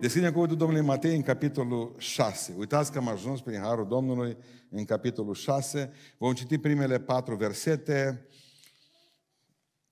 Deschidem 0.00 0.32
cuvântul 0.32 0.56
Domnului 0.56 0.84
Matei 0.84 1.16
în 1.16 1.22
capitolul 1.22 1.94
6. 1.98 2.54
Uitați 2.58 2.92
că 2.92 2.98
am 2.98 3.08
ajuns 3.08 3.40
prin 3.40 3.60
Harul 3.60 3.88
Domnului 3.88 4.36
în 4.70 4.84
capitolul 4.84 5.34
6. 5.34 5.92
Vom 6.18 6.32
citi 6.32 6.58
primele 6.58 7.00
patru 7.00 7.36
versete. 7.36 8.26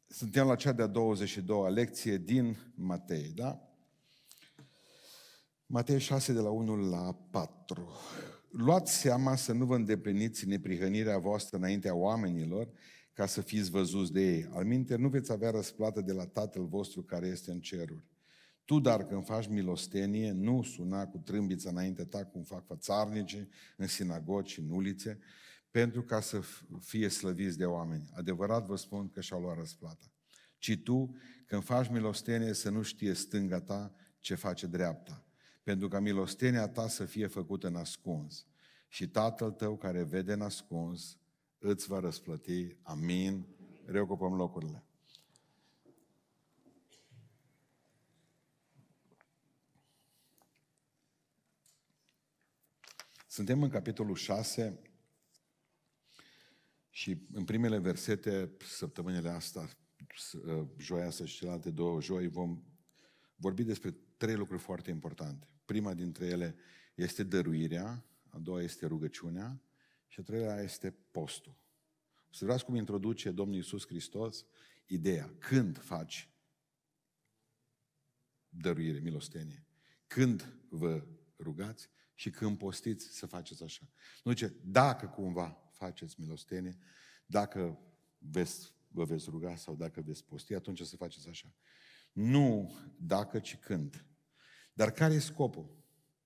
Suntem 0.06 0.46
la 0.46 0.54
cea 0.54 0.72
de-a 0.72 0.90
22-a 0.90 1.68
lecție 1.68 2.16
din 2.16 2.56
Matei, 2.74 3.32
da? 3.34 3.68
Matei 5.66 5.98
6 5.98 6.32
de 6.32 6.40
la 6.40 6.50
1 6.50 6.76
la 6.76 7.14
4. 7.30 7.88
Luați 8.50 8.96
seama 8.96 9.36
să 9.36 9.52
nu 9.52 9.64
vă 9.64 9.74
îndepliniți 9.74 10.46
neprihănirea 10.46 11.18
voastră 11.18 11.56
înaintea 11.56 11.94
oamenilor, 11.94 12.68
ca 13.12 13.26
să 13.26 13.40
fiți 13.40 13.70
văzuți 13.70 14.12
de 14.12 14.20
ei. 14.20 14.48
Al 14.52 14.64
minte, 14.64 14.96
nu 14.96 15.08
veți 15.08 15.32
avea 15.32 15.50
răsplată 15.50 16.00
de 16.00 16.12
la 16.12 16.26
Tatăl 16.26 16.66
vostru 16.66 17.02
care 17.02 17.26
este 17.26 17.50
în 17.50 17.60
ceruri. 17.60 18.04
Tu, 18.68 18.80
dar, 18.80 19.06
când 19.06 19.24
faci 19.24 19.46
milostenie, 19.46 20.32
nu 20.32 20.62
suna 20.62 21.06
cu 21.06 21.18
trâmbița 21.18 21.70
înainte 21.70 22.04
ta, 22.04 22.24
cum 22.24 22.42
fac 22.42 22.66
fățarnice 22.66 23.48
în 23.76 23.86
sinagogi 23.86 24.52
și 24.52 24.60
în 24.60 24.70
ulițe, 24.70 25.18
pentru 25.70 26.02
ca 26.02 26.20
să 26.20 26.40
fie 26.80 27.08
slăviți 27.08 27.58
de 27.58 27.64
oameni. 27.64 28.10
Adevărat 28.14 28.66
vă 28.66 28.76
spun 28.76 29.08
că 29.08 29.20
și-au 29.20 29.40
luat 29.40 29.56
răsplata. 29.56 30.12
Ci 30.58 30.78
tu, 30.84 31.16
când 31.46 31.62
faci 31.62 31.88
milostenie, 31.88 32.52
să 32.52 32.70
nu 32.70 32.82
știe 32.82 33.12
stânga 33.12 33.60
ta 33.60 33.94
ce 34.18 34.34
face 34.34 34.66
dreapta, 34.66 35.24
pentru 35.62 35.88
ca 35.88 36.00
milostenia 36.00 36.68
ta 36.68 36.88
să 36.88 37.04
fie 37.04 37.26
făcută 37.26 37.66
în 37.66 37.76
ascuns. 37.76 38.46
Și 38.88 39.08
Tatăl 39.08 39.50
tău 39.50 39.76
care 39.76 40.02
vede 40.02 40.32
în 40.32 40.40
ascuns 40.40 41.18
îți 41.58 41.86
va 41.86 42.00
răsplăti. 42.00 42.76
Amin. 42.82 43.46
Reocupăm 43.84 44.34
locurile. 44.34 44.87
Suntem 53.38 53.62
în 53.62 53.68
capitolul 53.68 54.14
6 54.14 54.78
și 56.90 57.26
în 57.32 57.44
primele 57.44 57.78
versete, 57.78 58.56
săptămânile 58.64 59.28
astea, 59.28 59.68
joia 60.76 61.06
asta 61.06 61.24
și 61.24 61.36
celelalte 61.36 61.70
două 61.70 62.00
joi, 62.00 62.28
vom 62.28 62.62
vorbi 63.36 63.62
despre 63.62 63.96
trei 64.16 64.34
lucruri 64.34 64.62
foarte 64.62 64.90
importante. 64.90 65.48
Prima 65.64 65.94
dintre 65.94 66.26
ele 66.26 66.56
este 66.94 67.22
dăruirea, 67.22 68.04
a 68.28 68.38
doua 68.38 68.62
este 68.62 68.86
rugăciunea 68.86 69.62
și 70.06 70.20
a 70.20 70.22
treilea 70.22 70.62
este 70.62 70.90
postul. 71.10 71.56
O 72.30 72.32
să 72.32 72.44
vreau 72.44 72.58
cum 72.64 72.74
introduce 72.74 73.30
Domnul 73.30 73.56
Iisus 73.56 73.86
Hristos 73.86 74.44
ideea. 74.86 75.34
Când 75.38 75.78
faci 75.78 76.30
dăruire, 78.48 78.98
milostenie? 78.98 79.66
Când 80.06 80.54
vă 80.68 81.06
rugați 81.38 81.88
și 82.18 82.30
când 82.30 82.58
postiți 82.58 83.06
să 83.06 83.26
faceți 83.26 83.62
așa. 83.62 83.88
Nu 84.24 84.30
zice, 84.30 84.54
dacă 84.64 85.06
cumva 85.06 85.70
faceți 85.70 86.20
milostenie, 86.20 86.78
dacă 87.26 87.78
veți, 88.18 88.74
vă 88.88 89.04
veți 89.04 89.30
ruga 89.30 89.56
sau 89.56 89.76
dacă 89.76 90.00
veți 90.00 90.24
posti, 90.24 90.54
atunci 90.54 90.80
să 90.82 90.96
faceți 90.96 91.28
așa. 91.28 91.54
Nu 92.12 92.76
dacă, 92.96 93.38
ci 93.38 93.56
când. 93.56 94.04
Dar 94.72 94.90
care 94.90 95.14
e 95.14 95.18
scopul? 95.18 95.76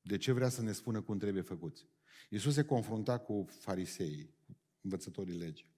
De 0.03 0.17
ce 0.17 0.33
vrea 0.33 0.49
să 0.49 0.63
ne 0.63 0.73
spună 0.73 1.03
cum 1.03 1.19
trebuie 1.19 1.43
făcuți? 1.43 1.89
Iisus 2.29 2.55
se 2.55 2.65
confrunta 2.65 3.19
cu 3.19 3.47
fariseii, 3.49 4.35
învățătorii 4.81 5.39
legii. 5.39 5.71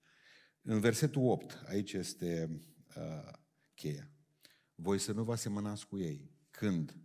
În 0.63 0.81
versetul 0.81 1.23
8, 1.23 1.63
aici 1.67 1.93
este 1.93 2.61
uh, 2.97 3.33
cheia. 3.75 4.11
Voi 4.75 4.99
să 4.99 5.13
nu 5.13 5.25
vă 5.25 5.33
asemănați 5.33 5.87
cu 5.87 5.99
ei. 5.99 6.31
Când? 6.51 6.97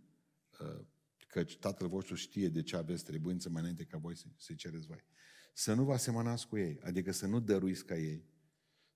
Uh, 0.60 0.86
căci 1.30 1.58
Tatăl 1.58 1.88
vostru 1.88 2.14
știe 2.14 2.48
de 2.48 2.62
ce 2.62 2.76
aveți 2.76 3.04
trebuință 3.04 3.48
mai 3.48 3.60
înainte 3.60 3.84
ca 3.84 3.98
voi 3.98 4.14
să-i 4.36 4.56
cereți 4.56 4.86
voi. 4.86 5.04
Să 5.54 5.74
nu 5.74 5.84
vă 5.84 5.92
asemănați 5.92 6.48
cu 6.48 6.56
ei, 6.56 6.80
adică 6.82 7.12
să 7.12 7.26
nu 7.26 7.40
dăruiți 7.40 7.84
ca 7.84 7.96
ei, 7.96 8.24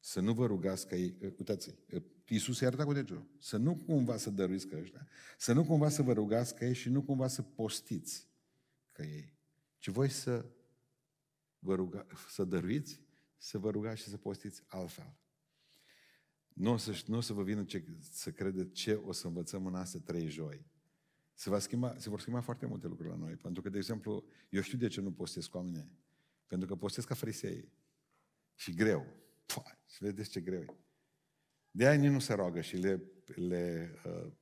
să 0.01 0.21
nu 0.21 0.35
vă 0.35 0.47
rugați 0.47 0.87
ca 0.87 0.97
ei. 0.97 1.17
Uh, 1.21 1.33
uitați, 1.39 1.75
uh, 1.93 2.03
Iisus 2.29 2.61
i-a 2.61 2.67
arătat 2.67 2.87
cu 2.87 2.93
degetul. 2.93 3.27
Să 3.39 3.57
nu 3.57 3.77
cumva 3.77 4.17
să 4.17 4.31
dăruiți 4.31 4.67
ca 4.67 4.79
ăștia, 4.79 5.09
să 5.39 5.53
nu 5.53 5.65
cumva 5.65 5.89
să 5.89 6.03
vă 6.03 6.13
rugați 6.13 6.55
ca 6.55 6.67
ei 6.67 6.75
și 6.75 6.89
nu 6.89 7.03
cumva 7.03 7.29
să 7.29 7.43
postiți 7.43 8.29
ca 8.93 9.03
ei, 9.03 9.39
ci 9.79 9.89
voi 9.89 10.09
să 10.09 10.47
vă 11.59 11.75
ruga, 11.75 12.07
să 12.31 12.45
dăruiți, 12.45 13.01
să 13.37 13.59
vă 13.59 13.71
rugați 13.71 14.03
și 14.03 14.09
să 14.09 14.17
postiți 14.17 14.63
altfel. 14.67 15.17
Nu 16.49 16.73
o 16.73 16.77
să, 16.77 17.03
nu 17.07 17.17
o 17.17 17.21
să 17.21 17.33
vă 17.33 17.43
vină 17.43 17.65
ce, 17.65 17.85
să 18.01 18.31
credeți 18.31 18.73
ce 18.73 18.93
o 18.95 19.13
să 19.13 19.27
învățăm 19.27 19.67
în 19.67 19.75
astea 19.75 20.01
trei 20.01 20.29
joi. 20.29 20.67
Se, 21.35 21.51
va 21.51 21.59
schimba, 21.59 21.99
se 21.99 22.09
vor 22.09 22.21
schimba 22.21 22.41
foarte 22.41 22.67
multe 22.67 22.87
lucruri 22.87 23.11
la 23.11 23.17
noi. 23.17 23.37
Pentru 23.37 23.63
că, 23.63 23.69
de 23.69 23.77
exemplu, 23.77 24.25
eu 24.49 24.61
știu 24.61 24.79
de 24.79 24.89
ce 24.89 25.01
nu 25.01 25.13
postez 25.13 25.47
cu 25.47 25.57
oamenii. 25.57 25.99
Pentru 26.47 26.69
că 26.69 26.77
postez 26.77 27.05
ca 27.05 27.15
frisei. 27.15 27.73
Și 28.55 28.75
greu. 28.75 29.07
Pua, 29.47 29.79
și 29.87 30.05
vedeți 30.05 30.31
ce 30.31 30.41
greu 30.41 30.61
e. 30.61 30.77
De 31.71 31.87
aia 31.87 32.11
nu 32.11 32.19
se 32.19 32.35
roagă 32.35 32.61
și 32.61 32.77
le, 32.77 33.03
le 33.25 33.95
uh, 34.05 34.33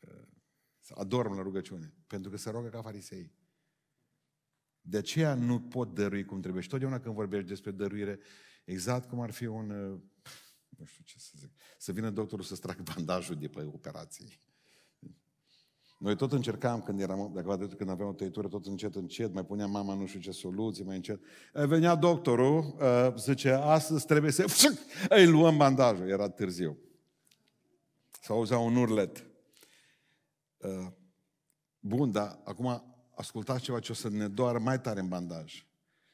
uh, 0.00 0.26
adorm 0.88 1.34
la 1.34 1.42
rugăciune. 1.42 1.94
Pentru 2.06 2.30
că 2.30 2.36
se 2.36 2.50
roagă 2.50 2.68
ca 2.68 2.82
farisei. 2.82 3.32
De 4.80 4.96
aceea 4.96 5.34
nu 5.34 5.60
pot 5.60 5.94
dărui 5.94 6.24
cum 6.24 6.40
trebuie. 6.40 6.62
Și 6.62 6.68
totdeauna 6.68 7.00
când 7.00 7.14
vorbești 7.14 7.48
despre 7.48 7.70
dăruire, 7.70 8.18
exact 8.64 9.08
cum 9.08 9.20
ar 9.20 9.30
fi 9.30 9.46
un... 9.46 9.70
Uh, 9.70 10.00
nu 10.68 10.84
știu 10.84 11.04
ce 11.04 11.18
să 11.18 11.32
zic. 11.36 11.52
Să 11.78 11.92
vină 11.92 12.10
doctorul 12.10 12.44
să-ți 12.44 12.60
tragă 12.60 12.82
bandajul 12.94 13.36
de 13.36 13.48
pe 13.48 13.62
operație. 13.62 14.40
Noi 16.02 16.16
tot 16.16 16.32
încercam 16.32 16.82
când 16.82 17.00
eram, 17.00 17.30
dacă 17.34 17.56
vă 17.56 17.66
când 17.66 17.90
aveam 17.90 18.08
o 18.08 18.12
tăitură, 18.12 18.48
tot 18.48 18.66
încet, 18.66 18.94
încet, 18.94 19.32
mai 19.32 19.44
punea 19.44 19.66
mama 19.66 19.94
nu 19.94 20.06
știu 20.06 20.20
ce 20.20 20.30
soluții, 20.30 20.84
mai 20.84 20.96
încet. 20.96 21.20
Venea 21.52 21.94
doctorul, 21.94 22.76
zice, 23.16 23.50
astăzi 23.50 24.06
trebuie 24.06 24.30
să... 24.30 24.44
Îi 25.08 25.26
luăm 25.26 25.56
bandajul, 25.56 26.08
era 26.08 26.28
târziu. 26.28 26.78
S-a 28.20 28.34
auzea 28.34 28.58
un 28.58 28.76
urlet. 28.76 29.26
Bun, 31.80 32.10
dar 32.10 32.40
acum 32.44 32.96
ascultați 33.14 33.62
ceva 33.62 33.80
ce 33.80 33.92
o 33.92 33.94
să 33.94 34.08
ne 34.08 34.28
doară 34.28 34.58
mai 34.58 34.80
tare 34.80 35.00
în 35.00 35.08
bandaj. 35.08 35.66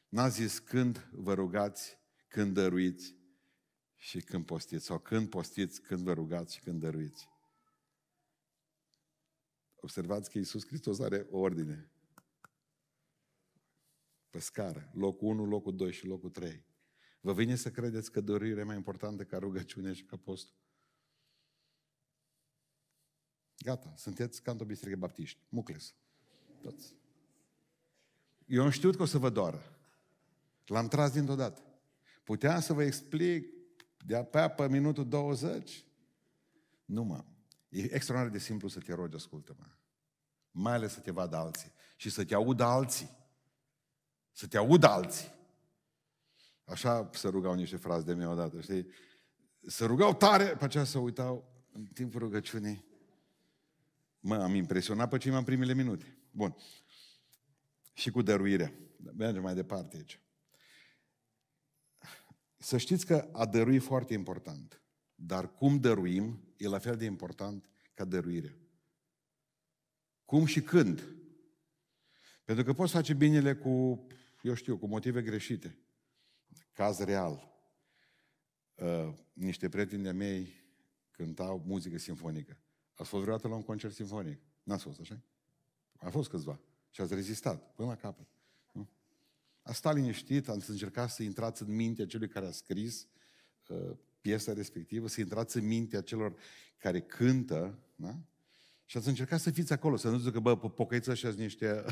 N-a 0.09 0.27
zis 0.27 0.59
când 0.59 1.09
vă 1.11 1.33
rugați, 1.33 1.97
când 2.27 2.53
dăruiți 2.53 3.15
și 3.95 4.21
când 4.21 4.45
postiți. 4.45 4.85
Sau 4.85 4.99
când 4.99 5.29
postiți, 5.29 5.81
când 5.81 5.99
vă 5.99 6.13
rugați 6.13 6.55
și 6.55 6.61
când 6.61 6.79
dăruiți. 6.79 7.28
Observați 9.81 10.29
că 10.29 10.37
Iisus 10.37 10.65
Hristos 10.65 10.99
are 10.99 11.27
o 11.29 11.37
ordine. 11.37 11.91
Pe 14.29 14.39
scară. 14.39 14.91
Locul 14.93 15.27
1, 15.27 15.45
locul 15.45 15.75
2 15.75 15.91
și 15.91 16.05
locul 16.05 16.29
3. 16.29 16.65
Vă 17.21 17.33
vine 17.33 17.55
să 17.55 17.71
credeți 17.71 18.11
că 18.11 18.21
dorirea 18.21 18.61
e 18.61 18.65
mai 18.65 18.75
importantă 18.75 19.23
ca 19.23 19.37
rugăciune 19.37 19.93
și 19.93 20.03
ca 20.03 20.17
postul? 20.17 20.57
Gata, 23.57 23.93
sunteți 23.97 24.41
ca 24.41 24.51
într-o 24.51 24.65
biserică 24.65 24.97
baptiști. 24.97 25.39
Mucles. 25.49 25.95
Toți. 26.61 26.95
Eu 28.45 28.63
am 28.63 28.69
știut 28.69 28.95
că 28.95 29.01
o 29.01 29.05
să 29.05 29.17
vă 29.17 29.29
doară. 29.29 29.79
L-am 30.65 30.87
tras 30.87 31.11
dintr-o 31.11 31.35
dată. 31.35 31.61
Puteam 32.23 32.59
să 32.59 32.73
vă 32.73 32.83
explic 32.83 33.53
de-a 34.05 34.23
pe 34.49 34.67
minutul 34.69 35.07
20? 35.07 35.85
Nu, 36.85 37.03
mă. 37.03 37.25
E 37.69 37.93
extraordinar 37.93 38.37
de 38.37 38.43
simplu 38.43 38.67
să 38.67 38.79
te 38.79 38.93
rogi, 38.93 39.15
ascultă-mă. 39.15 39.65
Mai 40.51 40.73
ales 40.73 40.93
să 40.93 40.99
te 40.99 41.11
vadă 41.11 41.35
alții. 41.35 41.73
Și 41.95 42.09
să 42.09 42.25
te 42.25 42.35
audă 42.35 42.63
alții. 42.63 43.17
Să 44.31 44.47
te 44.47 44.57
audă 44.57 44.87
alții. 44.87 45.37
Așa 46.65 47.09
se 47.13 47.27
rugau 47.27 47.53
niște 47.53 47.77
fraze 47.77 48.03
de 48.03 48.13
mine 48.13 48.27
odată, 48.27 48.61
știi? 48.61 48.87
Se 49.61 49.85
rugau 49.85 50.13
tare, 50.13 50.45
pe 50.45 50.63
aceea 50.63 50.83
să 50.83 50.97
uitau 50.97 51.53
în 51.71 51.85
timpul 51.85 52.19
rugăciunii. 52.19 52.85
Mă, 54.19 54.35
am 54.35 54.53
impresionat 54.53 55.09
pe 55.09 55.17
cei 55.17 55.29
mai 55.29 55.39
în 55.39 55.45
primele 55.45 55.73
minute. 55.73 56.17
Bun. 56.31 56.55
Și 57.93 58.11
cu 58.11 58.21
dăruirea. 58.21 58.73
Mergem 59.15 59.41
mai 59.41 59.53
departe 59.53 59.97
aici. 59.97 60.19
Să 62.57 62.77
știți 62.77 63.05
că 63.05 63.29
a 63.31 63.45
dărui 63.45 63.75
e 63.75 63.79
foarte 63.79 64.13
important. 64.13 64.81
Dar 65.21 65.53
cum 65.53 65.79
dăruim 65.79 66.53
e 66.57 66.67
la 66.67 66.77
fel 66.77 66.97
de 66.97 67.05
important 67.05 67.69
ca 67.93 68.05
dăruirea. 68.05 68.55
Cum 70.25 70.45
și 70.45 70.61
când. 70.61 71.03
Pentru 72.43 72.63
că 72.63 72.73
poți 72.73 72.91
face 72.91 73.13
binele 73.13 73.55
cu, 73.55 74.07
eu 74.41 74.53
știu, 74.53 74.77
cu 74.77 74.87
motive 74.87 75.21
greșite. 75.21 75.77
Caz 76.73 76.99
real. 76.99 77.61
Uh, 78.75 79.13
niște 79.33 79.69
prieteni 79.69 80.03
de 80.03 80.11
mei 80.11 80.53
cântau 81.11 81.63
muzică 81.65 81.97
simfonică. 81.97 82.57
Ați 82.95 83.09
fost 83.09 83.23
vreodată 83.23 83.47
la 83.47 83.55
un 83.55 83.63
concert 83.63 83.93
simfonic? 83.93 84.41
N-ați 84.63 84.83
fost, 84.83 84.99
așa? 84.99 85.21
A 85.97 86.09
fost 86.09 86.29
câțiva. 86.29 86.59
Și 86.89 87.01
ați 87.01 87.13
rezistat 87.13 87.73
până 87.73 87.87
la 87.87 87.95
capăt. 87.95 88.27
Nu? 88.71 88.89
A 89.61 89.71
stat 89.73 89.95
liniștit, 89.95 90.47
ați 90.47 90.69
încercat 90.69 91.09
să 91.09 91.23
intrați 91.23 91.61
în 91.61 91.75
mintea 91.75 92.05
celui 92.05 92.27
care 92.27 92.45
a 92.45 92.51
scris 92.51 93.07
uh, 93.67 93.97
piesa 94.21 94.53
respectivă, 94.53 95.07
să 95.07 95.21
intrați 95.21 95.57
în 95.57 95.67
mintea 95.67 96.01
celor 96.01 96.35
care 96.77 97.01
cântă, 97.01 97.79
da? 97.95 98.19
Și 98.85 98.97
ați 98.97 99.07
încercat 99.07 99.39
să 99.39 99.51
fiți 99.51 99.73
acolo, 99.73 99.95
să 99.95 100.09
nu 100.09 100.17
zică, 100.17 100.39
bă, 100.39 100.57
pocăiți 100.57 101.09
ăștia 101.09 101.29
niște... 101.29 101.85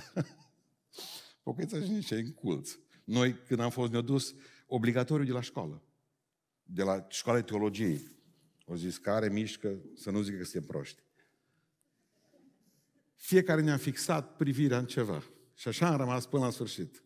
pocăiți 1.43 1.75
ăștia 1.75 1.93
niște 1.93 2.15
înculți. 2.15 2.79
Noi, 3.03 3.33
când 3.47 3.59
am 3.59 3.69
fost, 3.69 3.91
ne-au 3.91 4.03
dus 4.03 4.35
obligatoriu 4.67 5.25
de 5.25 5.31
la 5.31 5.41
școală. 5.41 5.83
De 6.63 6.83
la 6.83 7.05
școala 7.09 7.39
de 7.39 7.45
teologiei. 7.45 8.11
Au 8.67 8.75
zis, 8.75 8.97
care 8.97 9.29
mișcă, 9.29 9.79
să 9.95 10.11
nu 10.11 10.21
zică 10.21 10.37
că 10.37 10.43
suntem 10.43 10.69
proști. 10.69 11.01
Fiecare 13.15 13.61
ne-a 13.61 13.77
fixat 13.77 14.35
privirea 14.35 14.77
în 14.77 14.85
ceva. 14.85 15.23
Și 15.53 15.67
așa 15.67 15.87
am 15.87 15.97
rămas 15.97 16.25
până 16.25 16.43
la 16.43 16.51
sfârșit. 16.51 17.03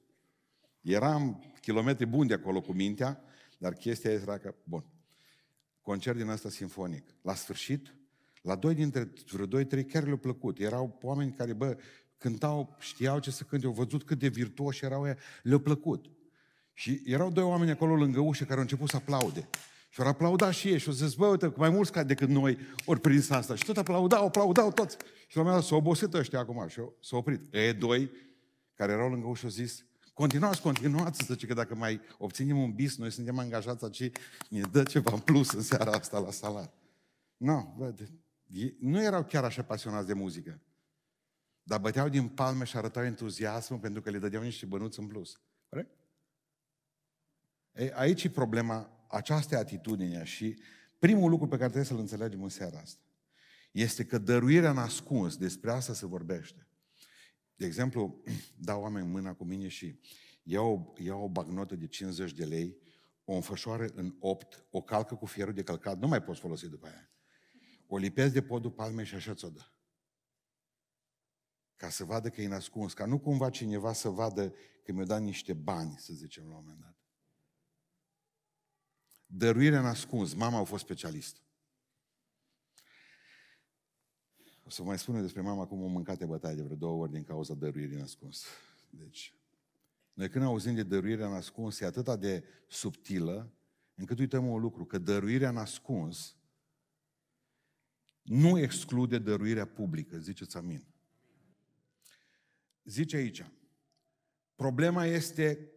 Eram 0.82 1.54
kilometri 1.62 2.06
buni 2.06 2.28
de 2.28 2.34
acolo 2.34 2.62
cu 2.62 2.74
mintea, 2.74 3.24
dar 3.58 3.74
chestia 3.74 4.12
era 4.12 4.38
că, 4.38 4.56
bun, 4.64 4.86
concert 5.92 6.18
din 6.18 6.30
asta 6.30 6.50
sinfonic. 6.50 7.04
La 7.22 7.36
sfârșit, 7.36 7.96
la 8.42 8.56
doi 8.56 8.74
dintre 8.74 9.12
vreo 9.32 9.46
doi, 9.46 9.66
trei 9.66 9.86
chiar 9.86 10.04
le-au 10.04 10.18
plăcut. 10.18 10.60
Erau 10.60 11.00
oameni 11.02 11.32
care, 11.32 11.54
bă, 11.54 11.78
cântau, 12.18 12.76
știau 12.80 13.20
ce 13.20 13.32
să 13.32 13.44
cânte, 13.44 13.66
au 13.66 13.72
văzut 13.72 14.04
cât 14.04 14.20
de 14.20 14.28
virtuoși 14.28 14.86
erau 14.86 15.08
ea, 15.08 15.18
le-au 15.44 15.60
plăcut. 15.60 16.06
Și 16.74 17.02
erau 17.06 17.32
doi 17.32 17.44
oameni 17.44 17.72
acolo 17.72 17.96
lângă 17.96 18.20
ușă 18.20 18.44
care 18.44 18.56
au 18.56 18.62
început 18.62 18.90
să 18.90 18.96
aplaude. 18.96 19.50
Și 19.90 20.02
au 20.02 20.08
aplaudat 20.08 20.54
și 20.54 20.68
ei 20.68 20.78
și 20.78 20.88
au 20.88 20.94
zis, 20.94 21.14
bă, 21.14 21.28
uite, 21.28 21.54
mai 21.56 21.70
mulți 21.70 21.92
ca 21.92 22.04
decât 22.04 22.28
noi 22.28 22.58
ori 22.86 23.00
prins 23.00 23.30
asta. 23.30 23.56
Și 23.56 23.66
tot 23.66 23.78
aplaudau, 23.78 24.26
aplaudau 24.26 24.72
toți. 24.72 24.98
Și 25.28 25.36
la 25.36 25.42
un 25.42 25.48
moment 25.48 25.56
dat 25.56 25.64
s-au 25.64 25.78
obosit 25.78 26.14
ăștia 26.14 26.40
acum 26.40 26.68
și 26.68 26.82
s-au 27.02 27.20
oprit. 27.20 27.54
E 27.54 27.72
doi 27.72 28.12
care 28.76 28.92
erau 28.92 29.10
lângă 29.10 29.28
ușă 29.28 29.46
au 29.46 29.52
zis, 29.52 29.86
continuați, 30.14 30.62
continuați, 30.62 31.26
zice 31.26 31.48
că 31.48 31.54
dacă 31.54 31.76
mai 31.76 32.02
obținem 32.18 32.58
un 32.58 32.72
bis, 32.74 32.98
noi 32.98 33.12
suntem 33.12 33.40
angajați 33.40 33.84
aici, 33.84 34.12
ne 34.50 34.62
dă 34.62 34.84
ceva 34.84 35.12
în 35.14 35.20
plus 35.20 35.52
în 35.52 35.62
seara 35.62 35.92
asta 35.92 36.20
la 36.20 36.32
salar. 36.32 36.74
Nu, 37.38 37.76
no, 37.78 37.92
nu 38.80 39.02
erau 39.04 39.24
chiar 39.24 39.44
așa 39.44 39.64
pasionați 39.64 40.08
de 40.08 40.14
muzică. 40.14 40.62
Dar 41.64 41.80
băteau 41.80 42.10
din 42.10 42.28
palme 42.28 42.64
și 42.64 42.78
arătau 42.78 43.04
entuziasmul 43.04 43.80
pentru 43.80 44.02
că 44.02 44.10
le 44.10 44.20
dădeau 44.20 44.44
niște 44.44 44.66
bănuți 44.66 45.00
în 45.00 45.08
plus. 45.08 45.42
Corect? 45.70 45.98
Ei, 47.72 47.92
aici 47.92 48.24
e 48.24 48.30
problema, 48.30 49.06
această 49.08 49.58
atitudine 49.58 50.24
și 50.24 50.60
primul 51.00 51.30
lucru 51.30 51.48
pe 51.48 51.56
care 51.56 51.66
trebuie 51.66 51.86
să-l 51.86 52.00
înțelegem 52.00 52.44
în 52.44 52.50
seara 52.50 52.80
asta 52.80 53.02
este 53.72 54.06
că 54.06 54.18
dăruirea 54.18 54.72
nascuns, 54.72 55.38
despre 55.38 55.72
asta 55.72 55.94
se 55.94 56.06
vorbește. 56.06 56.68
De 57.62 57.68
exemplu, 57.68 58.24
dau 58.68 58.82
oameni 58.82 59.08
mâna 59.08 59.34
cu 59.34 59.44
mine 59.44 59.68
și 59.68 60.00
iau, 60.44 60.96
iau 61.00 61.24
o 61.24 61.30
bagnotă 61.30 61.76
de 61.76 61.88
50 61.88 62.32
de 62.32 62.46
lei, 62.46 62.78
o 63.24 63.34
înfășoară 63.34 63.88
în 63.94 64.16
8, 64.20 64.66
o 64.70 64.82
calcă 64.82 65.16
cu 65.16 65.26
fierul 65.26 65.54
de 65.54 65.64
călcat, 65.64 66.00
nu 66.00 66.08
mai 66.08 66.24
poți 66.24 66.40
folosi 66.40 66.70
după 66.70 66.88
aia. 66.88 67.12
O 67.88 67.98
lipesc 67.98 68.34
de 68.34 68.42
podul 68.42 68.72
palmei 68.72 69.06
și 69.06 69.16
așa 69.16 69.34
ți-o 69.34 69.50
dă. 69.50 69.72
Ca 71.76 71.90
să 71.90 72.04
vadă 72.04 72.30
că 72.30 72.42
e 72.42 72.48
nascuns, 72.48 72.94
ca 72.94 73.06
nu 73.06 73.20
cumva 73.20 73.50
cineva 73.50 73.94
să 73.94 74.10
vadă 74.10 74.54
că 74.84 74.92
mi-a 74.92 75.06
dat 75.06 75.22
niște 75.22 75.54
bani, 75.54 75.96
să 75.98 76.14
zicem 76.14 76.44
la 76.44 76.56
un 76.56 76.64
moment 76.64 76.80
dat. 76.80 76.98
Dăruirea 79.26 79.82
nascuns. 79.82 80.34
Mama 80.34 80.58
a 80.58 80.64
fost 80.64 80.84
specialist. 80.84 81.42
O 84.46 84.52
să 84.72 84.84
mai 84.84 85.00
spun 85.00 85.22
despre 85.22 85.42
mama 85.42 85.66
cum 85.66 85.82
o 85.82 85.88
mâncate 85.88 86.26
bătaie 86.26 86.56
de 86.56 86.62
vreo 86.62 86.76
două 86.76 87.02
ori 87.02 87.12
din 87.12 87.24
cauza 87.24 87.54
dăruirii 87.54 87.98
nascuns. 87.98 88.46
Deci, 88.90 89.34
noi 90.14 90.30
când 90.30 90.44
auzim 90.44 90.76
de 90.76 90.84
dăruirea 90.84 91.28
nascuns, 91.28 91.80
e 91.80 91.86
atât 91.86 92.20
de 92.20 92.44
subtilă, 92.68 93.54
încât 93.96 94.20
uităm 94.20 94.48
un 94.48 94.62
lucru, 94.62 94.86
că 94.86 94.98
dăruirea 94.98 95.52
nascuns 95.52 96.36
nu 98.22 98.60
exclude 98.60 99.18
dăruirea 99.18 99.66
publică, 99.66 100.18
ziceți 100.18 100.58
amin. 100.58 100.86
Zice 102.84 103.16
aici, 103.16 103.46
problema 104.56 105.06
este, 105.06 105.72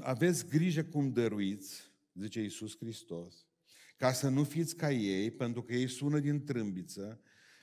aveți 0.00 0.46
grijă 0.46 0.84
cum 0.84 1.12
dăruiți, 1.12 1.92
zice 2.14 2.40
Iisus 2.40 2.76
Hristos, 2.76 3.46
ca 3.96 4.12
să 4.12 4.28
nu 4.28 4.44
fiți 4.44 4.76
ca 4.76 4.92
ei, 4.92 5.30
pentru 5.30 5.62
că 5.62 5.74
ei 5.74 5.88
sună 5.88 6.18
din 6.18 6.44
trâmbiță, 6.44 7.20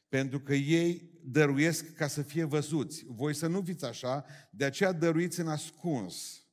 pentru 0.10 0.40
că 0.40 0.54
ei 0.54 1.14
dăruiesc 1.24 1.94
ca 1.94 2.08
să 2.08 2.22
fie 2.22 2.44
văzuți. 2.44 3.06
Voi 3.08 3.34
să 3.34 3.48
nu 3.48 3.62
fiți 3.62 3.86
așa, 3.86 4.26
de 4.52 4.66
aceea 4.66 4.92
dăruiți 4.92 5.40
în 5.40 5.48
ascuns. 5.48 6.46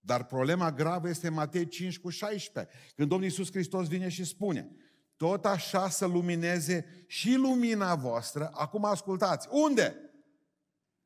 Dar 0.00 0.24
problema 0.24 0.72
gravă 0.72 1.08
este 1.08 1.26
în 1.26 1.34
Matei 1.34 1.68
5 1.68 1.98
cu 1.98 2.08
16, 2.08 2.74
când 2.96 3.08
Domnul 3.08 3.28
Iisus 3.28 3.50
Hristos 3.50 3.88
vine 3.88 4.08
și 4.08 4.24
spune, 4.24 4.70
tot 5.16 5.44
așa 5.44 5.88
să 5.88 6.06
lumineze 6.06 7.04
și 7.06 7.34
lumina 7.34 7.94
voastră. 7.94 8.50
Acum 8.52 8.84
ascultați. 8.84 9.48
Unde? 9.50 9.96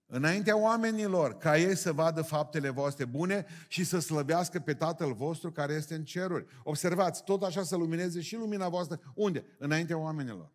Înaintea 0.07 0.59
oamenilor, 0.59 1.37
ca 1.37 1.59
ei 1.59 1.77
să 1.77 1.93
vadă 1.93 2.23
faptele 2.23 2.69
voastre 2.69 3.05
bune 3.05 3.47
și 3.69 3.85
să 3.85 3.99
slăbească 3.99 4.59
pe 4.59 4.75
Tatăl 4.75 5.15
vostru 5.15 5.53
care 5.53 5.73
este 5.73 5.95
în 5.95 6.05
ceruri. 6.05 6.47
Observați, 6.63 7.25
tot 7.25 7.43
așa 7.43 7.63
să 7.63 7.77
lumineze 7.77 8.21
și 8.21 8.37
lumina 8.37 8.69
voastră. 8.69 9.13
Unde? 9.15 9.45
Înaintea 9.59 9.99
oamenilor. 9.99 10.53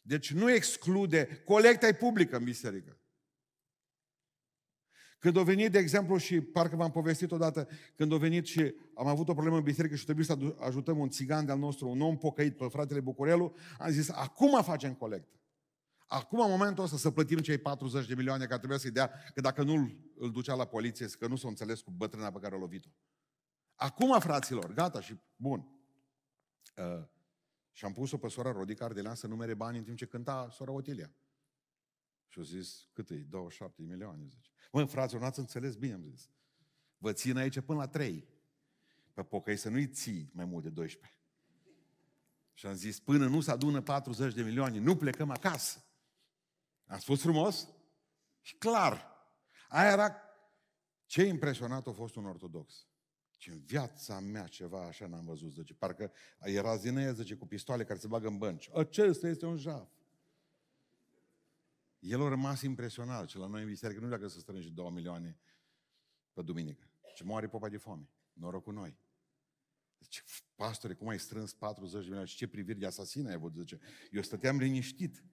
Deci 0.00 0.32
nu 0.32 0.50
exclude, 0.50 1.42
colecta 1.44 1.86
e 1.86 1.94
publică 1.94 2.36
în 2.36 2.44
biserică. 2.44 3.00
Când 5.18 5.36
a 5.36 5.42
venit, 5.42 5.72
de 5.72 5.78
exemplu, 5.78 6.16
și 6.16 6.40
parcă 6.40 6.76
v-am 6.76 6.90
povestit 6.90 7.30
odată, 7.30 7.68
când 7.96 8.12
a 8.12 8.16
venit 8.16 8.46
și 8.46 8.74
am 8.94 9.06
avut 9.06 9.28
o 9.28 9.32
problemă 9.32 9.56
în 9.56 9.62
biserică 9.62 9.94
și 9.94 10.04
trebuie 10.04 10.24
să 10.24 10.56
ajutăm 10.58 10.98
un 10.98 11.08
țigan 11.08 11.46
de-al 11.46 11.58
nostru, 11.58 11.88
un 11.88 12.00
om 12.00 12.18
pocăit 12.18 12.56
pe 12.56 12.66
fratele 12.68 13.00
Bucurelu, 13.00 13.54
am 13.78 13.90
zis, 13.90 14.08
acum 14.08 14.62
facem 14.62 14.94
colectă. 14.94 15.40
Acum, 16.06 16.40
în 16.40 16.50
momentul 16.50 16.84
ăsta, 16.84 16.96
să 16.96 17.10
plătim 17.10 17.38
cei 17.38 17.58
40 17.58 18.06
de 18.06 18.14
milioane 18.14 18.44
care 18.44 18.58
trebuie 18.58 18.78
să-i 18.78 18.90
dea, 18.90 19.12
că 19.34 19.40
dacă 19.40 19.62
nu 19.62 19.74
îl 20.16 20.30
ducea 20.30 20.54
la 20.54 20.64
poliție, 20.64 21.06
că 21.06 21.26
nu 21.26 21.36
s-a 21.36 21.48
înțeles 21.48 21.80
cu 21.80 21.90
bătrâna 21.90 22.30
pe 22.30 22.38
care 22.38 22.54
a 22.54 22.58
lovit-o. 22.58 22.88
Acum, 23.74 24.20
fraților, 24.20 24.72
gata 24.72 25.00
și 25.00 25.16
bun. 25.36 25.68
Uh, 26.76 27.04
și 27.72 27.84
am 27.84 27.92
pus-o 27.92 28.18
pe 28.18 28.28
sora 28.28 28.52
Rodica 28.52 28.84
Ardelean 28.84 29.14
să 29.14 29.26
numere 29.26 29.54
bani 29.54 29.78
în 29.78 29.84
timp 29.84 29.96
ce 29.96 30.06
cânta 30.06 30.50
sora 30.50 30.70
Otilia. 30.70 31.10
Și 32.28 32.38
au 32.38 32.44
zis, 32.44 32.88
cât 32.92 33.10
e? 33.10 33.14
27 33.14 33.82
de 33.82 33.88
milioane, 33.92 34.24
zice. 34.26 34.50
Mă, 34.72 34.84
fraților, 34.84 35.22
n-ați 35.22 35.38
înțeles 35.38 35.76
bine, 35.76 35.92
am 35.92 36.02
zis. 36.02 36.30
Vă 36.98 37.12
țin 37.12 37.36
aici 37.36 37.60
până 37.60 37.78
la 37.78 37.88
3. 37.88 38.28
Pe 39.12 39.22
pocăi 39.22 39.56
să 39.56 39.68
nu-i 39.68 39.88
ții 39.88 40.30
mai 40.32 40.44
mult 40.44 40.62
de 40.62 40.70
12. 40.70 41.18
Și 42.52 42.66
am 42.66 42.74
zis, 42.74 43.00
până 43.00 43.26
nu 43.26 43.40
se 43.40 43.50
adună 43.50 43.80
40 43.80 44.34
de 44.34 44.42
milioane, 44.42 44.78
nu 44.78 44.96
plecăm 44.96 45.30
acasă. 45.30 45.84
Am 46.86 46.98
spus 46.98 47.20
frumos? 47.20 47.68
Și 48.40 48.56
clar. 48.56 49.10
Aia 49.68 49.90
era 49.90 50.16
ce 51.06 51.22
impresionat 51.22 51.86
a 51.86 51.92
fost 51.92 52.14
un 52.14 52.26
ortodox. 52.26 52.86
Ce 53.40 53.50
în 53.50 53.58
viața 53.58 54.18
mea 54.18 54.46
ceva 54.46 54.86
așa 54.86 55.06
n-am 55.06 55.24
văzut, 55.24 55.52
zice. 55.52 55.74
Parcă 55.74 56.12
era 56.40 56.76
zineie, 56.76 57.12
zice, 57.12 57.34
cu 57.34 57.46
pistoale 57.46 57.84
care 57.84 57.98
se 57.98 58.06
bagă 58.06 58.28
în 58.28 58.38
bănci. 58.38 58.70
Acesta 58.74 59.28
este 59.28 59.46
un 59.46 59.56
jaf. 59.56 59.88
El 61.98 62.22
a 62.22 62.28
rămas 62.28 62.62
impresionat 62.62 63.28
și 63.28 63.36
la 63.36 63.46
noi 63.46 63.62
în 63.62 63.68
biserică 63.68 64.00
nu 64.00 64.08
dacă 64.08 64.28
să 64.28 64.38
strânge 64.38 64.68
două 64.68 64.90
milioane 64.90 65.38
pe 66.32 66.42
duminică. 66.42 66.90
Ce 67.14 67.24
moare 67.24 67.48
popa 67.48 67.68
de 67.68 67.76
foame. 67.76 68.08
Noroc 68.32 68.62
cu 68.62 68.70
noi. 68.70 68.96
Zice, 70.00 70.22
pastore, 70.54 70.94
cum 70.94 71.08
ai 71.08 71.18
strâns 71.18 71.52
40 71.52 71.92
de 71.92 71.98
milioane 71.98 72.26
și 72.26 72.36
ce 72.36 72.46
priviri 72.46 72.78
de 72.78 72.86
asasin 72.86 73.26
ai 73.26 73.34
avut? 73.34 73.54
Zice, 73.54 73.78
eu 74.10 74.22
stăteam 74.22 74.58
liniștit. 74.58 75.24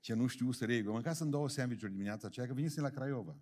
Ce 0.00 0.14
nu 0.14 0.26
știu 0.26 0.50
să 0.50 0.64
reiei. 0.64 0.84
Eu 0.84 0.92
mâncasem 0.92 1.30
două 1.30 1.48
sandvișuri 1.48 1.90
dimineața 1.90 2.26
aceea, 2.26 2.46
că 2.46 2.52
venisem 2.52 2.82
la 2.82 2.90
Craiova. 2.90 3.36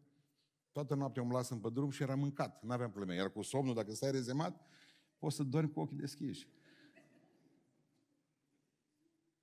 Toată 0.74 0.94
noaptea 0.94 1.22
umblasem 1.22 1.60
pe 1.60 1.68
drum 1.72 1.90
și 1.90 2.02
era 2.02 2.14
mâncat. 2.14 2.62
Nu 2.62 2.72
aveam 2.72 2.90
probleme. 2.90 3.20
Iar 3.20 3.30
cu 3.30 3.42
somnul, 3.42 3.74
dacă 3.74 3.92
stai 3.92 4.10
rezemat, 4.10 4.60
poți 5.18 5.36
să 5.36 5.42
dormi 5.42 5.70
cu 5.70 5.80
ochii 5.80 5.96
deschiși. 5.96 6.48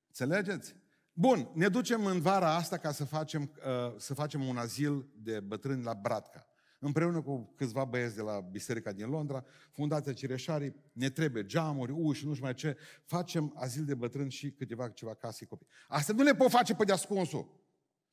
Înțelegeți? 0.08 0.76
Bun, 1.14 1.52
ne 1.54 1.68
ducem 1.68 2.06
în 2.06 2.22
vara 2.22 2.56
asta 2.56 2.78
ca 2.78 2.92
să 2.92 3.06
facem, 3.06 3.42
uh, 3.42 3.94
să 3.98 4.14
facem 4.14 4.48
un 4.48 4.58
azil 4.58 5.10
de 5.16 5.40
bătrâni 5.40 5.84
la 5.84 5.94
Bratca. 5.94 6.48
Împreună 6.80 7.22
cu 7.22 7.54
câțiva 7.56 7.86
băieți 7.86 8.16
de 8.16 8.22
la 8.22 8.40
Biserica 8.40 8.92
din 8.92 9.10
Londra, 9.10 9.46
Fundația 9.72 10.14
Cireșarii, 10.14 10.76
ne 10.94 11.10
trebuie 11.10 11.46
geamuri, 11.46 11.92
uși, 11.92 12.26
nu 12.26 12.32
știu 12.34 12.46
mai 12.46 12.54
ce, 12.54 12.78
facem 13.06 13.54
azil 13.56 13.86
de 13.86 13.96
bătrâni 13.96 14.32
și 14.32 14.52
câteva 14.52 14.90
ceva 14.90 15.14
case 15.14 15.46
copii. 15.46 15.68
Asta 15.88 16.14
nu 16.14 16.24
le 16.24 16.36
pot 16.36 16.50
face 16.50 16.76
pe 16.76 16.84
deascunsul. 16.84 17.60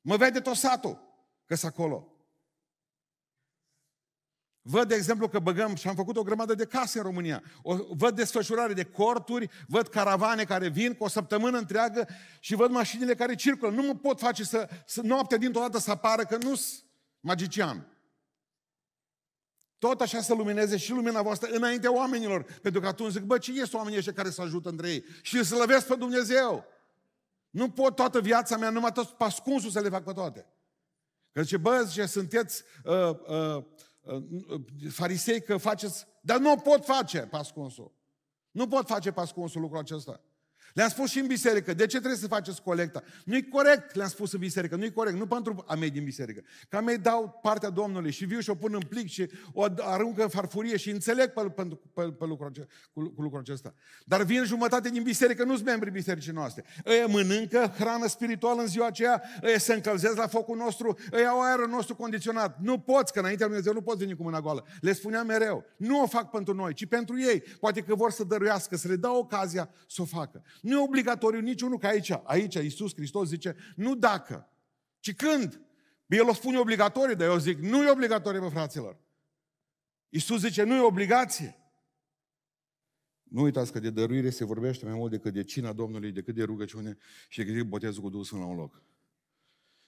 Mă 0.01 0.17
vede 0.17 0.41
tot 0.41 0.55
satul, 0.55 0.99
că 1.45 1.57
acolo. 1.63 2.13
Văd, 4.71 4.89
de 4.89 4.95
exemplu, 4.95 5.29
că 5.29 5.39
băgăm 5.39 5.75
și 5.75 5.89
am 5.89 5.95
făcut 5.95 6.17
o 6.17 6.23
grămadă 6.23 6.55
de 6.55 6.65
case 6.65 6.99
în 6.99 7.05
România. 7.05 7.43
O, 7.63 7.77
văd 7.91 8.17
desfășurare 8.17 8.73
de 8.73 8.85
corturi, 8.85 9.51
văd 9.67 9.89
caravane 9.89 10.45
care 10.45 10.69
vin 10.69 10.95
cu 10.95 11.05
o 11.05 11.09
săptămână 11.09 11.59
întreagă 11.59 12.09
și 12.41 12.55
văd 12.55 12.71
mașinile 12.71 13.15
care 13.15 13.35
circulă. 13.35 13.71
Nu 13.71 13.83
mă 13.83 13.95
pot 13.95 14.21
face 14.21 14.45
să, 14.45 14.69
să 14.87 15.01
noaptea 15.03 15.39
dintr-o 15.39 15.61
dată 15.61 15.79
să 15.79 15.91
apară 15.91 16.23
că 16.23 16.37
nu 16.37 16.55
sunt 16.55 16.85
magician. 17.21 17.87
Tot 19.79 20.01
așa 20.01 20.21
să 20.21 20.35
lumineze 20.35 20.77
și 20.77 20.93
lumina 20.93 21.23
voastră 21.23 21.49
înaintea 21.53 21.95
oamenilor. 21.95 22.43
Pentru 22.63 22.81
că 22.81 22.87
atunci 22.87 23.13
zic, 23.13 23.23
bă, 23.23 23.39
ce 23.39 23.53
este 23.53 23.77
oamenii 23.77 23.99
ăștia 23.99 24.13
care 24.13 24.31
să 24.31 24.43
ajută 24.43 24.69
între 24.69 24.91
ei? 24.91 25.05
Și 25.23 25.37
să 25.37 25.55
slăvesc 25.55 25.87
pe 25.87 25.95
Dumnezeu. 25.95 26.65
Nu 27.51 27.71
pot 27.71 27.95
toată 27.95 28.21
viața 28.21 28.57
mea, 28.57 28.71
numai 28.71 28.93
tot 28.93 29.09
pascunsul 29.09 29.71
să 29.71 29.81
le 29.81 29.89
fac 29.89 30.05
pe 30.05 30.13
toate. 30.13 30.47
Că 31.33 31.43
zice, 31.43 31.57
bă, 31.57 31.83
zice, 31.87 32.07
sunteți 32.07 32.63
uh, 32.85 32.95
uh, 32.95 33.57
uh, 33.57 33.65
farisei 34.91 35.43
că 35.43 35.57
faceți... 35.57 36.07
Dar 36.21 36.39
nu 36.39 36.57
pot 36.57 36.85
face 36.85 37.19
pascunsul. 37.21 37.93
Nu 38.51 38.69
pot 38.69 38.87
face 38.87 39.13
pascunsul 39.13 39.61
lucrul 39.61 39.81
acesta. 39.81 40.21
Le-am 40.75 40.89
spus 40.89 41.11
și 41.11 41.19
în 41.19 41.27
biserică, 41.27 41.75
de 41.75 41.87
ce 41.87 41.97
trebuie 41.97 42.19
să 42.19 42.27
faceți 42.27 42.63
colecta? 42.63 43.03
Nu-i 43.25 43.49
corect, 43.49 43.95
le-am 43.95 44.09
spus 44.09 44.33
în 44.33 44.39
biserică, 44.39 44.77
nu-i 44.77 44.93
corect, 44.93 45.17
nu 45.17 45.27
pentru 45.27 45.65
a 45.67 45.75
mei 45.75 45.91
din 45.91 46.05
biserică. 46.05 46.43
Că 46.69 46.77
a 46.77 46.81
mei 46.81 46.99
dau 46.99 47.39
partea 47.43 47.71
Domnului 47.71 48.11
și 48.11 48.25
viu 48.25 48.41
și 48.41 48.51
o 48.51 48.55
pun 48.55 48.75
în 48.75 48.81
plic 48.89 49.09
și 49.09 49.31
o 49.53 49.65
aruncă 49.79 50.23
în 50.23 50.29
farfurie 50.29 50.77
și 50.77 50.91
înțeleg 50.91 51.29
pe, 51.29 51.41
pe, 51.41 51.63
pe, 51.95 52.03
pe 52.03 52.25
lucrul, 52.25 52.49
acesta, 52.49 52.73
cu, 52.93 53.09
cu 53.09 53.23
lucrul 53.23 53.41
acesta. 53.41 53.75
Dar 54.05 54.23
vin 54.23 54.45
jumătate 54.45 54.89
din 54.89 55.03
biserică, 55.03 55.45
nu 55.45 55.55
sunt 55.55 55.67
membri 55.67 55.91
bisericii 55.91 56.33
noastre. 56.33 56.65
Ei 56.85 57.05
mănâncă 57.09 57.73
hrană 57.79 58.07
spirituală 58.07 58.61
în 58.61 58.67
ziua 58.67 58.87
aceea, 58.87 59.23
ei 59.43 59.61
se 59.61 59.75
încălzesc 59.75 60.17
la 60.17 60.27
focul 60.27 60.57
nostru, 60.57 60.99
ei 61.13 61.27
au 61.27 61.43
aerul 61.43 61.69
nostru 61.69 61.95
condiționat. 61.95 62.59
Nu 62.61 62.79
poți, 62.79 63.13
că 63.13 63.19
înaintea 63.19 63.47
lui 63.47 63.55
Dumnezeu 63.55 63.73
nu 63.73 63.83
poți 63.83 63.99
veni 63.99 64.17
cu 64.17 64.23
mâna 64.23 64.41
goală. 64.41 64.65
Le 64.81 64.93
spuneam 64.93 65.27
mereu, 65.27 65.65
nu 65.77 66.03
o 66.03 66.07
fac 66.07 66.31
pentru 66.31 66.55
noi, 66.55 66.75
ci 66.75 66.87
pentru 66.87 67.21
ei. 67.21 67.41
Poate 67.41 67.81
că 67.81 67.95
vor 67.95 68.11
să 68.11 68.25
dăruiască, 68.25 68.77
să 68.77 68.89
le 68.89 68.97
dau 68.97 69.19
ocazia 69.19 69.71
să 69.87 70.03
o 70.03 70.05
facă. 70.05 70.43
Nu 70.63 70.79
e 70.79 70.83
obligatoriu 70.83 71.41
niciunul 71.41 71.79
ca 71.79 71.89
aici. 71.89 72.11
Aici 72.23 72.55
Iisus 72.55 72.95
Hristos 72.95 73.29
zice, 73.29 73.57
nu 73.77 73.97
dacă, 73.97 74.53
ci 75.01 75.15
când. 75.15 75.61
El 76.07 76.29
o 76.29 76.35
spune 76.35 76.59
obligatoriu, 76.59 77.15
dar 77.15 77.29
eu 77.29 77.39
zic, 77.39 77.59
nu 77.59 77.85
e 77.85 77.91
obligatoriu, 77.91 78.41
mă, 78.41 78.51
fraților. 78.51 78.99
Iisus 80.09 80.41
zice, 80.41 80.63
nu 80.63 80.75
e 80.75 80.81
obligație. 80.81 81.57
Nu 83.23 83.43
uitați 83.43 83.73
că 83.73 83.79
de 83.79 83.91
dăruire 83.91 84.31
se 84.31 84.45
vorbește 84.45 84.85
mai 84.85 84.95
mult 84.95 85.11
decât 85.11 85.33
de 85.33 85.45
cina 85.45 85.73
Domnului, 85.73 86.13
decât 86.13 86.35
de 86.35 86.43
rugăciune 86.43 86.97
și 87.29 87.39
decât 87.39 87.55
de 87.55 87.63
botezul 87.63 88.03
cu 88.03 88.09
Duhul 88.09 88.39
la 88.39 88.45
un 88.45 88.57
loc. 88.57 88.83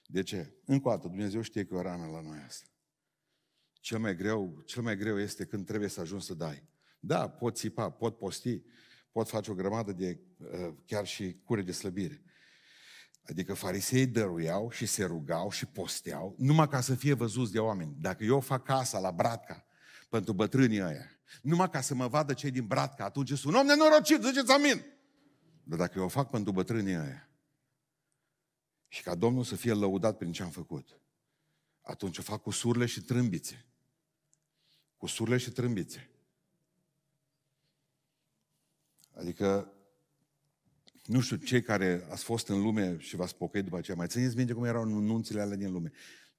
De 0.05 0.23
ce? 0.23 0.53
Încă 0.65 0.87
o 0.87 0.91
dată, 0.91 1.07
Dumnezeu 1.07 1.41
știe 1.41 1.65
că 1.65 1.73
e 1.73 1.77
o 1.77 1.81
rană 1.81 2.05
la 2.05 2.21
noi 2.21 2.37
asta. 2.47 2.69
Cel 3.73 3.99
mai 3.99 4.15
greu, 4.15 4.61
cel 4.65 4.81
mai 4.81 4.97
greu 4.97 5.19
este 5.19 5.45
când 5.45 5.65
trebuie 5.65 5.89
să 5.89 5.99
ajungi 5.99 6.25
să 6.25 6.33
dai. 6.33 6.63
Da, 6.99 7.29
pot 7.29 7.55
țipa, 7.55 7.89
pot 7.89 8.17
posti, 8.17 8.61
pot 9.11 9.29
face 9.29 9.51
o 9.51 9.53
grămadă 9.53 9.91
de 9.91 10.19
uh, 10.37 10.73
chiar 10.85 11.05
și 11.07 11.37
cure 11.43 11.61
de 11.61 11.71
slăbire. 11.71 12.23
Adică 13.23 13.53
farisei 13.53 14.07
dăruiau 14.07 14.69
și 14.69 14.85
se 14.85 15.03
rugau 15.03 15.51
și 15.51 15.65
posteau 15.65 16.35
numai 16.37 16.67
ca 16.67 16.81
să 16.81 16.95
fie 16.95 17.13
văzuți 17.13 17.51
de 17.51 17.59
oameni. 17.59 17.95
Dacă 17.99 18.23
eu 18.23 18.39
fac 18.39 18.63
casa 18.63 18.99
la 18.99 19.11
Bratca 19.11 19.65
pentru 20.09 20.33
bătrânii 20.33 20.81
ăia, 20.81 21.19
numai 21.41 21.69
ca 21.69 21.81
să 21.81 21.95
mă 21.95 22.07
vadă 22.07 22.33
cei 22.33 22.51
din 22.51 22.65
Bratca, 22.65 23.03
atunci 23.03 23.27
sunt 23.27 23.53
un 23.53 23.59
om 23.59 23.65
nenorocit, 23.65 24.21
ziceți 24.21 24.51
amin. 24.51 24.85
Dar 25.63 25.77
dacă 25.77 25.97
eu 25.97 26.03
o 26.05 26.07
fac 26.07 26.29
pentru 26.29 26.51
bătrânii 26.51 26.97
ăia 26.97 27.29
și 28.87 29.03
ca 29.03 29.15
Domnul 29.15 29.43
să 29.43 29.55
fie 29.55 29.73
lăudat 29.73 30.17
prin 30.17 30.31
ce 30.31 30.43
am 30.43 30.49
făcut, 30.49 30.99
atunci 31.81 32.17
o 32.17 32.21
fac 32.21 32.41
cu 32.41 32.49
surle 32.49 32.85
și 32.85 33.01
trâmbițe. 33.01 33.65
Cu 34.97 35.07
surle 35.07 35.37
și 35.37 35.51
trâmbițe. 35.51 36.10
Adică, 39.21 39.73
nu 41.05 41.19
știu, 41.19 41.35
cei 41.35 41.61
care 41.61 42.07
ați 42.09 42.23
fost 42.23 42.47
în 42.47 42.61
lume 42.61 42.95
și 42.99 43.15
v-ați 43.15 43.35
pocăit 43.35 43.63
după 43.63 43.77
aceea, 43.77 43.97
mai 43.97 44.07
țineți 44.07 44.35
minte 44.35 44.53
cum 44.53 44.63
erau 44.63 44.83
nunțile 44.83 45.41
alea 45.41 45.57
din 45.57 45.71
lume. 45.71 45.91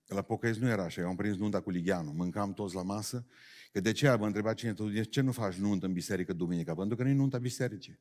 Că 0.07 0.15
la 0.15 0.23
pocăiți 0.23 0.61
nu 0.61 0.69
era 0.69 0.85
așa, 0.85 1.01
eu 1.01 1.09
am 1.09 1.17
prins 1.17 1.37
nunta 1.37 1.61
cu 1.61 1.71
Ligianu, 1.71 2.13
mâncam 2.13 2.53
toți 2.53 2.75
la 2.75 2.83
masă, 2.83 3.27
că 3.73 3.81
de 3.81 3.93
ce 3.93 4.15
mă 4.15 4.27
întreba 4.27 4.55
cine 4.55 4.73
tu, 4.73 4.89
de 4.89 5.03
ce 5.03 5.21
nu 5.21 5.33
faci 5.33 5.55
nuntă 5.55 5.87
în 5.87 5.93
biserică 5.93 6.33
duminica? 6.33 6.75
Pentru 6.75 6.97
că 6.97 7.03
nu 7.03 7.09
e 7.09 7.13
nunta 7.13 7.39
bisericii. 7.39 7.99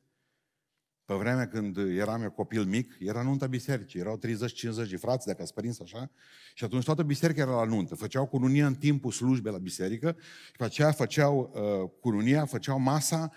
Pe 1.04 1.14
vremea 1.14 1.48
când 1.48 1.76
eram 1.76 2.22
eu 2.22 2.30
copil 2.30 2.64
mic, 2.64 2.96
era 2.98 3.22
nunta 3.22 3.46
bisericii. 3.46 4.00
Erau 4.00 4.18
30-50 4.18 4.88
de 4.90 4.96
frați, 4.96 5.26
dacă 5.26 5.42
ați 5.42 5.54
părins 5.54 5.80
așa. 5.80 6.10
Și 6.54 6.64
atunci 6.64 6.84
toată 6.84 7.02
biserica 7.02 7.40
era 7.42 7.54
la 7.54 7.64
nuntă. 7.64 7.94
Făceau 7.94 8.26
cununia 8.26 8.66
în 8.66 8.74
timpul 8.74 9.10
slujbei 9.10 9.52
la 9.52 9.58
biserică 9.58 10.16
și 10.46 10.56
pe 10.56 10.64
aceea 10.64 10.92
făceau 10.92 11.52
uh, 11.54 11.90
cununia, 12.00 12.44
făceau 12.44 12.78
masa 12.78 13.32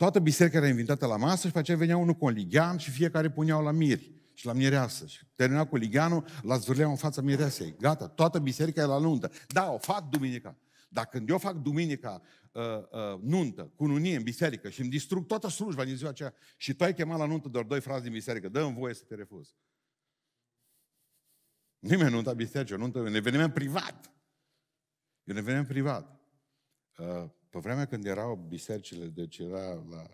Toată 0.00 0.18
biserica 0.18 0.56
era 0.56 0.68
invitată 0.68 1.06
la 1.06 1.16
masă 1.16 1.46
și 1.46 1.52
pe 1.52 1.58
aceea 1.58 1.76
venea 1.76 1.96
unul 1.96 2.14
cu 2.14 2.24
un 2.24 2.32
ligian 2.32 2.76
și 2.76 2.90
fiecare 2.90 3.30
puneau 3.30 3.62
la 3.62 3.70
miri 3.70 4.12
și 4.34 4.46
la 4.46 4.52
mireasă. 4.52 5.06
Și 5.06 5.18
termina 5.34 5.66
cu 5.66 5.76
ligianul, 5.76 6.24
la 6.42 6.56
zvârleau 6.56 6.90
în 6.90 6.96
fața 6.96 7.20
mireasei. 7.20 7.74
Gata, 7.78 8.08
toată 8.08 8.38
biserica 8.38 8.80
e 8.80 8.84
la 8.84 8.98
nuntă. 8.98 9.30
Da, 9.48 9.72
o 9.72 9.78
fac 9.78 10.08
duminica. 10.08 10.56
Dar 10.88 11.06
când 11.06 11.28
eu 11.28 11.38
fac 11.38 11.54
duminica 11.54 12.22
uh, 12.52 12.62
uh, 12.62 13.20
nuntă, 13.22 13.72
cununie 13.76 14.16
în 14.16 14.22
biserică 14.22 14.68
și 14.68 14.80
îmi 14.80 14.90
distrug 14.90 15.26
toată 15.26 15.48
slujba 15.48 15.84
din 15.84 15.96
ziua 15.96 16.10
aceea 16.10 16.34
și 16.56 16.74
tu 16.74 16.84
ai 16.84 16.94
chemat 16.94 17.18
la 17.18 17.26
nuntă 17.26 17.48
doar 17.48 17.64
doi 17.64 17.80
frați 17.80 18.02
din 18.02 18.12
biserică, 18.12 18.48
dă-mi 18.48 18.74
voie 18.74 18.94
să 18.94 19.04
te 19.08 19.14
refuz. 19.14 19.54
Nimeni 21.78 22.10
nunta 22.10 22.32
biserică, 22.32 22.74
o 22.74 22.76
nuntă, 22.76 22.98
un 22.98 23.14
eveniment 23.14 23.52
privat. 23.52 24.12
E 25.24 25.32
un 25.32 25.36
eveniment 25.36 25.66
privat. 25.66 26.20
Uh, 26.98 27.24
pe 27.50 27.58
vremea 27.58 27.84
când 27.84 28.06
erau 28.06 28.46
bisericile, 28.48 29.06
deci 29.06 29.38
era 29.38 29.74
la, 29.74 30.10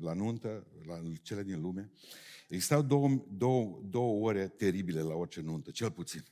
la 0.00 0.12
nuntă, 0.12 0.66
la 0.86 1.02
cele 1.22 1.42
din 1.42 1.60
lume, 1.60 1.90
existau 2.48 2.82
două, 2.82 3.24
două, 3.30 3.82
două 3.84 4.26
ore 4.26 4.48
teribile 4.48 5.00
la 5.00 5.14
orice 5.14 5.40
nuntă, 5.40 5.70
cel 5.70 5.90
puțin. 5.90 6.24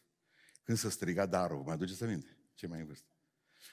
Când 0.62 0.78
se 0.78 0.88
striga 0.88 1.26
darul, 1.26 1.62
mai 1.62 1.74
aduceți 1.74 2.04
aminte? 2.04 2.36
Ce 2.54 2.66
mai 2.66 2.80
în 2.80 2.86
vârstă? 2.86 3.15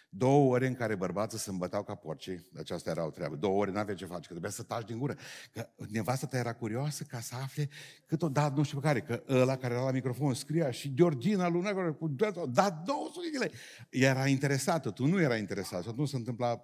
Două 0.09 0.53
ore 0.53 0.67
în 0.67 0.73
care 0.73 0.95
bărbații 0.95 1.37
se 1.37 1.49
îmbătau 1.49 1.83
ca 1.83 1.95
porcii, 1.95 2.47
deci 2.51 2.71
asta 2.71 2.89
era 2.89 3.05
o 3.05 3.09
treabă. 3.09 3.35
Două 3.35 3.59
ore 3.59 3.71
n-avea 3.71 3.95
ce 3.95 4.05
face, 4.05 4.21
că 4.21 4.27
trebuia 4.27 4.51
să 4.51 4.63
taci 4.63 4.87
din 4.87 4.99
gură. 4.99 5.15
Că 5.51 5.69
nevasta 5.89 6.27
ta 6.27 6.37
era 6.37 6.53
curioasă 6.53 7.03
ca 7.03 7.19
să 7.19 7.35
afle 7.35 7.69
cât 8.05 8.21
o 8.21 8.29
dat 8.29 8.55
nu 8.55 8.63
știu 8.63 8.79
pe 8.79 8.87
care, 8.87 9.01
că 9.01 9.23
ăla 9.29 9.55
care 9.55 9.73
era 9.73 9.83
la 9.83 9.91
microfon 9.91 10.33
scria 10.33 10.71
și 10.71 10.93
Georgina 10.93 11.47
Luna, 11.47 11.91
cu 11.91 12.07
dat 12.49 12.83
200 12.83 13.29
de 13.31 13.37
lei. 13.37 13.51
Era 13.89 14.27
interesată, 14.27 14.91
tu 14.91 15.05
nu 15.05 15.21
era 15.21 15.35
interesat 15.35 15.83
și 15.83 15.89
atunci 15.89 16.09
se 16.09 16.15
întâmpla 16.15 16.61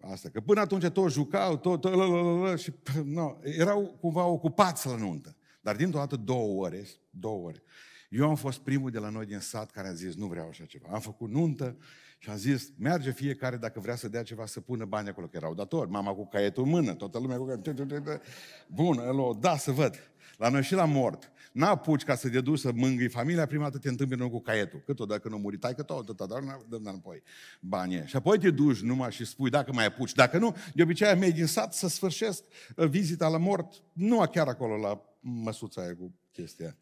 asta. 0.00 0.28
Că 0.28 0.40
până 0.40 0.60
atunci 0.60 0.86
toți 0.86 1.14
jucau, 1.14 1.56
tot, 1.56 1.80
tot 1.80 2.58
și 2.58 2.72
no, 3.04 3.36
erau 3.42 3.96
cumva 4.00 4.24
ocupați 4.24 4.86
la 4.86 4.96
nuntă. 4.96 5.36
Dar 5.60 5.76
dintr-o 5.76 5.98
dată 5.98 6.16
două 6.16 6.64
ore, 6.64 6.86
două 7.10 7.46
ore. 7.46 7.62
Eu 8.10 8.28
am 8.28 8.36
fost 8.36 8.58
primul 8.58 8.90
de 8.90 8.98
la 8.98 9.08
noi 9.08 9.26
din 9.26 9.38
sat 9.38 9.70
care 9.70 9.88
a 9.88 9.92
zis, 9.92 10.14
nu 10.14 10.26
vreau 10.26 10.48
așa 10.48 10.64
ceva. 10.64 10.88
Am 10.92 11.00
făcut 11.00 11.30
nuntă, 11.30 11.76
și 12.18 12.30
am 12.30 12.36
zis, 12.36 12.72
merge 12.78 13.10
fiecare 13.10 13.56
dacă 13.56 13.80
vrea 13.80 13.96
să 13.96 14.08
dea 14.08 14.22
ceva 14.22 14.46
să 14.46 14.60
pună 14.60 14.84
bani 14.84 15.08
acolo, 15.08 15.26
că 15.26 15.36
erau 15.36 15.54
datori. 15.54 15.90
Mama 15.90 16.12
cu 16.12 16.26
caietul 16.26 16.62
în 16.64 16.68
mână, 16.68 16.94
toată 16.94 17.18
lumea 17.18 17.36
cu 17.36 17.44
caietul. 17.46 18.20
Bun, 18.66 18.98
el 18.98 19.18
o 19.18 19.32
da 19.32 19.56
să 19.56 19.70
văd. 19.70 20.12
La 20.36 20.48
noi 20.48 20.62
și 20.62 20.74
la 20.74 20.84
mort. 20.84 21.32
N-apuci 21.52 22.04
ca 22.04 22.14
să 22.14 22.28
te 22.28 22.40
duci 22.40 22.58
să 22.58 22.72
mângâi 22.74 23.08
familia, 23.08 23.46
prima 23.46 23.62
dată 23.62 23.78
te 23.78 23.88
întâmpină 23.88 24.28
cu 24.28 24.40
caietul. 24.40 24.82
Cât 24.86 25.00
o 25.00 25.04
dacă 25.04 25.28
nu 25.28 25.38
muri, 25.38 25.58
tai 25.58 25.74
că 25.74 25.82
tot, 25.82 26.16
tot, 26.16 26.28
dar 26.28 26.40
nu 26.40 26.64
dăm 26.68 26.80
înapoi 26.82 27.22
banii. 27.60 28.06
Și 28.06 28.16
apoi 28.16 28.38
te 28.38 28.50
duci 28.50 28.80
numai 28.80 29.12
și 29.12 29.24
spui 29.24 29.50
dacă 29.50 29.72
mai 29.72 29.86
apuci. 29.86 30.12
Dacă 30.12 30.38
nu, 30.38 30.56
de 30.74 30.82
obicei 30.82 31.14
mei 31.14 31.32
din 31.32 31.46
sat 31.46 31.74
să 31.74 31.88
sfârșesc 31.88 32.42
uh, 32.76 32.88
vizita 32.88 33.28
la 33.28 33.38
mort, 33.38 33.82
nu 33.92 34.26
chiar 34.30 34.48
acolo 34.48 34.76
la 34.76 35.02
măsuța 35.20 35.82
aia 35.82 35.96
cu 35.96 36.14
chestia. 36.32 36.76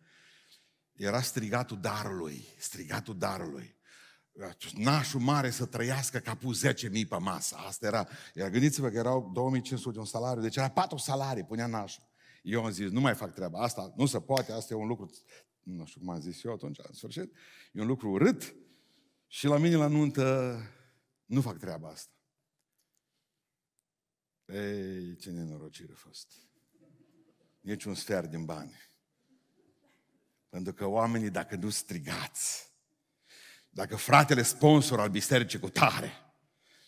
Era 0.92 1.20
strigatul 1.20 1.78
darului, 1.80 2.46
strigatul 2.58 3.18
darului 3.18 3.75
nașul 4.74 5.20
mare 5.20 5.50
să 5.50 5.66
trăiască 5.66 6.18
ca 6.18 6.34
pus 6.34 6.66
10.000 6.66 6.72
pe 7.08 7.16
masă. 7.18 7.56
Asta 7.56 7.86
era. 7.86 8.08
Iar 8.34 8.50
gândiți-vă 8.50 8.88
că 8.88 8.96
erau 8.96 9.30
2500 9.32 9.94
de 9.94 9.98
un 9.98 10.04
salariu, 10.04 10.42
deci 10.42 10.56
era 10.56 10.68
patru 10.68 10.96
salarii, 10.96 11.44
punea 11.44 11.66
nașul. 11.66 12.02
Eu 12.42 12.64
am 12.64 12.70
zis, 12.70 12.90
nu 12.90 13.00
mai 13.00 13.14
fac 13.14 13.34
treaba 13.34 13.62
asta, 13.62 13.92
nu 13.96 14.06
se 14.06 14.20
poate, 14.20 14.52
asta 14.52 14.74
e 14.74 14.76
un 14.76 14.86
lucru, 14.86 15.10
nu 15.62 15.84
știu 15.84 16.00
cum 16.00 16.10
am 16.10 16.20
zis 16.20 16.42
eu 16.42 16.52
atunci, 16.52 16.78
în 16.78 16.94
sfârșit, 16.94 17.32
e 17.72 17.80
un 17.80 17.86
lucru 17.86 18.10
urât 18.10 18.54
și 19.26 19.46
la 19.46 19.58
mine 19.58 19.76
la 19.76 19.86
nuntă 19.86 20.56
nu 21.24 21.40
fac 21.40 21.58
treaba 21.58 21.88
asta. 21.88 22.12
Ei, 24.44 25.16
ce 25.16 25.30
nenorocire 25.30 25.92
a 25.92 25.96
fost. 25.96 26.32
Nici 27.60 27.84
un 27.84 27.94
sfert 27.94 28.30
din 28.30 28.44
bani. 28.44 28.74
Pentru 30.48 30.72
că 30.72 30.86
oamenii, 30.86 31.30
dacă 31.30 31.56
nu 31.56 31.70
strigați, 31.70 32.75
dacă 33.76 33.96
fratele 33.96 34.42
sponsor 34.42 35.00
al 35.00 35.08
bisericii 35.08 35.58
cu 35.58 35.68
tare 35.68 36.12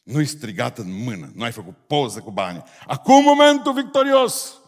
nu-i 0.03 0.27
strigat 0.27 0.79
în 0.79 1.03
mână, 1.03 1.31
nu 1.35 1.43
ai 1.43 1.53
făcut 1.53 1.77
poză 1.87 2.21
cu 2.21 2.31
bani. 2.31 2.63
Acum 2.87 3.23
momentul 3.23 3.73
victorios, 3.73 4.61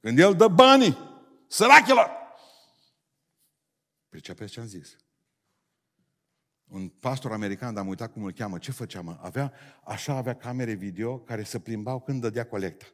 când 0.00 0.18
el 0.18 0.34
dă 0.34 0.48
banii 0.48 0.98
sărachilor. 1.46 2.10
Pricepeți 4.08 4.52
ce 4.52 4.60
am 4.60 4.66
zis? 4.66 4.96
Un 6.64 6.88
pastor 6.88 7.32
american, 7.32 7.74
dar 7.74 7.82
am 7.82 7.88
uitat 7.88 8.12
cum 8.12 8.24
îl 8.24 8.32
cheamă, 8.32 8.58
ce 8.58 8.70
făcea, 8.70 9.00
mă? 9.00 9.18
Avea, 9.20 9.52
așa 9.84 10.14
avea 10.14 10.36
camere 10.36 10.72
video 10.72 11.18
care 11.18 11.42
se 11.42 11.58
plimbau 11.58 12.00
când 12.00 12.20
dădea 12.20 12.46
colecta. 12.46 12.86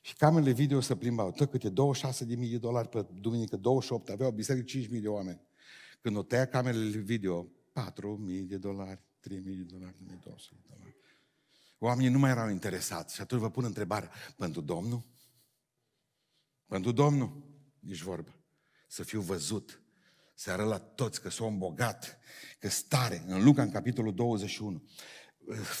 Și 0.00 0.14
camerele 0.14 0.52
video 0.52 0.80
se 0.80 0.96
plimbau, 0.96 1.30
tot 1.30 1.50
câte 1.50 1.68
26 1.68 2.24
de 2.24 2.34
mii 2.34 2.50
de 2.50 2.58
dolari 2.58 2.88
pe 2.88 3.06
duminică, 3.20 3.56
28, 3.56 4.08
aveau 4.08 4.30
biserică 4.30 4.64
5 4.64 4.88
mii 4.88 5.00
de 5.00 5.08
oameni. 5.08 5.40
Când 6.00 6.16
o 6.16 6.22
tăia 6.22 6.46
camerele 6.46 6.98
video, 6.98 7.46
4.000 7.78 8.46
de 8.46 8.56
dolari, 8.56 9.00
3.000 9.00 9.42
de 9.42 9.62
dolari, 9.62 9.94
1.200 9.94 10.02
de 10.50 10.64
dolari. 10.68 10.96
Oamenii 11.78 12.10
nu 12.10 12.18
mai 12.18 12.30
erau 12.30 12.48
interesați. 12.48 13.14
Și 13.14 13.20
atunci 13.20 13.40
vă 13.40 13.50
pun 13.50 13.64
întrebarea, 13.64 14.10
pentru 14.36 14.60
Domnul? 14.60 15.02
Pentru 16.66 16.92
Domnul? 16.92 17.48
nici 17.78 18.02
vorbă. 18.02 18.34
Să 18.88 19.02
fiu 19.02 19.20
văzut, 19.20 19.82
să 20.34 20.50
arăt 20.50 20.66
la 20.66 20.78
toți 20.78 21.20
că 21.20 21.30
sunt 21.30 21.58
bogat, 21.58 22.18
că 22.58 22.68
stare. 22.68 23.24
În 23.26 23.44
Luca, 23.44 23.62
în 23.62 23.70
capitolul 23.70 24.14
21, 24.14 24.88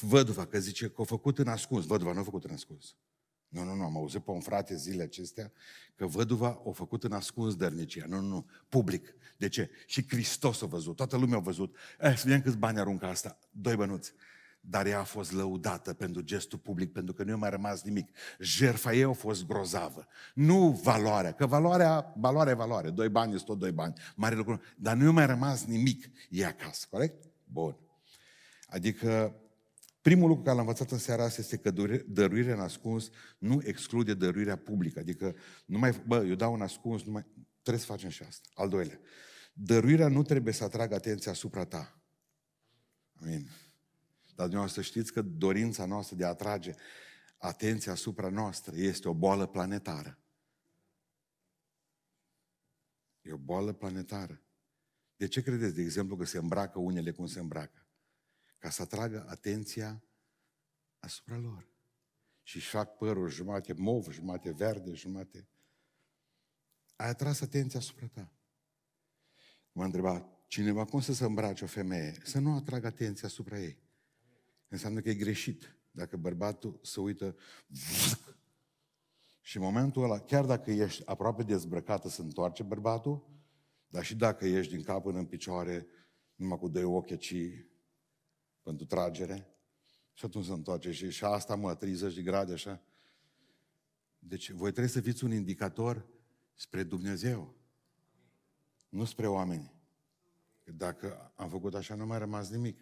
văduva, 0.00 0.46
că 0.46 0.58
zice 0.58 0.90
că 0.90 1.00
a 1.00 1.04
făcut 1.04 1.38
în 1.38 1.48
ascuns. 1.48 1.86
Văduva 1.86 2.12
nu 2.12 2.20
a 2.20 2.22
făcut 2.22 2.44
în 2.44 2.50
ascuns. 2.50 2.96
Nu, 3.48 3.64
nu, 3.64 3.74
nu, 3.74 3.82
am 3.82 3.96
auzit 3.96 4.20
pe 4.20 4.30
un 4.30 4.40
frate 4.40 4.76
zilele 4.76 5.02
acestea 5.02 5.52
că 5.94 6.06
văduva 6.06 6.62
a 6.66 6.70
făcut 6.70 7.04
în 7.04 7.12
ascuns 7.12 7.56
dărnicia. 7.56 8.04
Nu, 8.08 8.20
nu, 8.20 8.26
nu, 8.26 8.46
public. 8.68 9.14
De 9.36 9.48
ce? 9.48 9.70
Și 9.86 10.08
Hristos 10.08 10.62
a 10.62 10.66
văzut, 10.66 10.96
toată 10.96 11.16
lumea 11.16 11.36
a 11.36 11.40
văzut. 11.40 11.76
Eh, 12.00 12.16
să 12.16 12.22
vedem 12.24 12.42
câți 12.42 12.56
bani 12.56 12.78
aruncă 12.78 13.06
asta. 13.06 13.38
Doi 13.50 13.76
bănuți. 13.76 14.12
Dar 14.60 14.86
ea 14.86 15.00
a 15.00 15.04
fost 15.04 15.32
lăudată 15.32 15.94
pentru 15.94 16.22
gestul 16.22 16.58
public, 16.58 16.92
pentru 16.92 17.14
că 17.14 17.22
nu 17.22 17.30
i-a 17.30 17.36
mai 17.36 17.50
rămas 17.50 17.82
nimic. 17.82 18.10
Jerfa 18.38 18.92
ei 18.92 19.02
a 19.02 19.12
fost 19.12 19.46
grozavă. 19.46 20.06
Nu 20.34 20.70
valoarea, 20.70 21.32
că 21.32 21.46
valoarea, 21.46 22.12
valoarea 22.16 22.52
e 22.52 22.56
valoare. 22.56 22.90
Doi 22.90 23.08
bani 23.08 23.34
este 23.34 23.46
tot 23.46 23.58
doi 23.58 23.72
bani. 23.72 23.92
Mare 24.16 24.34
lucru. 24.34 24.60
Dar 24.76 24.96
nu 24.96 25.04
i-a 25.04 25.10
mai 25.10 25.26
rămas 25.26 25.64
nimic. 25.64 26.10
E 26.30 26.46
acasă, 26.46 26.86
corect? 26.90 27.24
Bun. 27.44 27.76
Adică 28.66 29.34
Primul 30.00 30.28
lucru 30.28 30.42
care 30.42 30.56
l-am 30.56 30.66
învățat 30.66 30.90
în 30.90 30.98
seara 30.98 31.24
asta 31.24 31.40
este 31.40 31.56
că 31.56 31.70
dăruirea 32.06 32.54
în 32.54 32.60
ascuns 32.60 33.10
nu 33.38 33.60
exclude 33.64 34.14
dăruirea 34.14 34.56
publică. 34.56 34.98
Adică, 34.98 35.36
nu 35.66 35.78
mai, 35.78 36.02
bă, 36.06 36.24
eu 36.24 36.34
dau 36.34 36.52
un 36.52 36.62
ascuns, 36.62 37.02
nu 37.02 37.12
mai, 37.12 37.26
trebuie 37.62 37.84
să 37.84 37.90
facem 37.92 38.08
și 38.08 38.22
asta. 38.22 38.48
Al 38.54 38.68
doilea, 38.68 39.00
dăruirea 39.52 40.08
nu 40.08 40.22
trebuie 40.22 40.52
să 40.52 40.64
atragă 40.64 40.94
atenția 40.94 41.32
asupra 41.32 41.64
ta. 41.64 42.02
Amin. 43.14 43.48
Dar 44.34 44.46
dumneavoastră 44.46 44.82
știți 44.82 45.12
că 45.12 45.22
dorința 45.22 45.84
noastră 45.84 46.16
de 46.16 46.24
a 46.24 46.28
atrage 46.28 46.72
atenția 47.38 47.92
asupra 47.92 48.28
noastră 48.28 48.76
este 48.76 49.08
o 49.08 49.14
boală 49.14 49.46
planetară. 49.46 50.18
E 53.22 53.32
o 53.32 53.36
boală 53.36 53.72
planetară. 53.72 54.42
De 55.16 55.26
ce 55.26 55.42
credeți, 55.42 55.74
de 55.74 55.82
exemplu, 55.82 56.16
că 56.16 56.24
se 56.24 56.38
îmbracă 56.38 56.78
unele 56.78 57.10
cum 57.10 57.26
se 57.26 57.40
îmbracă? 57.40 57.87
Ca 58.58 58.70
să 58.70 58.82
atragă 58.82 59.24
atenția 59.28 60.02
asupra 60.98 61.36
lor. 61.36 61.68
Și 62.42 62.56
își 62.56 62.68
fac 62.68 62.96
părul 62.96 63.28
jumate 63.28 63.72
mov, 63.72 64.10
jumate 64.10 64.50
verde, 64.50 64.92
jumate... 64.92 65.48
Ai 66.96 67.08
atras 67.08 67.40
atenția 67.40 67.78
asupra 67.78 68.06
ta. 68.06 68.32
M-a 69.72 69.84
întrebat 69.84 70.38
cineva 70.46 70.84
cum 70.84 71.00
să 71.00 71.12
se 71.12 71.24
îmbrace 71.24 71.64
o 71.64 71.66
femeie, 71.66 72.20
să 72.24 72.38
nu 72.38 72.54
atragă 72.54 72.86
atenția 72.86 73.28
asupra 73.28 73.60
ei. 73.60 73.78
Înseamnă 74.68 75.00
că 75.00 75.08
e 75.08 75.14
greșit. 75.14 75.76
Dacă 75.90 76.16
bărbatul 76.16 76.80
se 76.82 77.00
uită 77.00 77.36
și 79.40 79.56
în 79.56 79.62
momentul 79.62 80.02
ăla, 80.02 80.20
chiar 80.20 80.44
dacă 80.44 80.70
ești 80.70 81.06
aproape 81.06 81.42
dezbrăcată, 81.42 82.08
se 82.08 82.22
întoarce 82.22 82.62
bărbatul, 82.62 83.28
dar 83.88 84.04
și 84.04 84.16
dacă 84.16 84.46
ești 84.46 84.74
din 84.74 84.82
cap 84.82 85.02
până 85.02 85.18
în 85.18 85.26
picioare, 85.26 85.86
numai 86.34 86.58
cu 86.58 86.68
doi 86.68 86.82
ochi, 86.82 87.18
ci 87.18 87.34
pentru 88.68 88.86
tragere. 88.86 89.46
Și 90.12 90.24
atunci 90.24 90.44
se 90.44 90.52
întoarce 90.52 90.92
și, 90.92 91.10
și 91.10 91.24
asta, 91.24 91.54
mă, 91.54 91.74
30 91.74 92.14
de 92.14 92.22
grade, 92.22 92.52
așa. 92.52 92.82
Deci 94.18 94.50
voi 94.50 94.70
trebuie 94.70 94.92
să 94.92 95.00
fiți 95.00 95.24
un 95.24 95.32
indicator 95.32 96.06
spre 96.54 96.82
Dumnezeu, 96.82 97.54
nu 98.88 99.04
spre 99.04 99.26
oameni. 99.26 99.72
Că 100.64 100.72
dacă 100.72 101.32
am 101.36 101.48
făcut 101.48 101.74
așa, 101.74 101.94
nu 101.94 102.06
mai 102.06 102.18
rămas 102.18 102.50
nimic 102.50 102.80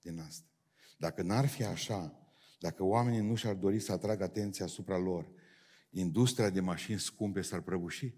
din 0.00 0.18
asta. 0.18 0.48
Dacă 0.98 1.22
n-ar 1.22 1.46
fi 1.46 1.64
așa, 1.64 2.30
dacă 2.58 2.82
oamenii 2.82 3.20
nu 3.20 3.34
și-ar 3.34 3.54
dori 3.54 3.80
să 3.80 3.92
atragă 3.92 4.22
atenția 4.22 4.64
asupra 4.64 4.98
lor, 4.98 5.30
industria 5.90 6.50
de 6.50 6.60
mașini 6.60 6.98
scumpe 6.98 7.40
s-ar 7.40 7.60
prăbuși. 7.60 8.14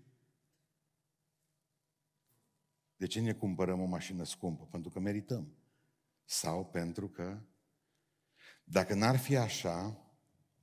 De 2.96 3.06
ce 3.06 3.20
ne 3.20 3.32
cumpărăm 3.32 3.80
o 3.80 3.86
mașină 3.86 4.24
scumpă? 4.24 4.68
Pentru 4.70 4.90
că 4.90 5.00
merităm. 5.00 5.56
Sau 6.32 6.64
pentru 6.64 7.08
că, 7.08 7.38
dacă 8.64 8.94
n-ar 8.94 9.18
fi 9.18 9.36
așa, 9.36 10.06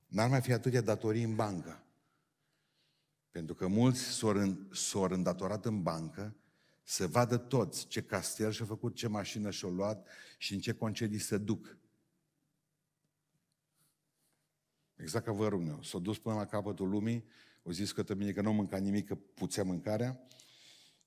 n-ar 0.06 0.28
mai 0.28 0.40
fi 0.40 0.52
atâtea 0.52 0.80
datorii 0.80 1.22
în 1.22 1.34
bancă. 1.34 1.84
Pentru 3.30 3.54
că 3.54 3.66
mulți 3.66 4.00
s-au 4.70 5.02
îndatorat 5.02 5.64
în 5.64 5.82
bancă 5.82 6.36
să 6.82 7.06
vadă 7.06 7.36
toți 7.36 7.86
ce 7.86 8.02
castel 8.02 8.50
și-a 8.50 8.64
făcut, 8.64 8.94
ce 8.94 9.08
mașină 9.08 9.50
și-a 9.50 9.68
luat 9.68 10.06
și 10.38 10.54
în 10.54 10.60
ce 10.60 10.72
concedii 10.72 11.18
se 11.18 11.38
duc. 11.38 11.78
Exact 14.96 15.24
ca 15.24 15.32
vă 15.32 15.48
rog 15.48 15.60
meu. 15.60 15.82
S-a 15.82 15.98
dus 15.98 16.18
până 16.18 16.34
la 16.34 16.46
capătul 16.46 16.88
lumii, 16.88 17.24
au 17.62 17.72
zis 17.72 17.92
că 17.92 18.14
mine 18.14 18.32
că 18.32 18.42
nu 18.42 18.52
mânca 18.52 18.76
nimic, 18.76 19.06
că 19.06 19.14
puțea 19.14 19.64
mâncarea, 19.64 20.20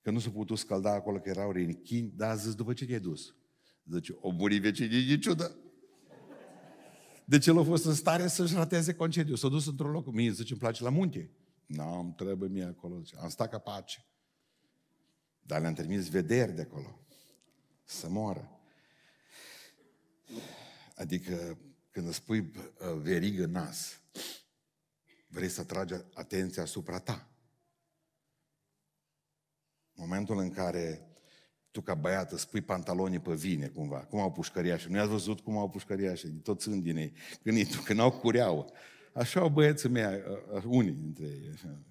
că 0.01 0.11
nu 0.11 0.19
s-a 0.19 0.29
putut 0.29 0.57
scalda 0.57 0.93
acolo, 0.93 1.19
că 1.19 1.29
erau 1.29 1.51
renichini, 1.51 2.11
dar 2.15 2.29
a 2.29 2.35
zis, 2.35 2.55
după 2.55 2.73
ce 2.73 2.85
te-ai 2.85 2.99
dus? 2.99 3.35
Zice, 3.91 4.17
o 4.19 4.29
muri 4.29 4.57
vecinii 4.57 5.05
de 5.05 5.17
ciudă. 5.17 5.57
Deci 7.25 7.47
el 7.47 7.57
a 7.57 7.63
fost 7.63 7.85
în 7.85 7.93
stare 7.93 8.27
să-și 8.27 8.53
rateze 8.53 8.93
concediu. 8.93 9.35
S-a 9.35 9.47
dus 9.47 9.67
într-un 9.67 9.91
loc. 9.91 10.11
Mie 10.11 10.31
zice, 10.31 10.51
îmi 10.51 10.59
place 10.61 10.83
la 10.83 10.89
munte. 10.89 11.31
Nu, 11.65 11.99
îmi 11.99 12.13
trebuie 12.13 12.49
mie 12.49 12.63
acolo. 12.63 12.99
Zice, 12.99 13.15
am 13.19 13.29
stat 13.29 13.49
ca 13.49 13.57
pace. 13.57 14.05
Dar 15.41 15.61
le-am 15.61 15.73
trimis 15.73 16.09
vederi 16.09 16.51
de 16.51 16.61
acolo. 16.61 16.99
Să 17.83 18.09
moară. 18.09 18.59
Adică, 20.95 21.57
când 21.91 22.07
îți 22.07 22.23
pui 22.23 22.51
verigă 23.01 23.45
nas, 23.45 24.01
vrei 25.27 25.49
să 25.49 25.61
atragi 25.61 25.93
atenția 26.13 26.63
asupra 26.63 26.99
ta. 26.99 27.27
Momentul 29.93 30.37
în 30.37 30.49
care 30.49 31.12
tu 31.73 31.81
ca 31.81 31.93
băiat 31.93 32.31
îți 32.31 32.49
pui 32.49 32.61
pantalonii 32.61 33.19
pe 33.19 33.33
vine 33.33 33.67
cumva, 33.67 33.99
cum 33.99 34.19
au 34.19 34.31
pușcăriașii. 34.31 34.91
Nu 34.91 34.97
i-ați 34.97 35.09
văzut 35.09 35.39
cum 35.39 35.57
au 35.57 35.69
pușcăriașii, 35.69 36.29
toți 36.29 36.63
sunt 36.63 36.83
din 36.83 36.97
ei, 36.97 37.13
când, 37.43 37.75
când 37.85 37.99
au 37.99 38.11
cureaua. 38.11 38.65
Așa 39.13 39.39
au 39.39 39.49
băieții 39.49 39.89
mei, 39.89 40.23
unii 40.65 40.91
dintre 40.91 41.25
ei, 41.25 41.49
așa. 41.53 41.81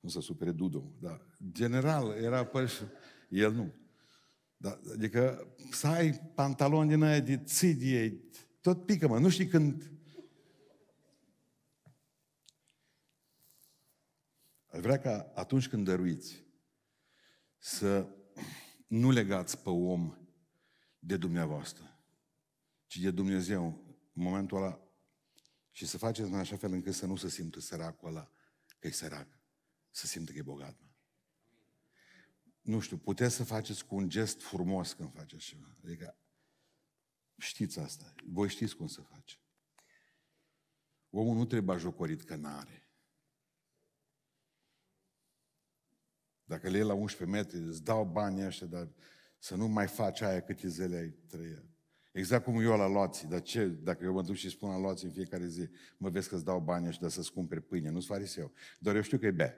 Nu 0.00 0.08
să 0.08 0.20
supere 0.20 0.50
Dudu, 0.52 0.96
dar 1.00 1.26
general 1.52 2.16
era 2.22 2.44
păș, 2.44 2.80
el 3.28 3.52
nu. 3.52 3.74
Da, 4.56 4.80
adică 4.92 5.54
să 5.70 5.86
ai 5.86 6.12
pantaloni 6.34 6.88
din 6.88 7.02
aia 7.02 7.20
de 7.20 7.36
țidie, 7.36 8.20
tot 8.60 8.86
pică, 8.86 9.08
mă, 9.08 9.18
nu 9.18 9.28
știi 9.28 9.46
când... 9.46 9.90
Aș 14.66 14.80
vrea 14.80 14.98
ca 14.98 15.32
atunci 15.34 15.68
când 15.68 15.84
dăruiți 15.84 16.44
să 17.58 18.06
nu 18.92 19.10
legați 19.10 19.58
pe 19.58 19.68
om 19.70 20.16
de 20.98 21.16
dumneavoastră, 21.16 22.04
ci 22.86 22.98
de 22.98 23.10
Dumnezeu 23.10 23.64
în 24.12 24.22
momentul 24.22 24.56
ăla 24.56 24.80
și 25.70 25.86
să 25.86 25.98
faceți 25.98 26.28
în 26.28 26.38
așa 26.38 26.56
fel 26.56 26.72
încât 26.72 26.94
să 26.94 27.06
nu 27.06 27.16
se 27.16 27.28
simtă 27.28 27.60
săracul 27.60 28.08
ăla 28.08 28.30
că 28.78 28.86
e 28.86 28.90
sărac, 28.90 29.28
să 29.90 30.06
simtă 30.06 30.32
că 30.32 30.38
e 30.38 30.42
bogat. 30.42 30.76
Mă. 30.80 30.88
Nu 32.60 32.80
știu, 32.80 32.96
puteți 32.96 33.34
să 33.34 33.44
faceți 33.44 33.86
cu 33.86 33.94
un 33.94 34.08
gest 34.08 34.42
frumos 34.42 34.92
când 34.92 35.12
faceți 35.12 35.44
ceva. 35.44 35.76
Adică 35.84 36.18
știți 37.38 37.78
asta. 37.78 38.14
Voi 38.24 38.48
știți 38.48 38.76
cum 38.76 38.86
să 38.86 39.00
face. 39.00 39.40
Omul 41.10 41.36
nu 41.36 41.44
trebuie 41.44 41.78
jocorit 41.78 42.22
că 42.22 42.36
n-are. 42.36 42.81
Dacă 46.52 46.68
le 46.68 46.76
iei 46.76 46.86
la 46.86 46.94
11 46.94 47.36
metri, 47.36 47.58
îți 47.58 47.84
dau 47.84 48.04
banii 48.04 48.46
ăștia, 48.46 48.66
dar 48.66 48.88
să 49.38 49.56
nu 49.56 49.68
mai 49.68 49.86
faci 49.86 50.20
aia 50.20 50.40
câte 50.40 50.68
zile 50.68 50.96
ai 50.96 51.14
trăit. 51.28 51.62
Exact 52.12 52.44
cum 52.44 52.60
eu 52.60 52.76
la 52.76 52.86
loții. 52.86 53.28
Dar 53.28 53.42
ce, 53.42 53.66
dacă 53.66 54.04
eu 54.04 54.12
mă 54.12 54.22
duc 54.22 54.34
și 54.34 54.50
spun 54.50 54.68
la 54.68 54.78
loții 54.78 55.06
în 55.06 55.12
fiecare 55.12 55.46
zi, 55.46 55.68
mă 55.96 56.10
vezi 56.10 56.28
că 56.28 56.34
îți 56.34 56.44
dau 56.44 56.60
banii 56.60 56.88
ăștia 56.88 57.08
să-ți 57.08 57.32
cumperi 57.32 57.60
pâine, 57.62 57.90
nu-ți 57.90 58.06
fariseu. 58.06 58.52
Doar 58.78 58.94
eu 58.96 59.02
știu 59.02 59.18
că 59.18 59.26
e 59.26 59.30
bea. 59.30 59.54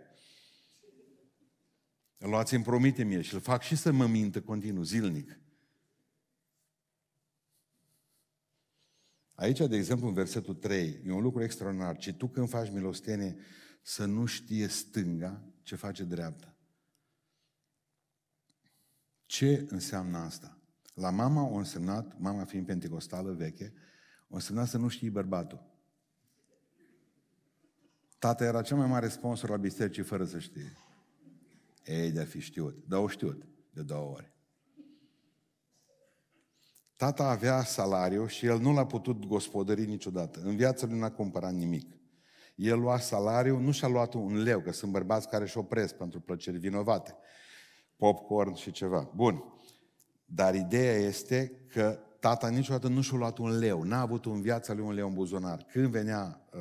Luați 2.18 2.54
îmi 2.54 2.64
promite 2.64 3.04
mie 3.04 3.20
și 3.20 3.34
îl 3.34 3.40
fac 3.40 3.62
și 3.62 3.76
să 3.76 3.92
mă 3.92 4.06
mintă 4.06 4.40
continuu, 4.40 4.82
zilnic. 4.82 5.38
Aici, 9.34 9.58
de 9.58 9.76
exemplu, 9.76 10.06
în 10.06 10.14
versetul 10.14 10.54
3, 10.54 11.00
e 11.06 11.12
un 11.12 11.22
lucru 11.22 11.42
extraordinar. 11.42 11.96
Ci 11.96 12.12
tu 12.12 12.28
când 12.28 12.48
faci 12.48 12.70
milostenie, 12.70 13.36
să 13.82 14.04
nu 14.04 14.24
știe 14.24 14.66
stânga 14.66 15.42
ce 15.62 15.76
face 15.76 16.04
dreapta. 16.04 16.53
Ce 19.34 19.66
înseamnă 19.68 20.18
asta? 20.18 20.58
La 20.94 21.10
mama 21.10 21.48
o 21.48 21.54
însemnat, 21.54 22.18
mama 22.18 22.44
fiind 22.44 22.66
pentecostală 22.66 23.32
veche, 23.32 23.72
o 24.28 24.34
însemnat 24.34 24.68
să 24.68 24.78
nu 24.78 24.88
știi 24.88 25.10
bărbatul. 25.10 25.62
Tata 28.18 28.44
era 28.44 28.62
cel 28.62 28.76
mai 28.76 28.86
mare 28.86 29.08
sponsor 29.08 29.50
la 29.50 29.56
biserici 29.56 30.06
fără 30.06 30.24
să 30.24 30.38
știe. 30.38 30.76
Ei, 31.84 32.10
de 32.10 32.24
fi 32.24 32.40
știut. 32.40 32.84
Dar 32.86 33.00
o 33.00 33.08
știut 33.08 33.46
de 33.70 33.82
două 33.82 34.10
ori. 34.10 34.32
Tata 36.96 37.24
avea 37.24 37.62
salariu 37.62 38.26
și 38.26 38.46
el 38.46 38.58
nu 38.58 38.72
l-a 38.72 38.86
putut 38.86 39.26
gospodări 39.26 39.86
niciodată. 39.86 40.40
În 40.40 40.56
viață 40.56 40.86
nu 40.86 40.96
n-a 40.96 41.10
cumpărat 41.10 41.52
nimic. 41.52 41.96
El 42.54 42.78
lua 42.80 42.98
salariu, 42.98 43.58
nu 43.58 43.70
și-a 43.70 43.88
luat 43.88 44.14
un 44.14 44.42
leu, 44.42 44.60
că 44.60 44.72
sunt 44.72 44.92
bărbați 44.92 45.28
care 45.28 45.46
și 45.46 45.58
opresc 45.58 45.94
pentru 45.94 46.20
plăceri 46.20 46.58
vinovate. 46.58 47.16
Popcorn 48.04 48.54
și 48.54 48.70
ceva. 48.70 49.10
Bun. 49.14 49.44
Dar 50.24 50.54
ideea 50.54 50.94
este 50.94 51.64
că 51.68 51.98
tata 52.20 52.48
niciodată 52.48 52.88
nu 52.88 53.00
și-a 53.00 53.16
luat 53.16 53.38
un 53.38 53.58
leu. 53.58 53.82
N-a 53.82 54.00
avut 54.00 54.24
în 54.24 54.40
viața 54.40 54.72
lui 54.72 54.84
un 54.84 54.92
leu 54.92 55.08
în 55.08 55.14
buzunar. 55.14 55.62
Când 55.62 55.86
venea 55.86 56.48
uh, 56.52 56.60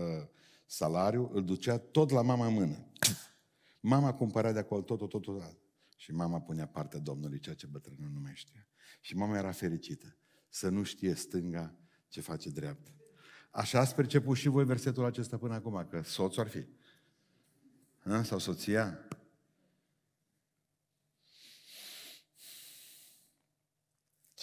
salariul, 0.65 1.29
îl 1.33 1.45
ducea 1.45 1.77
tot 1.77 2.09
la 2.09 2.21
mama 2.21 2.45
în 2.45 2.53
mână. 2.53 2.87
Mama 3.79 4.13
cumpăra 4.13 4.51
de 4.51 4.59
acolo 4.59 4.81
totul, 4.81 5.07
totul, 5.07 5.33
totul. 5.33 5.57
Și 5.95 6.11
mama 6.11 6.39
punea 6.39 6.67
partea 6.67 6.99
Domnului, 6.99 7.39
ceea 7.39 7.55
ce 7.55 7.67
bătrânul 7.67 8.11
nu 8.13 8.19
mai 8.19 8.31
știa. 8.35 8.67
Și 9.01 9.15
mama 9.15 9.37
era 9.37 9.51
fericită 9.51 10.17
să 10.49 10.69
nu 10.69 10.83
știe 10.83 11.13
stânga 11.13 11.75
ce 12.07 12.21
face 12.21 12.49
dreapta. 12.49 12.91
Așa 13.51 13.79
ați 13.79 13.95
perceput 13.95 14.37
și 14.37 14.47
voi 14.47 14.65
versetul 14.65 15.05
acesta 15.05 15.37
până 15.37 15.53
acum, 15.53 15.87
că 15.89 16.01
soțul 16.03 16.41
ar 16.41 16.47
fi. 16.47 16.65
Ha? 18.03 18.23
Sau 18.23 18.37
soția. 18.37 19.07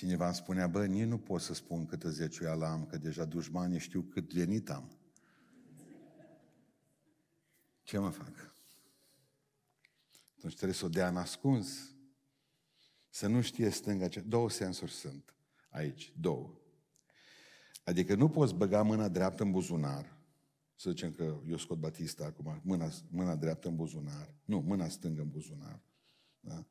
Cineva 0.01 0.27
îmi 0.27 0.35
spunea, 0.35 0.67
bă, 0.67 0.87
nici 0.87 1.07
nu 1.07 1.19
pot 1.19 1.41
să 1.41 1.55
spun 1.55 1.87
câtă 1.87 2.11
zeciuială 2.11 2.67
am, 2.67 2.87
că 2.87 2.99
deja 2.99 3.25
dușmanii 3.25 3.79
știu 3.79 4.03
cât 4.03 4.33
venit 4.33 4.71
am. 4.71 4.99
Ce 7.83 7.99
mă 7.99 8.11
fac? 8.11 8.55
Atunci 10.37 10.55
trebuie 10.55 10.75
să 10.75 10.85
o 10.85 10.89
dea 10.89 11.09
în 11.09 11.17
ascuns. 11.17 11.95
Să 13.09 13.27
nu 13.27 13.41
știe 13.41 13.69
stânga 13.69 14.09
ce... 14.09 14.21
Două 14.21 14.51
sensuri 14.51 14.93
sunt 14.93 15.35
aici, 15.71 16.13
două. 16.21 16.55
Adică 17.85 18.15
nu 18.15 18.29
poți 18.29 18.55
băga 18.55 18.83
mâna 18.83 19.09
dreaptă 19.09 19.43
în 19.43 19.51
buzunar, 19.51 20.17
să 20.77 20.91
zicem 20.91 21.13
că 21.13 21.41
eu 21.49 21.57
scot 21.57 21.79
Batista 21.79 22.25
acum, 22.25 22.61
mâna, 22.65 22.91
mâna 23.11 23.37
dreaptă 23.37 23.69
în 23.69 23.77
buzunar, 23.77 24.35
nu, 24.45 24.61
mâna 24.61 24.89
stângă 24.89 25.21
în 25.21 25.31
buzunar, 25.31 25.83
da? 26.41 26.67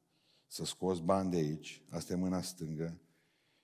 să 0.47 0.65
scoți 0.65 1.01
bani 1.01 1.31
de 1.31 1.37
aici, 1.37 1.83
asta 1.89 2.13
e 2.13 2.15
mâna 2.15 2.41
stângă, 2.41 3.01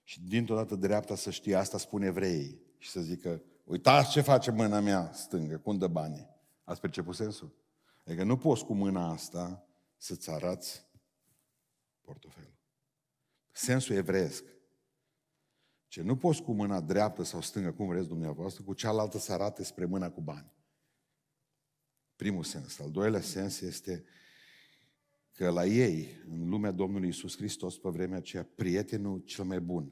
și 0.06 0.22
dintr-o 0.22 0.56
dată 0.56 0.76
dreapta 0.76 1.16
să 1.16 1.32
știe, 1.32 1.56
asta 1.56 1.78
spune 1.78 2.06
evrei, 2.06 2.60
și 2.78 2.90
să 2.90 3.02
zică, 3.02 3.42
uitați 3.64 4.10
ce 4.10 4.22
face 4.22 4.52
mâna 4.52 4.80
mea 4.80 5.12
stângă, 5.14 5.58
cum 5.58 5.78
dă 5.78 5.88
banii. 5.88 6.30
Ați 6.64 6.80
perceput 6.80 7.16
sensul? 7.16 7.56
Adică 8.06 8.24
nu 8.24 8.38
poți 8.38 8.66
cu 8.66 8.74
mâna 8.74 9.10
asta 9.12 9.68
să-ți 9.98 10.30
arăți 10.30 10.86
portofelul. 12.02 12.58
Sensul 13.52 13.96
evreiesc. 13.96 14.44
Ce 15.88 16.02
nu 16.02 16.18
poți 16.18 16.42
cu 16.42 16.54
mâna 16.54 16.82
dreaptă 16.82 17.24
sau 17.24 17.42
stângă, 17.42 17.72
cum 17.72 17.88
vreți 17.88 18.08
dumneavoastră, 18.08 18.64
cu 18.64 18.74
cealaltă 18.74 19.18
să 19.18 19.34
arate 19.34 19.64
spre 19.64 19.86
mâna 19.86 20.12
cu 20.12 20.22
bani. 20.22 20.52
Primul 22.16 22.44
sens. 22.44 22.80
Al 22.80 22.92
doilea 22.92 23.22
sens 23.22 23.62
este 23.62 24.06
că 25.36 25.50
la 25.50 25.66
ei, 25.66 26.24
în 26.30 26.50
lumea 26.50 26.72
Domnului 26.72 27.08
Isus 27.08 27.36
Hristos, 27.38 27.78
pe 27.78 27.90
vremea 27.90 28.18
aceea, 28.18 28.48
prietenul 28.56 29.20
cel 29.20 29.44
mai 29.44 29.60
bun, 29.60 29.92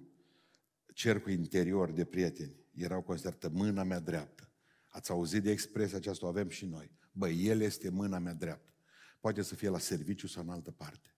cercul 0.93 1.31
interior 1.31 1.91
de 1.91 2.05
prieteni, 2.05 2.55
erau 2.73 3.01
considerată 3.01 3.49
mâna 3.49 3.83
mea 3.83 3.99
dreaptă. 3.99 4.51
Ați 4.89 5.11
auzit 5.11 5.43
de 5.43 5.51
expresia 5.51 5.97
aceasta, 5.97 6.25
o 6.25 6.29
avem 6.29 6.49
și 6.49 6.65
noi. 6.65 6.91
Băi, 7.11 7.45
el 7.45 7.61
este 7.61 7.89
mâna 7.89 8.19
mea 8.19 8.33
dreaptă. 8.33 8.73
Poate 9.19 9.41
să 9.41 9.55
fie 9.55 9.69
la 9.69 9.79
serviciu 9.79 10.27
sau 10.27 10.43
în 10.43 10.49
altă 10.49 10.71
parte. 10.71 11.15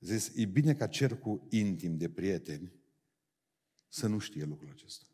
Zis, 0.00 0.32
e 0.34 0.44
bine 0.44 0.74
ca 0.74 0.86
cercul 0.86 1.46
intim 1.48 1.96
de 1.96 2.08
prieteni 2.08 2.72
să 3.88 4.06
nu 4.06 4.18
știe 4.18 4.44
lucrul 4.44 4.70
acesta. 4.70 5.04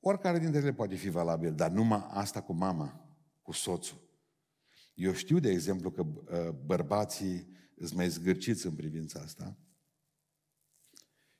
Oricare 0.00 0.38
dintre 0.38 0.58
ele 0.60 0.72
poate 0.72 0.94
fi 0.94 1.08
valabil, 1.08 1.54
dar 1.54 1.70
numai 1.70 2.06
asta 2.08 2.42
cu 2.42 2.52
mama, 2.52 3.16
cu 3.42 3.52
soțul. 3.52 4.03
Eu 4.94 5.12
știu, 5.12 5.38
de 5.38 5.50
exemplu, 5.50 5.90
că 5.90 6.02
uh, 6.02 6.50
bărbații 6.64 7.48
sunt 7.76 7.92
mai 7.92 8.08
zgârciți 8.08 8.66
în 8.66 8.74
privința 8.74 9.20
asta 9.20 9.58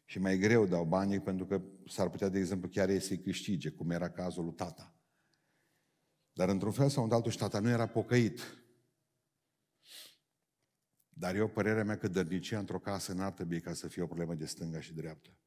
și 0.05 0.19
mai 0.19 0.39
greu 0.39 0.67
dau 0.67 0.85
banii 0.85 1.21
pentru 1.21 1.47
că 1.47 1.63
s-ar 1.87 2.11
putea, 2.11 2.29
de 2.29 2.39
exemplu, 2.39 2.69
chiar 2.69 2.89
ei 2.89 3.01
să-i 3.01 3.21
câștige, 3.21 3.71
cum 3.71 3.91
era 3.91 4.11
cazul 4.11 4.45
lui 4.45 4.55
tata. 4.55 4.95
Dar 6.33 6.49
într-un 6.49 6.73
fel 6.73 6.89
sau 6.89 7.03
într-altul 7.03 7.31
și 7.31 7.39
tata 7.39 7.61
nu 7.61 7.69
era 7.69 7.87
pocăit. 7.87 8.41
Dar 11.09 11.35
eu, 11.35 11.49
părerea 11.49 11.85
mea 11.85 11.99
că 11.99 12.09
dărnicia 12.09 12.59
într-o 12.59 12.79
casă 12.79 13.13
n-ar 13.13 13.33
trebui 13.33 13.61
ca 13.61 13.75
să 13.75 13.89
fie 13.89 14.03
o 14.03 14.07
problemă 14.07 14.35
de 14.35 14.47
stânga 14.47 14.81
și 14.81 14.93
dreapta. 14.93 15.39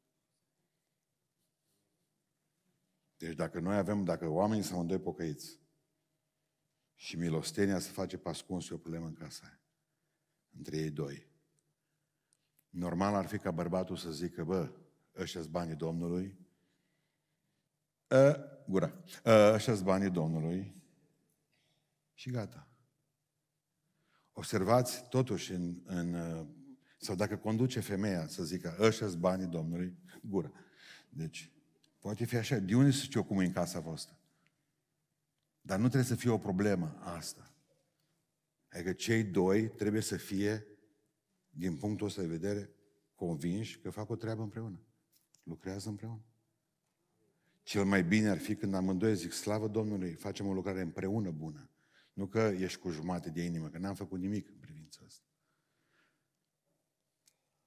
Deci 3.17 3.35
dacă 3.35 3.59
noi 3.59 3.77
avem, 3.77 4.03
dacă 4.03 4.27
oamenii 4.27 4.63
sunt 4.63 4.87
doi 4.87 4.99
pocăiți 4.99 5.66
și 6.97 7.17
milostenia 7.17 7.79
se 7.79 7.89
face 7.89 8.17
pe 8.17 8.29
ascuns, 8.29 8.69
e 8.69 8.73
o 8.73 8.77
problemă 8.77 9.05
în 9.05 9.13
casa 9.13 9.41
aia. 9.45 9.59
Între 10.57 10.77
ei 10.77 10.89
doi. 10.89 11.27
Normal 12.69 13.15
ar 13.15 13.25
fi 13.25 13.37
ca 13.37 13.51
bărbatul 13.51 13.95
să 13.95 14.11
zică, 14.11 14.43
bă, 14.43 14.71
ăștia 15.15 15.41
banii 15.49 15.75
Domnului, 15.75 16.37
ă, 18.11 18.35
gura, 18.67 19.03
ă, 19.25 19.53
ăștia 19.53 19.75
banii 19.75 20.09
Domnului 20.09 20.75
și 22.13 22.31
gata. 22.31 22.67
Observați 24.31 25.09
totuși 25.09 25.51
în, 25.51 25.81
în 25.85 26.15
sau 26.97 27.15
dacă 27.15 27.37
conduce 27.37 27.79
femeia 27.79 28.27
să 28.27 28.43
zică, 28.43 28.77
ăștia 28.79 29.07
banii 29.07 29.47
Domnului, 29.47 29.97
gura. 30.21 30.51
Deci, 31.09 31.51
Poate 32.07 32.25
fi 32.25 32.35
așa. 32.35 32.57
De 32.57 32.75
unde 32.75 32.91
să 32.91 33.03
știu 33.03 33.23
cum 33.23 33.39
e 33.39 33.45
în 33.45 33.51
casa 33.51 33.79
voastră? 33.79 34.17
Dar 35.67 35.79
nu 35.79 35.85
trebuie 35.85 36.09
să 36.09 36.15
fie 36.15 36.29
o 36.29 36.37
problemă 36.37 36.97
asta. 36.99 37.53
Adică 38.69 38.93
cei 38.93 39.23
doi 39.23 39.69
trebuie 39.69 40.01
să 40.01 40.17
fie, 40.17 40.67
din 41.49 41.77
punctul 41.77 42.07
ăsta 42.07 42.21
de 42.21 42.27
vedere, 42.27 42.69
convinși 43.15 43.79
că 43.79 43.89
fac 43.89 44.09
o 44.09 44.15
treabă 44.15 44.41
împreună. 44.41 44.81
Lucrează 45.43 45.89
împreună. 45.89 46.25
Cel 47.63 47.85
mai 47.85 48.03
bine 48.03 48.29
ar 48.29 48.37
fi 48.37 48.55
când 48.55 48.73
amândoi 48.73 49.15
zic, 49.15 49.31
slavă 49.31 49.67
Domnului, 49.67 50.13
facem 50.13 50.47
o 50.47 50.53
lucrare 50.53 50.81
împreună 50.81 51.31
bună. 51.31 51.69
Nu 52.13 52.27
că 52.27 52.39
ești 52.39 52.79
cu 52.79 52.89
jumate 52.89 53.29
de 53.29 53.43
inimă, 53.43 53.69
că 53.69 53.77
n-am 53.77 53.95
făcut 53.95 54.19
nimic 54.19 54.49
în 54.49 54.57
privința 54.59 55.01
asta. 55.05 55.25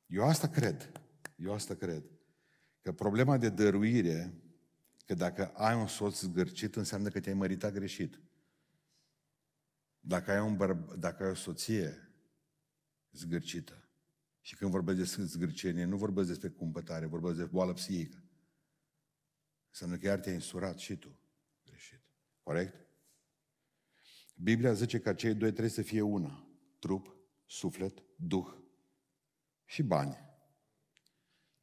Eu 0.07 0.25
asta 0.25 0.49
cred. 0.49 0.93
Eu 1.37 1.53
asta 1.53 1.75
cred. 1.75 2.05
Că 2.81 2.93
problema 2.93 3.39
de 3.39 3.49
dăruire, 3.49 4.35
că 5.11 5.17
dacă 5.17 5.47
ai 5.47 5.75
un 5.75 5.87
soț 5.87 6.21
zgârcit, 6.21 6.77
înseamnă 6.77 7.09
că 7.09 7.21
te-ai 7.21 7.35
măritat 7.35 7.73
greșit. 7.73 8.21
Dacă 10.01 10.31
ai, 10.31 10.41
un 10.41 10.57
bărb- 10.57 10.95
dacă 10.99 11.25
ai 11.25 11.31
o 11.31 11.35
soție 11.35 12.13
zgârcită, 13.13 13.89
și 14.41 14.57
când 14.57 14.71
vorbesc 14.71 14.99
despre 14.99 15.25
zgârcenie, 15.25 15.85
nu 15.85 15.97
vorbesc 15.97 16.29
despre 16.29 16.49
cumpătare, 16.49 17.07
vorbesc 17.07 17.35
despre 17.35 17.53
boală 17.53 17.73
psihică. 17.73 18.23
Înseamnă 19.69 19.97
că 19.97 20.07
iar 20.07 20.19
te-ai 20.19 20.35
însurat 20.35 20.79
și 20.79 20.97
tu 20.97 21.19
greșit. 21.65 22.01
Corect? 22.43 22.87
Biblia 24.37 24.73
zice 24.73 25.01
că 25.01 25.15
cei 25.15 25.35
doi 25.35 25.51
trebuie 25.51 25.71
să 25.71 25.83
fie 25.83 26.01
una. 26.01 26.49
Trup, 26.79 27.17
suflet, 27.47 28.03
duh 28.17 28.55
și 29.65 29.83
bani. 29.83 30.30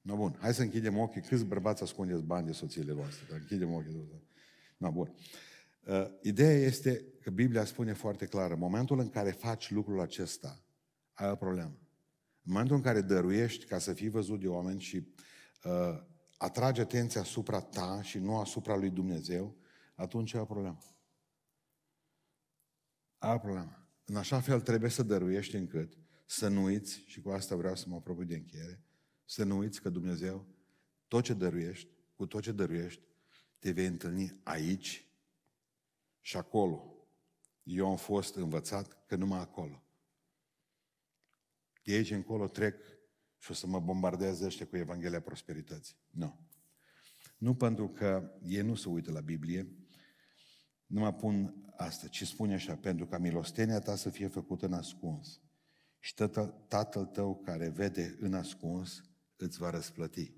No, 0.08 0.16
bun. 0.16 0.38
Hai 0.40 0.54
să 0.54 0.62
închidem 0.62 0.98
ochii. 0.98 1.22
Câți 1.22 1.46
bărbați 1.46 1.84
ascundeți 1.84 2.22
bani 2.22 2.46
de 2.46 2.52
soțiile 2.52 2.94
voastre? 2.94 3.26
Dar 3.30 3.40
închidem 3.40 3.74
ochii. 3.74 4.24
No, 4.78 4.92
bun. 4.92 5.16
Uh, 5.86 6.06
ideea 6.22 6.58
este 6.58 7.06
că 7.22 7.30
Biblia 7.30 7.66
spune 7.66 7.94
foarte 7.94 8.26
clar, 8.26 8.52
în 8.52 8.60
momentul 8.60 9.00
în 9.00 9.10
care 9.10 9.32
faci 9.32 9.72
lucrul 9.72 10.00
acesta, 10.00 10.64
ai 11.14 11.30
o 11.30 11.36
problemă. 11.36 11.78
În 12.44 12.52
momentul 12.52 12.76
în 12.76 12.82
care 12.82 13.02
dăruiești 13.02 13.66
ca 13.66 13.80
să 13.80 13.94
fii 13.94 14.10
văzut 14.10 14.40
de 14.40 14.48
oameni 14.48 14.80
și 14.80 15.08
uh, 15.64 16.02
atragi 16.38 16.82
atenția 16.82 17.22
asupra 17.22 17.60
ta 17.60 18.02
și 18.02 18.20
nu 18.20 18.38
asupra 18.38 18.76
lui 18.76 18.90
Dumnezeu, 18.90 19.58
atunci 19.96 20.34
ai 20.34 20.42
o 20.42 20.46
problemă. 20.46 20.78
Ai 23.18 23.34
o 23.34 23.38
problemă. 23.38 23.88
În 24.06 24.16
așa 24.16 24.40
fel 24.40 24.62
trebuie 24.62 24.90
să 24.90 25.04
dăruiești 25.04 25.56
încât 25.56 25.98
să 26.26 26.48
nu 26.48 26.64
uiți, 26.64 27.04
și 27.06 27.22
cu 27.22 27.30
asta 27.30 27.56
vreau 27.56 27.76
să 27.76 27.86
mă 27.88 27.96
apropii 27.96 28.26
de 28.26 28.36
încheiere, 28.36 28.87
să 29.30 29.44
nu 29.44 29.58
uiți 29.58 29.82
că 29.82 29.90
Dumnezeu, 29.90 30.46
tot 31.08 31.24
ce 31.24 31.34
dăruiești, 31.34 31.90
cu 32.16 32.26
tot 32.26 32.42
ce 32.42 32.52
dăruiești, 32.52 33.02
te 33.60 33.72
vei 33.72 33.86
întâlni 33.86 34.40
aici 34.44 35.06
și 36.22 36.38
acolo. 36.38 37.08
Eu 37.64 37.90
am 37.90 37.98
fost 37.98 38.36
învățat 38.36 39.06
că 39.06 39.16
numai 39.16 39.40
acolo. 39.40 39.84
De 41.84 41.94
aici 41.94 42.12
încolo 42.12 42.48
trec 42.48 42.76
și 43.38 43.52
o 43.52 43.54
să 43.54 43.68
mă 43.68 43.80
bombardeze 43.80 44.46
ăștia 44.46 44.68
cu 44.68 44.78
Evanghelia 44.78 45.22
Prosperității. 45.22 45.96
Nu. 46.10 46.40
Nu 47.38 47.56
pentru 47.56 47.90
că 47.90 48.32
ei 48.42 48.62
nu 48.62 48.76
se 48.76 48.90
uită 48.90 49.12
la 49.12 49.22
Biblie, 49.22 49.76
nu 50.86 51.00
mă 51.00 51.14
pun 51.14 51.66
asta, 51.76 52.08
ci 52.08 52.24
spune 52.24 52.54
așa, 52.54 52.76
pentru 52.76 53.08
ca 53.08 53.18
milostenia 53.18 53.80
ta 53.80 53.96
să 53.96 54.10
fie 54.10 54.28
făcută 54.28 54.66
în 54.66 54.74
ascuns. 54.74 55.42
Și 56.00 56.14
tatăl, 56.14 56.66
tatăl 56.68 57.06
tău 57.06 57.36
care 57.36 57.70
vede 57.70 58.18
în 58.20 58.34
ascuns 58.34 59.02
îți 59.38 59.58
va 59.58 59.70
răsplăti. 59.70 60.34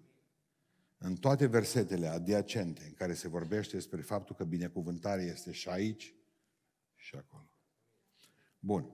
în 0.98 1.16
toate 1.16 1.46
versetele 1.46 2.08
adiacente 2.08 2.84
în 2.88 2.94
care 2.94 3.14
se 3.14 3.28
vorbește 3.28 3.76
despre 3.76 4.02
faptul 4.02 4.36
că 4.36 4.44
binecuvântarea 4.44 5.24
este 5.24 5.52
și 5.52 5.70
aici 5.70 6.16
și 6.96 7.16
acolo. 7.16 7.52
Bun. 8.60 8.92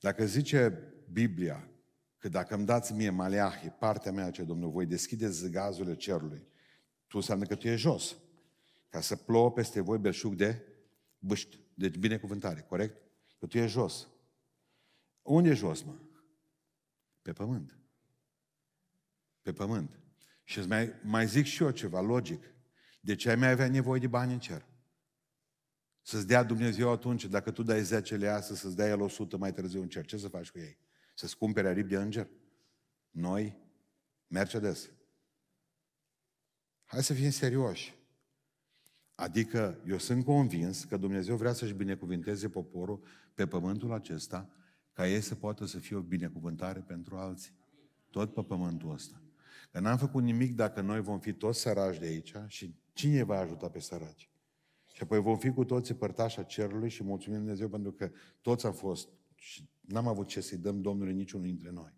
Dacă 0.00 0.26
zice 0.26 0.92
Biblia 1.12 1.68
că 2.18 2.28
dacă 2.28 2.54
îmi 2.54 2.66
dați 2.66 2.92
mie 2.92 3.10
maleahi, 3.10 3.68
partea 3.68 4.12
mea 4.12 4.30
ce 4.30 4.42
Domnul, 4.42 4.70
voi 4.70 4.86
deschide 4.86 5.28
zgazurile 5.28 5.96
cerului, 5.96 6.46
tu 7.06 7.16
înseamnă 7.16 7.44
că 7.44 7.54
tu 7.54 7.68
e 7.68 7.76
jos. 7.76 8.16
Ca 8.88 9.00
să 9.00 9.16
plouă 9.16 9.52
peste 9.52 9.80
voi 9.80 9.98
belșug 9.98 10.34
de 10.34 10.62
bâști. 11.18 11.58
Deci 11.74 11.96
binecuvântare, 11.96 12.60
corect? 12.60 13.02
Că 13.38 13.46
tu 13.46 13.58
e 13.58 13.66
jos. 13.66 14.08
Unde 15.22 15.48
e 15.48 15.54
jos, 15.54 15.82
mă? 15.82 15.94
Pe 17.22 17.32
pământ. 17.32 17.78
Pe 19.44 19.52
pământ. 19.52 19.98
Și 20.44 20.58
îți 20.58 20.68
mai, 20.68 20.92
mai 21.02 21.26
zic 21.26 21.44
și 21.44 21.62
eu 21.62 21.70
ceva 21.70 22.00
logic. 22.00 22.44
De 23.00 23.14
ce 23.14 23.28
ai 23.28 23.36
mai 23.36 23.50
avea 23.50 23.68
nevoie 23.68 24.00
de 24.00 24.06
bani 24.06 24.32
în 24.32 24.38
cer? 24.38 24.66
Să-ți 26.02 26.26
dea 26.26 26.42
Dumnezeu 26.42 26.90
atunci, 26.90 27.24
dacă 27.24 27.50
tu 27.50 27.62
dai 27.62 27.82
10 27.82 28.16
lei 28.16 28.28
astăzi, 28.28 28.60
să-ți 28.60 28.76
dea 28.76 28.88
El 28.88 29.00
100 29.00 29.36
mai 29.36 29.52
târziu 29.52 29.80
în 29.80 29.88
cer. 29.88 30.04
Ce 30.04 30.16
să 30.16 30.28
faci 30.28 30.50
cu 30.50 30.58
ei? 30.58 30.78
Să-ți 31.14 31.36
cumpere 31.36 31.68
aripi 31.68 31.88
de 31.88 31.96
înger? 31.96 32.30
Noi? 33.10 33.56
Mercedes. 34.26 34.90
Hai 36.84 37.02
să 37.02 37.14
fim 37.14 37.30
serioși. 37.30 37.94
Adică 39.14 39.82
eu 39.86 39.98
sunt 39.98 40.24
convins 40.24 40.84
că 40.84 40.96
Dumnezeu 40.96 41.36
vrea 41.36 41.52
să-și 41.52 41.72
binecuvinteze 41.72 42.48
poporul 42.48 43.02
pe 43.34 43.46
pământul 43.46 43.92
acesta 43.92 44.50
ca 44.92 45.08
ei 45.08 45.20
să 45.20 45.34
poată 45.34 45.66
să 45.66 45.78
fie 45.78 45.96
o 45.96 46.00
binecuvântare 46.00 46.80
pentru 46.80 47.16
alții. 47.16 47.52
Tot 48.10 48.34
pe 48.34 48.42
pământul 48.42 48.92
ăsta. 48.92 49.23
Că 49.74 49.80
n-am 49.80 49.96
făcut 49.96 50.22
nimic 50.22 50.54
dacă 50.54 50.80
noi 50.80 51.00
vom 51.00 51.20
fi 51.20 51.32
toți 51.32 51.60
săraci 51.60 51.98
de 51.98 52.06
aici 52.06 52.34
și 52.46 52.74
cine 52.92 53.22
va 53.22 53.38
ajuta 53.38 53.68
pe 53.68 53.80
săraci? 53.80 54.30
Și 54.92 55.02
apoi 55.02 55.20
vom 55.20 55.38
fi 55.38 55.50
cu 55.50 55.64
toții 55.64 55.94
părtașa 55.94 56.42
cerului 56.42 56.90
și 56.90 57.02
mulțumim 57.02 57.38
Dumnezeu 57.38 57.68
pentru 57.68 57.92
că 57.92 58.10
toți 58.40 58.66
am 58.66 58.72
fost 58.72 59.08
și 59.34 59.68
n-am 59.80 60.06
avut 60.08 60.26
ce 60.26 60.40
să-i 60.40 60.58
dăm 60.58 60.80
Domnului 60.80 61.14
niciunul 61.14 61.46
dintre 61.46 61.70
noi. 61.70 61.92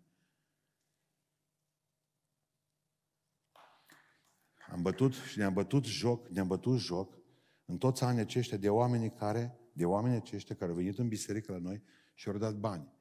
Am 4.71 4.81
bătut 4.81 5.13
și 5.13 5.37
ne-am 5.37 5.53
bătut 5.53 5.85
joc, 5.85 6.27
ne-am 6.27 6.47
bătut 6.47 6.77
joc 6.77 7.17
în 7.65 7.77
toți 7.77 8.03
anii 8.03 8.21
aceștia 8.21 8.57
de 8.57 8.69
oameni 8.69 9.11
care, 9.11 9.59
de 9.73 9.85
oameni 9.85 10.15
aceștia 10.15 10.55
care 10.55 10.71
au 10.71 10.77
venit 10.77 10.97
în 10.97 11.07
biserică 11.07 11.51
la 11.51 11.57
noi 11.57 11.83
și 12.13 12.29
au 12.29 12.37
dat 12.37 12.55
bani. 12.55 12.91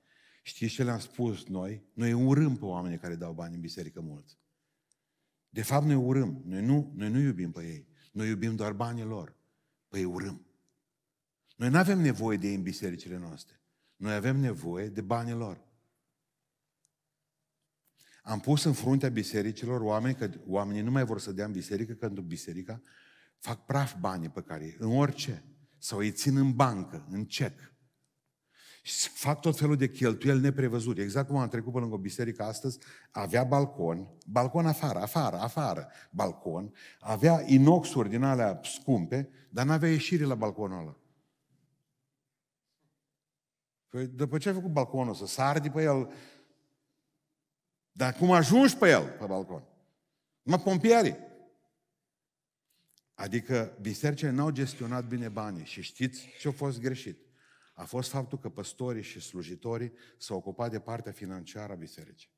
Știți 0.42 0.72
ce 0.72 0.84
le-am 0.84 0.98
spus 0.98 1.46
noi? 1.46 1.82
Noi 1.92 2.12
urâm 2.12 2.56
pe 2.56 2.64
oamenii 2.64 2.98
care 2.98 3.14
dau 3.14 3.32
bani 3.32 3.54
în 3.54 3.60
biserică 3.60 4.00
mulți. 4.00 4.38
De 5.56 5.62
fapt, 5.62 5.86
noi 5.86 5.94
urâm. 5.94 6.42
Noi 6.44 6.62
nu, 6.62 6.92
noi 6.94 7.10
nu 7.10 7.18
iubim 7.18 7.50
pe 7.50 7.64
ei. 7.66 7.86
Noi 8.12 8.28
iubim 8.28 8.56
doar 8.56 8.72
banii 8.72 9.04
lor. 9.04 9.36
Păi 9.88 10.04
urâm. 10.04 10.46
Noi 11.56 11.70
nu 11.70 11.76
avem 11.76 12.00
nevoie 12.00 12.36
de 12.36 12.48
ei 12.48 12.54
în 12.54 12.62
bisericile 12.62 13.18
noastre. 13.18 13.60
Noi 13.96 14.14
avem 14.14 14.36
nevoie 14.36 14.88
de 14.88 15.00
banii 15.00 15.32
lor. 15.32 15.64
Am 18.22 18.40
pus 18.40 18.64
în 18.64 18.72
fruntea 18.72 19.08
bisericilor 19.08 19.80
oameni, 19.80 20.14
că 20.14 20.30
oamenii 20.46 20.82
nu 20.82 20.90
mai 20.90 21.04
vor 21.04 21.20
să 21.20 21.32
dea 21.32 21.44
în 21.44 21.52
biserică, 21.52 21.92
că 21.92 22.06
în 22.06 22.26
biserica 22.26 22.82
fac 23.38 23.64
praf 23.64 23.94
banii 24.00 24.28
pe 24.28 24.42
care 24.42 24.76
în 24.78 24.96
orice. 24.96 25.44
Sau 25.78 25.98
îi 25.98 26.12
țin 26.12 26.36
în 26.36 26.54
bancă, 26.54 27.06
în 27.10 27.24
cec. 27.24 27.74
Și 28.86 29.08
fac 29.08 29.40
tot 29.40 29.58
felul 29.58 29.76
de 29.76 29.90
cheltuieli 29.90 30.40
neprevăzute. 30.40 31.02
Exact 31.02 31.28
cum 31.28 31.36
am 31.36 31.48
trecut 31.48 31.72
pe 31.72 31.78
lângă 31.78 31.94
o 31.94 31.98
biserică 31.98 32.42
astăzi, 32.42 32.78
avea 33.10 33.44
balcon, 33.44 34.08
balcon 34.26 34.66
afară, 34.66 34.98
afară, 34.98 35.36
afară, 35.36 35.88
balcon, 36.10 36.74
avea 36.98 37.42
inoxuri 37.46 38.08
din 38.08 38.22
alea 38.22 38.60
scumpe, 38.62 39.28
dar 39.50 39.66
n-avea 39.66 39.90
ieșire 39.90 40.24
la 40.24 40.34
balconul 40.34 40.78
ăla. 40.78 40.96
Păi 43.88 44.06
după 44.06 44.38
ce 44.38 44.48
ai 44.48 44.54
făcut 44.54 44.72
balconul, 44.72 45.14
să 45.14 45.26
sari 45.26 45.70
pe 45.70 45.82
el, 45.82 46.12
dar 47.92 48.12
cum 48.12 48.30
ajungi 48.30 48.76
pe 48.76 48.88
el, 48.88 49.16
pe 49.18 49.24
balcon? 49.26 49.62
Mă 50.42 50.58
pompieri. 50.58 51.16
Adică 53.14 53.78
bisericile 53.80 54.30
n-au 54.30 54.50
gestionat 54.50 55.04
bine 55.06 55.28
banii 55.28 55.64
și 55.64 55.82
știți 55.82 56.28
ce 56.40 56.48
a 56.48 56.52
fost 56.52 56.80
greșit? 56.80 57.25
A 57.76 57.84
fost 57.84 58.10
faptul 58.10 58.38
că 58.38 58.48
păstorii 58.48 59.02
și 59.02 59.20
slujitorii 59.20 59.92
s-au 60.18 60.36
ocupat 60.36 60.70
de 60.70 60.78
partea 60.78 61.12
financiară 61.12 61.72
a 61.72 61.76
bisericii. 61.76 62.30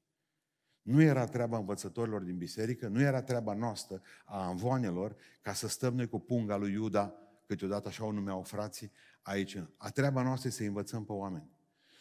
Nu 0.82 1.02
era 1.02 1.24
treaba 1.24 1.58
învățătorilor 1.58 2.22
din 2.22 2.36
biserică, 2.36 2.88
nu 2.88 3.00
era 3.00 3.22
treaba 3.22 3.54
noastră, 3.54 4.02
a 4.24 4.46
anvoanelor, 4.46 5.16
ca 5.42 5.52
să 5.52 5.68
stăm 5.68 5.94
noi 5.94 6.08
cu 6.08 6.18
punga 6.18 6.56
lui 6.56 6.72
Iuda, 6.72 7.14
câteodată 7.46 7.88
așa 7.88 8.04
o 8.04 8.12
numeau 8.12 8.42
frații, 8.42 8.92
aici. 9.22 9.62
A 9.76 9.90
treaba 9.90 10.22
noastră 10.22 10.48
este 10.48 10.62
să 10.62 10.68
învățăm 10.68 11.04
pe 11.04 11.12
oameni. 11.12 11.50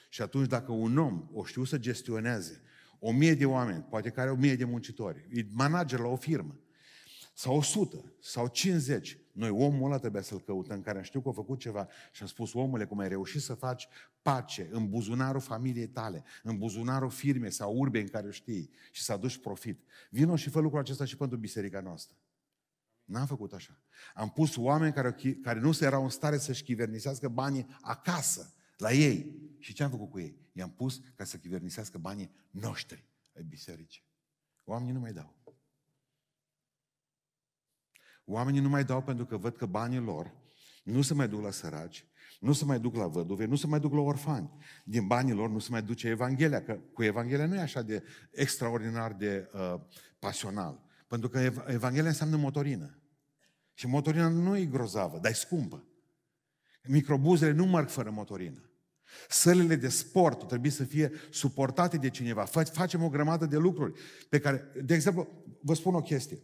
Și 0.10 0.22
atunci 0.22 0.48
dacă 0.48 0.72
un 0.72 0.98
om 0.98 1.30
o 1.34 1.44
știu 1.44 1.64
să 1.64 1.78
gestioneze 1.78 2.62
o 3.00 3.12
mie 3.12 3.34
de 3.34 3.46
oameni, 3.46 3.84
poate 3.90 4.10
care 4.10 4.30
o 4.32 4.36
mie 4.36 4.56
de 4.56 4.64
muncitori, 4.64 5.28
e 5.32 5.46
manager 5.52 6.00
la 6.00 6.08
o 6.08 6.16
firmă, 6.16 6.60
sau 7.34 7.56
100, 7.56 8.14
sau 8.20 8.48
50, 8.48 9.18
noi 9.38 9.50
omul 9.50 9.86
ăla 9.86 9.98
trebuia 9.98 10.22
să-l 10.22 10.42
căutăm, 10.42 10.82
care 10.82 11.02
știu 11.02 11.22
că 11.22 11.30
a 11.30 11.32
făcut 11.32 11.60
ceva 11.60 11.88
și 12.12 12.22
am 12.22 12.28
spus, 12.28 12.54
omule, 12.54 12.86
cum 12.86 13.00
ai 13.00 13.08
reușit 13.08 13.42
să 13.42 13.54
faci 13.54 13.88
pace 14.22 14.68
în 14.72 14.90
buzunarul 14.90 15.42
familiei 15.42 15.88
tale, 15.88 16.24
în 16.44 16.58
buzunarul 16.58 17.10
firmei 17.10 17.52
sau 17.52 17.76
urbe 17.76 18.00
în 18.00 18.08
care 18.08 18.28
o 18.28 18.32
știi 18.32 18.70
și 18.92 19.04
să 19.04 19.12
aduci 19.12 19.38
profit. 19.38 19.84
Vino 20.10 20.36
și 20.36 20.50
fă 20.50 20.60
lucrul 20.60 20.80
acesta 20.80 21.06
și 21.06 21.18
pentru 21.18 21.38
biserica 21.38 21.80
noastră. 21.80 22.16
N-am 23.04 23.26
făcut 23.26 23.54
așa. 23.54 23.80
Am 24.14 24.30
pus 24.30 24.56
oameni 24.56 24.94
care, 24.94 25.16
care 25.42 25.60
nu 25.60 25.72
se 25.72 25.86
erau 25.86 26.04
în 26.04 26.10
stare 26.10 26.38
să-și 26.38 26.64
chivernisească 26.64 27.28
banii 27.28 27.68
acasă, 27.82 28.54
la 28.78 28.92
ei. 28.92 29.36
Și 29.60 29.74
ce 29.74 29.84
am 29.84 29.90
făcut 29.90 30.10
cu 30.10 30.20
ei? 30.20 30.38
I-am 30.54 30.72
pus 30.72 31.02
ca 31.16 31.24
să 31.24 31.38
chivernisească 31.38 31.98
banii 31.98 32.32
noștri 32.50 33.04
ai 33.36 33.44
bisericii. 33.44 34.04
Oamenii 34.64 34.94
nu 34.94 35.00
mai 35.00 35.14
dau. 35.14 35.36
Oamenii 38.30 38.60
nu 38.60 38.70
mai 38.70 38.84
dau 38.84 39.02
pentru 39.02 39.26
că 39.26 39.38
văd 39.38 39.56
că 39.56 39.66
banii 39.66 40.00
lor 40.00 40.34
nu 40.84 41.02
se 41.02 41.14
mai 41.14 41.28
duc 41.28 41.42
la 41.42 41.52
săraci, 41.52 42.06
nu 42.40 42.54
se 42.54 42.66
mai 42.66 42.80
duc 42.80 42.96
la 42.96 43.08
văduve, 43.08 43.46
nu 43.46 43.56
se 43.56 43.68
mai 43.68 43.80
duc 43.80 43.94
la 43.94 44.00
orfani. 44.00 44.52
Din 44.84 45.08
banii 45.08 45.34
lor 45.34 45.50
nu 45.50 45.60
se 45.60 45.68
mai 45.72 45.82
duce 45.82 46.08
Evanghelia, 46.08 46.64
că 46.64 46.80
cu 46.94 47.04
Evanghelia 47.04 47.46
nu 47.46 47.56
e 47.56 47.60
așa 47.60 47.82
de 47.82 48.04
extraordinar 48.32 49.14
de 49.14 49.50
uh, 49.54 49.80
pasional. 50.20 50.84
Pentru 51.08 51.30
că 51.30 51.40
Evanghelia 51.68 52.10
înseamnă 52.10 52.38
motorină. 52.38 52.98
Și 53.74 53.88
motorina 53.88 54.28
nu 54.28 54.58
e 54.58 54.66
grozavă, 54.66 55.20
dar 55.22 55.32
e 55.32 55.36
scumpă. 55.36 55.84
Microbuzele 56.84 57.52
nu 57.52 57.66
merg 57.66 57.90
fără 57.90 58.10
motorină. 58.10 58.70
Sălile 59.30 59.76
de 59.76 59.90
sport 59.90 60.48
trebuie 60.48 60.72
să 60.72 60.84
fie 60.84 61.12
suportate 61.30 61.98
de 61.98 62.10
cineva. 62.10 62.44
Facem 62.46 63.04
o 63.04 63.10
grămadă 63.10 63.46
de 63.46 63.58
lucruri 63.58 64.00
pe 64.30 64.40
care, 64.40 64.72
de 64.84 64.94
exemplu, 64.94 65.28
vă 65.62 65.74
spun 65.74 65.96
o 65.96 66.02
chestie. 66.02 66.38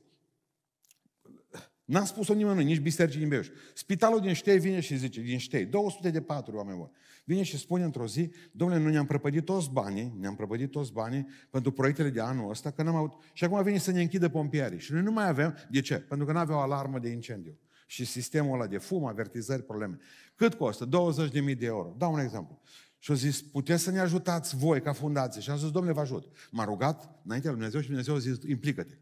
N-a 1.93 2.05
spus-o 2.05 2.33
nimănui, 2.33 2.63
nici 2.63 2.79
bisericii 2.79 3.19
din 3.19 3.29
Beiuș. 3.29 3.47
Spitalul 3.73 4.19
din 4.19 4.33
Ștei 4.33 4.59
vine 4.59 4.79
și 4.79 4.97
zice, 4.97 5.21
din 5.21 5.37
Ștei, 5.37 5.65
200 5.65 6.09
de 6.09 6.21
patru 6.21 6.55
oameni 6.55 6.77
buni. 6.77 6.91
Vine 7.23 7.43
și 7.43 7.57
spune 7.57 7.83
într-o 7.83 8.07
zi, 8.07 8.31
domnule, 8.51 8.79
nu 8.79 8.89
ne-am 8.89 9.05
prăpădit 9.05 9.45
toți 9.45 9.69
banii, 9.71 10.13
ne-am 10.19 10.35
prăpădit 10.35 10.71
toți 10.71 10.91
banii 10.91 11.27
pentru 11.49 11.71
proiectele 11.71 12.09
de 12.09 12.19
anul 12.21 12.49
ăsta, 12.49 12.71
că 12.71 12.83
n-am 12.83 12.95
avut... 12.95 13.13
Și 13.33 13.43
acum 13.43 13.63
vine 13.63 13.77
să 13.77 13.91
ne 13.91 14.01
închidă 14.01 14.29
pompierii. 14.29 14.79
Și 14.79 14.91
noi 14.91 15.01
nu 15.01 15.11
mai 15.11 15.27
avem, 15.27 15.57
de 15.69 15.81
ce? 15.81 15.95
Pentru 15.95 16.25
că 16.25 16.31
nu 16.31 16.37
aveau 16.37 16.59
alarmă 16.59 16.99
de 16.99 17.09
incendiu. 17.09 17.57
Și 17.85 18.05
sistemul 18.05 18.53
ăla 18.53 18.67
de 18.67 18.77
fum, 18.77 19.05
avertizări, 19.05 19.63
probleme. 19.63 19.97
Cât 20.35 20.53
costă? 20.53 20.87
20.000 20.87 21.57
de 21.57 21.65
euro. 21.65 21.95
Dau 21.97 22.13
un 22.13 22.19
exemplu. 22.19 22.61
Și 22.99 23.11
au 23.11 23.17
zis, 23.17 23.41
puteți 23.41 23.83
să 23.83 23.91
ne 23.91 23.99
ajutați 23.99 24.55
voi 24.55 24.81
ca 24.81 24.93
fundație. 24.93 25.41
Și 25.41 25.49
am 25.49 25.57
zis, 25.57 25.71
domnule, 25.71 25.93
vă 25.93 26.01
ajut. 26.01 26.27
M-a 26.51 26.63
rugat 26.63 27.19
înainte 27.25 27.47
lui 27.47 27.55
Dumnezeu 27.55 27.81
și 27.81 27.87
Dumnezeu 27.87 28.15
a 28.15 28.17
zis, 28.17 28.37
implică-te. 28.47 28.93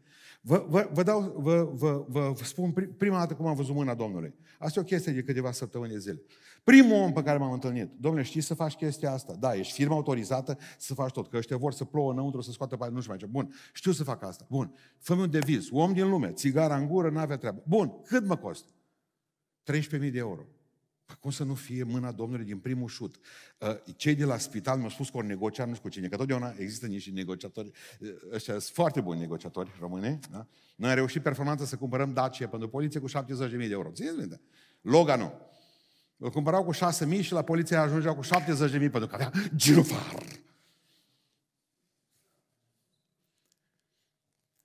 Vă, 0.44 0.66
vă, 0.68 0.90
vă, 0.92 1.02
dau, 1.02 1.34
vă, 1.36 1.70
vă, 1.74 2.04
vă 2.08 2.34
spun 2.42 2.72
prima 2.98 3.18
dată 3.18 3.34
cum 3.34 3.46
am 3.46 3.54
văzut 3.54 3.74
mâna 3.74 3.94
Domnului. 3.94 4.34
Asta 4.58 4.78
e 4.78 4.82
o 4.82 4.84
chestie 4.84 5.12
de 5.12 5.22
câteva 5.22 5.52
săptămâni 5.52 5.92
de 5.92 5.98
zile. 5.98 6.22
Primul 6.64 6.96
om 6.96 7.12
pe 7.12 7.22
care 7.22 7.38
m-am 7.38 7.52
întâlnit, 7.52 7.90
domnule, 7.98 8.24
știi 8.24 8.40
să 8.40 8.54
faci 8.54 8.74
chestia 8.74 9.12
asta? 9.12 9.34
Da, 9.38 9.54
ești 9.54 9.72
firma 9.72 9.94
autorizată 9.94 10.58
să 10.78 10.94
faci 10.94 11.12
tot, 11.12 11.28
că 11.28 11.36
ăștia 11.36 11.56
vor 11.56 11.72
să 11.72 11.84
plouă 11.84 12.12
înăuntru, 12.12 12.40
să 12.40 12.50
scoată 12.50 12.76
pe 12.76 12.88
nu 12.90 12.98
știu 12.98 13.10
mai 13.10 13.18
ce. 13.18 13.26
Bun, 13.26 13.54
știu 13.72 13.92
să 13.92 14.04
fac 14.04 14.22
asta. 14.22 14.46
Bun, 14.50 14.74
fă 14.98 15.14
un 15.14 15.30
deviz, 15.30 15.68
om 15.70 15.92
din 15.92 16.08
lume, 16.08 16.32
țigara 16.32 16.76
în 16.76 16.86
gură, 16.86 17.10
n-avea 17.10 17.36
treabă. 17.36 17.62
Bun, 17.66 18.00
cât 18.02 18.26
mă 18.26 18.36
costă? 18.36 18.72
13.000 19.72 19.80
de 19.90 20.10
euro. 20.12 20.46
Păi 21.06 21.16
cum 21.20 21.30
să 21.30 21.44
nu 21.44 21.54
fie 21.54 21.82
mâna 21.82 22.12
Domnului 22.12 22.44
din 22.44 22.58
primul 22.58 22.88
șut? 22.88 23.16
Uh, 23.58 23.94
cei 23.96 24.14
de 24.14 24.24
la 24.24 24.38
spital 24.38 24.76
mi-au 24.76 24.90
spus 24.90 25.10
că 25.10 25.16
ori 25.16 25.26
negocia, 25.26 25.64
nu 25.64 25.74
știu 25.74 25.82
cu 25.82 25.94
cine, 25.94 26.08
că 26.08 26.16
totdeauna 26.16 26.54
există 26.58 26.86
niște 26.86 27.10
negociatori, 27.10 27.70
uh, 28.00 28.08
ăștia 28.32 28.58
sunt 28.58 28.74
foarte 28.74 29.00
buni 29.00 29.20
negociatori 29.20 29.70
români, 29.80 30.18
da? 30.30 30.46
Noi 30.76 30.90
am 30.90 30.96
reușit 30.96 31.22
performanță 31.22 31.64
să 31.64 31.76
cumpărăm 31.76 32.12
Dacia 32.12 32.48
pentru 32.48 32.68
poliție 32.68 33.00
cu 33.00 33.08
70.000 33.08 33.14
de 33.50 33.68
euro. 33.70 33.90
Țineți 33.90 34.16
minte? 34.16 34.40
Loganul. 34.80 35.50
Îl 36.16 36.30
cumpărau 36.30 36.64
cu 36.64 36.74
6.000 36.74 37.20
și 37.20 37.32
la 37.32 37.42
poliție 37.42 37.76
ajungea 37.76 38.14
cu 38.14 38.22
70.000 38.24 38.70
pentru 38.70 39.06
că 39.06 39.14
avea 39.14 39.32
girofar. 39.54 40.22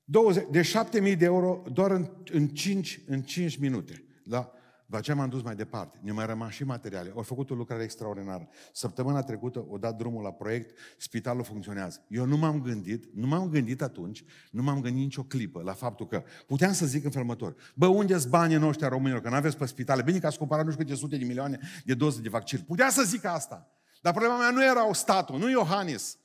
20, 0.09 0.45
de 0.51 0.61
7000 0.61 1.15
de 1.15 1.25
euro 1.25 1.63
doar 1.71 1.91
în, 1.91 2.09
în, 2.31 2.47
5, 2.47 2.99
în 3.07 3.21
5 3.21 3.57
minute. 3.57 4.03
Da? 4.23 4.51
După 4.87 4.99
aceea 4.99 5.15
m-am 5.15 5.29
dus 5.29 5.41
mai 5.41 5.55
departe. 5.55 5.99
Ne 6.01 6.11
mai 6.11 6.25
rămas 6.25 6.51
și 6.51 6.63
materiale. 6.63 7.11
Au 7.15 7.21
făcut 7.21 7.49
o 7.49 7.55
lucrare 7.55 7.83
extraordinară. 7.83 8.47
Săptămâna 8.73 9.21
trecută 9.21 9.65
o 9.69 9.77
dat 9.77 9.95
drumul 9.95 10.23
la 10.23 10.31
proiect, 10.31 10.77
spitalul 10.97 11.43
funcționează. 11.43 12.05
Eu 12.07 12.25
nu 12.25 12.37
m-am 12.37 12.61
gândit, 12.61 13.05
nu 13.13 13.27
m-am 13.27 13.49
gândit 13.49 13.81
atunci, 13.81 14.23
nu 14.51 14.63
m-am 14.63 14.81
gândit 14.81 15.03
nicio 15.03 15.23
clipă 15.23 15.61
la 15.61 15.73
faptul 15.73 16.07
că 16.07 16.23
puteam 16.45 16.73
să 16.73 16.85
zic 16.85 17.03
în 17.03 17.11
felul 17.11 17.27
următor. 17.27 17.55
Bă, 17.75 17.85
unde 17.85 18.17
sunt 18.17 18.31
banii 18.31 18.57
noștri 18.57 18.85
a 18.85 18.89
românilor? 18.89 19.21
Că 19.21 19.29
nu 19.29 19.35
aveți 19.35 19.57
pe 19.57 19.65
spitale. 19.65 20.01
Bine 20.01 20.19
că 20.19 20.27
ați 20.27 20.37
cumpărat 20.37 20.65
nu 20.65 20.71
știu 20.71 20.83
câte 20.83 20.95
sute 20.95 21.17
de 21.17 21.25
milioane 21.25 21.59
de 21.85 21.93
doze 21.93 22.21
de 22.21 22.29
vaccin. 22.29 22.59
Puteam 22.59 22.89
să 22.89 23.03
zic 23.03 23.25
asta. 23.25 23.71
Dar 24.01 24.13
problema 24.13 24.37
mea 24.37 24.49
nu 24.49 24.63
era 24.63 24.93
statul, 24.93 25.39
nu 25.39 25.49
Iohannis. 25.49 26.17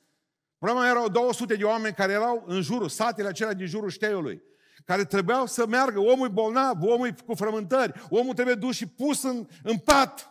Problema 0.57 0.89
erau 0.89 1.09
200 1.09 1.55
de 1.55 1.63
oameni 1.63 1.93
care 1.93 2.11
erau 2.11 2.43
în 2.47 2.61
jurul, 2.61 2.89
satele 2.89 3.27
acelea 3.27 3.53
din 3.53 3.65
jurul 3.65 3.89
șteiului 3.89 4.41
care 4.85 5.05
trebuiau 5.05 5.45
să 5.45 5.67
meargă. 5.67 5.99
Omul 5.99 6.27
e 6.27 6.31
bolnav, 6.31 6.81
omul 6.81 7.07
e 7.07 7.15
cu 7.25 7.33
frământări, 7.33 8.07
omul 8.09 8.33
trebuie 8.33 8.55
dus 8.55 8.75
și 8.75 8.87
pus 8.87 9.23
în, 9.23 9.47
în 9.63 9.77
pat. 9.77 10.29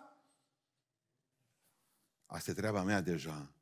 Asta 2.27 2.51
e 2.51 2.55
treaba 2.55 2.83
mea 2.83 3.01
deja. 3.01 3.53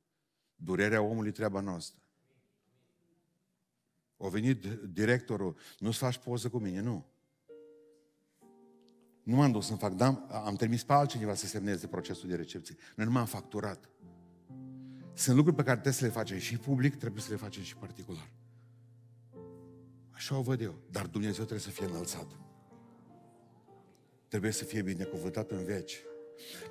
Durerea 0.56 1.02
omului 1.02 1.32
treaba 1.32 1.60
noastră. 1.60 2.00
A 4.16 4.28
venit 4.28 4.66
directorul, 4.66 5.56
nu-ți 5.78 5.98
faci 5.98 6.18
poză 6.18 6.48
cu 6.48 6.58
mine, 6.58 6.80
nu. 6.80 7.06
Nu 9.22 9.36
m-am 9.36 9.52
dus 9.52 9.66
să 9.66 9.74
fac, 9.74 9.92
dar 9.92 10.26
am 10.28 10.56
trimis 10.56 10.84
pe 10.84 10.92
altcineva 10.92 11.34
să 11.34 11.46
semneze 11.46 11.86
procesul 11.86 12.28
de 12.28 12.36
recepție. 12.36 12.76
Noi 12.96 13.06
nu 13.06 13.12
m-am 13.12 13.26
facturat. 13.26 13.88
Sunt 15.14 15.36
lucruri 15.36 15.56
pe 15.56 15.62
care 15.62 15.74
trebuie 15.74 16.00
să 16.00 16.04
le 16.04 16.10
facem 16.10 16.38
și 16.38 16.58
public, 16.58 16.96
trebuie 16.96 17.22
să 17.22 17.30
le 17.30 17.36
facem 17.36 17.62
și 17.62 17.76
particular. 17.76 18.30
Așa 20.20 20.37
o 20.37 20.42
văd 20.42 20.61
eu. 20.61 20.74
Dar 20.90 21.06
Dumnezeu 21.06 21.44
trebuie 21.44 21.59
să 21.59 21.70
fie 21.70 21.87
înălțat. 21.87 22.26
Trebuie 24.28 24.50
să 24.50 24.64
fie 24.64 24.83
binecuvântat 24.83 25.50
în 25.50 25.64
veci. 25.64 26.00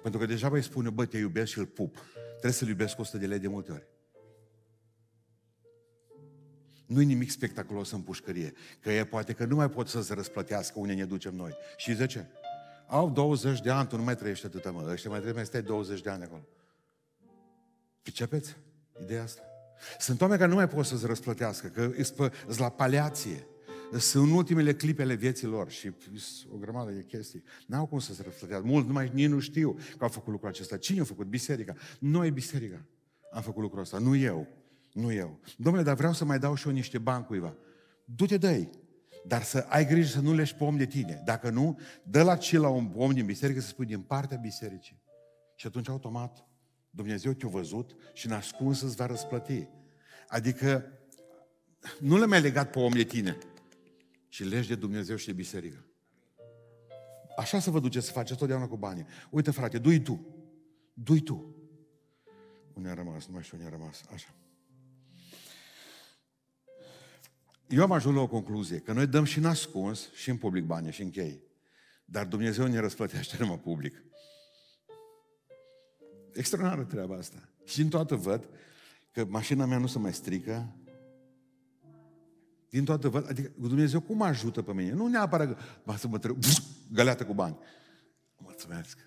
Pentru 0.01 0.19
că 0.19 0.25
deja 0.25 0.47
îi 0.47 0.61
spune, 0.61 0.89
bă, 0.89 1.05
te 1.05 1.17
iubesc 1.17 1.51
și 1.51 1.59
îl 1.59 1.65
pup. 1.65 1.97
Trebuie 2.29 2.51
să-l 2.51 2.67
iubesc 2.67 2.95
cu 2.95 3.01
100 3.01 3.17
de 3.17 3.25
lei 3.25 3.39
de 3.39 3.47
multe 3.47 3.71
ori. 3.71 3.87
Nu-i 6.85 7.05
nimic 7.05 7.29
spectaculos 7.29 7.91
în 7.91 8.01
pușcărie. 8.01 8.53
Că 8.79 8.91
e 8.91 9.05
poate 9.05 9.33
că 9.33 9.45
nu 9.45 9.55
mai 9.55 9.69
pot 9.69 9.87
să 9.87 10.01
se 10.01 10.13
răsplătească 10.13 10.79
unde 10.79 10.93
ne 10.93 11.05
ducem 11.05 11.35
noi. 11.35 11.53
Și 11.77 11.93
de 11.93 12.05
ce? 12.05 12.25
Au 12.87 13.09
20 13.09 13.61
de 13.61 13.69
ani, 13.69 13.87
tu 13.87 13.97
nu 13.97 14.03
mai 14.03 14.15
trăiești 14.15 14.45
atâta, 14.45 14.71
mă. 14.71 14.87
Ăștia 14.91 15.09
mai 15.09 15.19
trebuie 15.19 15.43
să 15.43 15.49
stai 15.49 15.61
20 15.61 16.01
de 16.01 16.09
ani 16.09 16.23
acolo. 16.23 16.47
Pricepeți 18.01 18.55
ideea 19.01 19.23
asta? 19.23 19.48
Sunt 19.99 20.21
oameni 20.21 20.39
care 20.39 20.51
nu 20.51 20.57
mai 20.57 20.67
pot 20.67 20.85
să-ți 20.85 21.05
răsplătească, 21.05 21.67
că 21.67 21.91
sunt 22.01 22.57
la 22.57 22.69
paliație. 22.69 23.47
Sunt 23.97 24.27
în 24.27 24.33
ultimele 24.33 24.73
clipe 24.73 25.01
ale 25.01 25.13
vieții 25.13 25.47
lor 25.47 25.69
și 25.69 25.91
o 26.53 26.57
grămadă 26.57 26.91
de 26.91 27.03
chestii. 27.03 27.43
N-au 27.67 27.85
cum 27.85 27.99
să 27.99 28.13
se 28.13 28.21
răsplătească. 28.23 28.67
Mult 28.67 28.87
nu 28.87 28.93
mai, 28.93 29.11
nici 29.13 29.27
nu 29.27 29.39
știu 29.39 29.77
că 29.97 30.03
au 30.03 30.09
făcut 30.09 30.31
lucrul 30.31 30.49
acesta. 30.49 30.77
Cine 30.77 30.99
a 30.99 31.03
făcut? 31.03 31.27
Biserica. 31.27 31.75
Noi, 31.99 32.31
biserica, 32.31 32.85
am 33.31 33.41
făcut 33.41 33.61
lucrul 33.61 33.81
ăsta. 33.81 33.97
Nu 33.97 34.15
eu. 34.15 34.47
Nu 34.93 35.13
eu. 35.13 35.39
Domnule, 35.57 35.85
dar 35.85 35.95
vreau 35.95 36.13
să 36.13 36.25
mai 36.25 36.39
dau 36.39 36.55
și 36.55 36.67
eu 36.67 36.73
niște 36.73 36.97
bani 36.97 37.25
cuiva. 37.25 37.55
Du-te 38.05 38.37
de 38.37 38.69
Dar 39.25 39.43
să 39.43 39.65
ai 39.69 39.85
grijă 39.85 40.07
să 40.07 40.19
nu 40.19 40.33
leși 40.33 40.55
pe 40.55 40.63
om 40.63 40.77
de 40.77 40.85
tine. 40.85 41.21
Dacă 41.25 41.49
nu, 41.49 41.79
dă 42.03 42.23
la 42.23 42.35
ce 42.35 42.57
la 42.57 42.69
un 42.69 42.91
om 42.95 43.11
din 43.11 43.25
biserică 43.25 43.59
să 43.59 43.67
spui 43.67 43.85
din 43.85 44.01
partea 44.01 44.37
bisericii. 44.37 45.01
Și 45.55 45.67
atunci 45.67 45.89
automat 45.89 46.48
Dumnezeu 46.99 47.33
te-a 47.33 47.49
văzut 47.49 47.95
și 48.13 48.25
în 48.25 48.31
ascuns 48.31 48.81
îți 48.81 48.95
va 48.95 49.05
răsplăti. 49.05 49.67
Adică 50.27 50.91
nu 51.99 52.17
le 52.17 52.25
mai 52.25 52.41
legat 52.41 52.71
pe 52.71 52.79
om 52.79 52.91
de 52.91 53.03
tine, 53.03 53.37
ci 54.27 54.43
legi 54.43 54.67
de 54.67 54.75
Dumnezeu 54.75 55.15
și 55.15 55.25
de 55.25 55.33
biserică. 55.33 55.85
Așa 57.37 57.59
să 57.59 57.69
vă 57.69 57.79
duceți 57.79 58.05
să 58.05 58.11
faceți 58.11 58.39
totdeauna 58.39 58.67
cu 58.67 58.77
banii. 58.77 59.05
Uite, 59.29 59.51
frate, 59.51 59.77
du 59.77 59.99
tu. 59.99 60.25
du 60.93 61.19
tu. 61.19 61.55
Unde 62.73 62.89
a 62.89 62.93
rămas? 62.93 63.25
Nu 63.25 63.33
mai 63.33 63.43
știu 63.43 63.57
unde 63.57 63.69
a 63.69 63.77
rămas. 63.77 64.03
Așa. 64.13 64.35
Eu 67.67 67.81
am 67.81 67.91
ajuns 67.91 68.15
la 68.15 68.21
o 68.21 68.27
concluzie, 68.27 68.79
că 68.79 68.93
noi 68.93 69.07
dăm 69.07 69.23
și 69.23 69.37
în 69.37 69.45
ascuns 69.45 70.11
și 70.13 70.29
în 70.29 70.37
public 70.37 70.63
bani 70.63 70.91
și 70.91 71.01
închei. 71.01 71.43
Dar 72.05 72.25
Dumnezeu 72.25 72.67
ne 72.67 72.79
răsplătește 72.79 73.37
numai 73.39 73.59
public. 73.59 74.03
Extraordinară 76.39 76.83
treaba 76.83 77.15
asta. 77.15 77.49
Și 77.65 77.81
în 77.81 77.89
toată 77.89 78.15
văd 78.15 78.49
că 79.11 79.25
mașina 79.25 79.65
mea 79.65 79.77
nu 79.77 79.87
se 79.87 79.99
mai 79.99 80.13
strică, 80.13 80.75
din 82.69 82.85
toată 82.85 83.09
văd, 83.09 83.29
adică 83.29 83.51
Dumnezeu 83.55 84.01
cum 84.01 84.21
ajută 84.21 84.61
pe 84.61 84.73
mine? 84.73 84.91
Nu 84.91 85.07
neapărat 85.07 85.47
că 85.47 85.57
va 85.83 85.95
să 85.95 86.07
mă 86.07 86.19
trebuie 86.19 86.49
găleată 86.91 87.25
cu 87.25 87.33
bani. 87.33 87.57
Mulțumesc. 88.37 88.97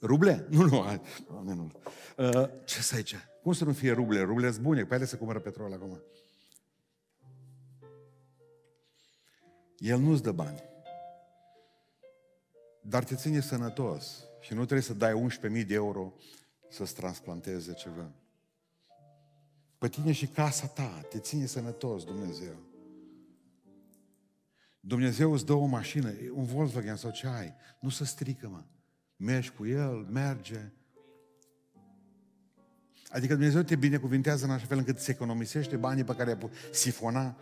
Ruble? 0.00 0.46
Nu, 0.50 0.62
nu, 0.62 1.02
nu, 1.42 1.54
nu. 1.54 1.70
Uh, 2.16 2.48
ce 2.64 2.80
să 2.80 2.94
aici? 2.94 3.16
Cum 3.42 3.52
să 3.52 3.64
nu 3.64 3.72
fie 3.72 3.92
ruble? 3.92 4.20
Ruble 4.20 4.50
sunt 4.50 4.62
bune, 4.62 4.84
pe 4.84 4.94
ele 4.94 5.04
se 5.04 5.16
cumpără 5.16 5.38
petrol 5.38 5.72
acum. 5.72 6.00
El 9.76 9.98
nu-ți 9.98 10.22
dă 10.22 10.32
bani. 10.32 10.62
Dar 12.82 13.04
te 13.04 13.14
ține 13.14 13.40
sănătos. 13.40 14.26
Și 14.42 14.52
nu 14.52 14.64
trebuie 14.64 14.80
să 14.80 14.94
dai 14.94 15.28
11.000 15.60 15.66
de 15.66 15.74
euro 15.74 16.12
să-ți 16.70 16.94
transplanteze 16.94 17.72
ceva. 17.72 18.10
Pe 19.78 19.88
tine 19.88 20.12
și 20.12 20.26
casa 20.26 20.66
ta, 20.66 21.06
te 21.08 21.18
ține 21.18 21.46
sănătos 21.46 22.04
Dumnezeu. 22.04 22.56
Dumnezeu 24.80 25.32
îți 25.32 25.46
dă 25.46 25.52
o 25.52 25.64
mașină, 25.64 26.12
un 26.32 26.44
Volkswagen 26.44 26.96
sau 26.96 27.10
ce 27.10 27.26
ai, 27.26 27.54
nu 27.80 27.88
se 27.88 28.04
strică, 28.04 28.48
mă. 28.48 28.64
Mergi 29.16 29.50
cu 29.50 29.66
el, 29.66 30.06
merge. 30.10 30.72
Adică 33.08 33.34
Dumnezeu 33.34 33.62
te 33.62 33.76
binecuvintează 33.76 34.44
în 34.44 34.50
așa 34.50 34.66
fel 34.66 34.78
încât 34.78 34.98
să 34.98 35.10
economisește 35.10 35.76
banii 35.76 36.04
pe 36.04 36.14
care 36.14 36.30
ai 36.30 36.50
sifona 36.72 37.36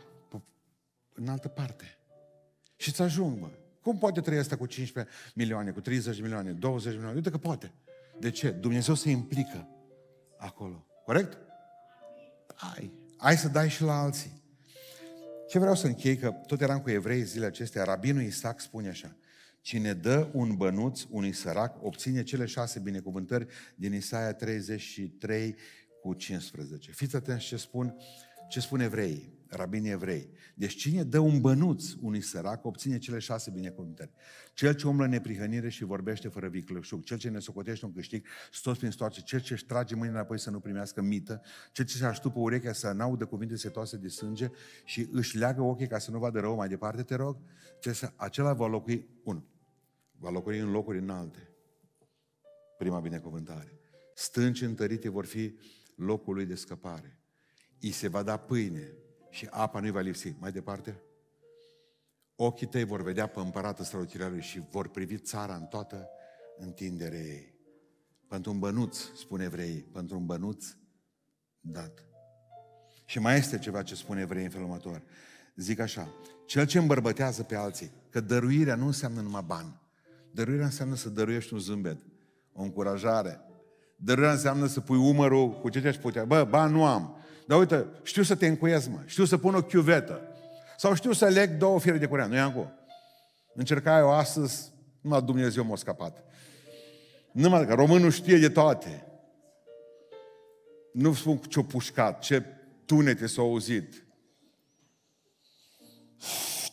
în 1.14 1.28
altă 1.28 1.48
parte. 1.48 1.98
Și 2.76 2.88
îți 2.88 3.02
ajung, 3.02 3.40
mă. 3.40 3.50
Cum 3.82 3.98
poate 3.98 4.20
trăi 4.20 4.38
asta 4.38 4.56
cu 4.56 4.66
15 4.66 5.14
milioane, 5.34 5.70
cu 5.70 5.80
30 5.80 6.20
milioane, 6.20 6.50
20 6.50 6.92
milioane? 6.92 7.16
Uite 7.16 7.30
că 7.30 7.38
poate. 7.38 7.72
De 8.18 8.30
ce? 8.30 8.50
Dumnezeu 8.50 8.94
se 8.94 9.10
implică 9.10 9.68
acolo. 10.36 10.86
Corect? 11.04 11.38
Ai. 12.74 12.92
Ai 13.16 13.36
să 13.36 13.48
dai 13.48 13.68
și 13.68 13.82
la 13.82 14.00
alții. 14.00 14.42
Ce 15.48 15.58
vreau 15.58 15.74
să 15.74 15.86
închei, 15.86 16.16
că 16.16 16.30
tot 16.30 16.60
eram 16.60 16.80
cu 16.80 16.90
evrei 16.90 17.22
zilele 17.22 17.46
acestea, 17.46 17.84
rabinul 17.84 18.22
Isaac 18.22 18.60
spune 18.60 18.88
așa, 18.88 19.16
Cine 19.60 19.92
dă 19.92 20.28
un 20.32 20.56
bănuț 20.56 21.02
unui 21.10 21.32
sărac, 21.32 21.84
obține 21.84 22.22
cele 22.22 22.46
șase 22.46 22.78
binecuvântări 22.78 23.46
din 23.74 23.94
Isaia 23.94 24.32
33 24.32 25.56
cu 26.02 26.14
15. 26.14 26.92
Fiți 26.92 27.16
atenți 27.16 27.44
ce 27.44 27.56
spun, 27.56 27.96
ce 28.48 28.60
spun 28.60 28.80
evreii 28.80 29.39
rabinii 29.50 29.90
evrei. 29.90 30.30
Deci 30.54 30.74
cine 30.74 31.02
dă 31.02 31.18
un 31.18 31.40
bănuț 31.40 31.92
unui 32.00 32.20
sărac, 32.20 32.64
obține 32.64 32.98
cele 32.98 33.18
șase 33.18 33.50
binecuvântări. 33.50 34.10
Cel 34.54 34.74
ce 34.74 34.86
umblă 34.86 35.06
neprihănire 35.06 35.68
și 35.68 35.84
vorbește 35.84 36.28
fără 36.28 36.48
viclășug, 36.48 37.02
cel 37.02 37.18
ce 37.18 37.28
ne 37.28 37.38
socotește 37.38 37.84
un 37.84 37.92
câștig, 37.92 38.26
stos 38.52 38.78
prin 38.78 38.90
stoarce, 38.90 39.20
cel 39.20 39.40
ce 39.40 39.52
își 39.52 39.64
trage 39.64 39.94
mâinile 39.94 40.18
înapoi 40.18 40.38
să 40.38 40.50
nu 40.50 40.60
primească 40.60 41.02
mită, 41.02 41.42
cel 41.72 41.84
ce 41.84 41.96
se 41.96 42.04
aștupă 42.04 42.38
urechea 42.38 42.72
să 42.72 42.92
n-audă 42.92 43.24
cuvinte 43.26 43.56
setoase 43.56 43.96
de 43.96 44.08
sânge 44.08 44.50
și 44.84 45.08
își 45.12 45.36
leagă 45.36 45.62
ochii 45.62 45.86
ca 45.86 45.98
să 45.98 46.10
nu 46.10 46.18
vadă 46.18 46.40
rău 46.40 46.54
mai 46.54 46.68
departe, 46.68 47.02
te 47.02 47.14
rog, 47.14 47.36
acela 48.16 48.52
va 48.52 48.66
locui, 48.66 49.08
un, 49.24 49.42
va 50.18 50.30
locui 50.30 50.58
în 50.58 50.70
locuri 50.70 50.98
înalte. 50.98 51.48
Prima 52.78 53.00
binecuvântare. 53.00 53.78
Stânci 54.14 54.62
întărite 54.62 55.08
vor 55.08 55.26
fi 55.26 55.54
locul 55.94 56.34
lui 56.34 56.46
de 56.46 56.54
scăpare. 56.54 57.18
I 57.78 57.90
se 57.90 58.08
va 58.08 58.22
da 58.22 58.36
pâine 58.36 58.94
și 59.30 59.46
apa 59.50 59.80
nu-i 59.80 59.90
va 59.90 60.00
lipsi. 60.00 60.34
Mai 60.38 60.52
departe? 60.52 61.00
Ochii 62.36 62.66
tăi 62.66 62.84
vor 62.84 63.02
vedea 63.02 63.26
pe 63.26 63.40
împăratul 63.40 63.84
strălucirea 63.84 64.40
și 64.40 64.62
vor 64.70 64.88
privi 64.88 65.18
țara 65.18 65.54
în 65.54 65.64
toată 65.64 66.08
întinderea 66.56 67.20
ei. 67.20 67.54
Pentru 68.28 68.50
un 68.50 68.58
bănuț, 68.58 68.98
spune 69.16 69.44
evrei, 69.44 69.86
pentru 69.92 70.16
un 70.16 70.26
bănuț 70.26 70.66
dat. 71.60 72.04
Și 73.04 73.18
mai 73.18 73.36
este 73.36 73.58
ceva 73.58 73.82
ce 73.82 73.94
spune 73.94 74.20
evrei 74.20 74.44
în 74.44 74.50
felul 74.50 74.66
următor. 74.66 75.02
Zic 75.56 75.78
așa, 75.78 76.08
cel 76.46 76.66
ce 76.66 76.78
îmbărbătează 76.78 77.42
pe 77.42 77.54
alții, 77.54 77.90
că 78.10 78.20
dăruirea 78.20 78.74
nu 78.74 78.86
înseamnă 78.86 79.20
numai 79.20 79.44
bani. 79.46 79.80
Dăruirea 80.30 80.64
înseamnă 80.64 80.94
să 80.94 81.08
dăruiești 81.08 81.52
un 81.52 81.58
zâmbet, 81.58 81.98
o 82.52 82.62
încurajare. 82.62 83.40
Dăruirea 83.96 84.32
înseamnă 84.32 84.66
să 84.66 84.80
pui 84.80 84.96
umărul 84.96 85.60
cu 85.60 85.68
ce 85.68 85.80
te-aș 85.80 85.96
putea. 85.96 86.24
Bă, 86.24 86.44
bani 86.44 86.72
nu 86.72 86.84
am, 86.84 87.19
dar 87.50 87.58
uite, 87.58 87.86
știu 88.02 88.22
să 88.22 88.34
te 88.34 88.46
încuiez, 88.46 88.86
mă. 88.86 88.98
Știu 89.04 89.24
să 89.24 89.38
pun 89.38 89.54
o 89.54 89.62
chiuvetă. 89.62 90.20
Sau 90.76 90.94
știu 90.94 91.12
să 91.12 91.28
leg 91.28 91.56
două 91.56 91.80
fire 91.80 91.98
de 91.98 92.06
curent. 92.06 92.30
Nu 92.30 92.36
e 92.36 92.40
acolo. 92.40 92.70
Încerca 93.54 93.98
eu 93.98 94.10
astăzi, 94.10 94.72
numai 95.00 95.22
Dumnezeu 95.22 95.64
m-a 95.64 95.76
scăpat. 95.76 96.24
Numai 97.32 97.66
că 97.66 97.74
românul 97.74 98.10
știe 98.10 98.38
de 98.38 98.48
toate. 98.48 99.06
Nu 100.92 101.12
spun 101.12 101.38
ce-o 101.38 101.62
pușcat, 101.62 102.18
ce 102.18 102.44
tunete 102.84 103.26
s-au 103.26 103.44
auzit. 103.44 104.04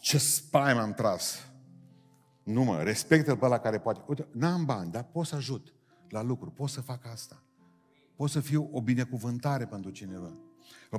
ce 0.02 0.18
spai 0.18 0.74
m-am 0.74 0.94
tras. 0.94 1.48
Nu 2.44 2.64
mă, 2.64 2.84
respectă-l 2.84 3.38
pe 3.38 3.46
ăla 3.46 3.60
care 3.60 3.80
poate. 3.80 4.04
Uite, 4.08 4.28
n-am 4.32 4.66
bani, 4.66 4.92
dar 4.92 5.04
pot 5.04 5.26
să 5.26 5.36
ajut 5.36 5.74
la 6.10 6.22
lucru, 6.22 6.50
pot 6.50 6.70
să 6.70 6.82
fac 6.82 7.06
asta. 7.06 7.44
Pot 8.16 8.30
să 8.30 8.40
fiu 8.40 8.70
o 8.72 8.82
binecuvântare 8.82 9.66
pentru 9.66 9.92
cineva. 9.92 10.38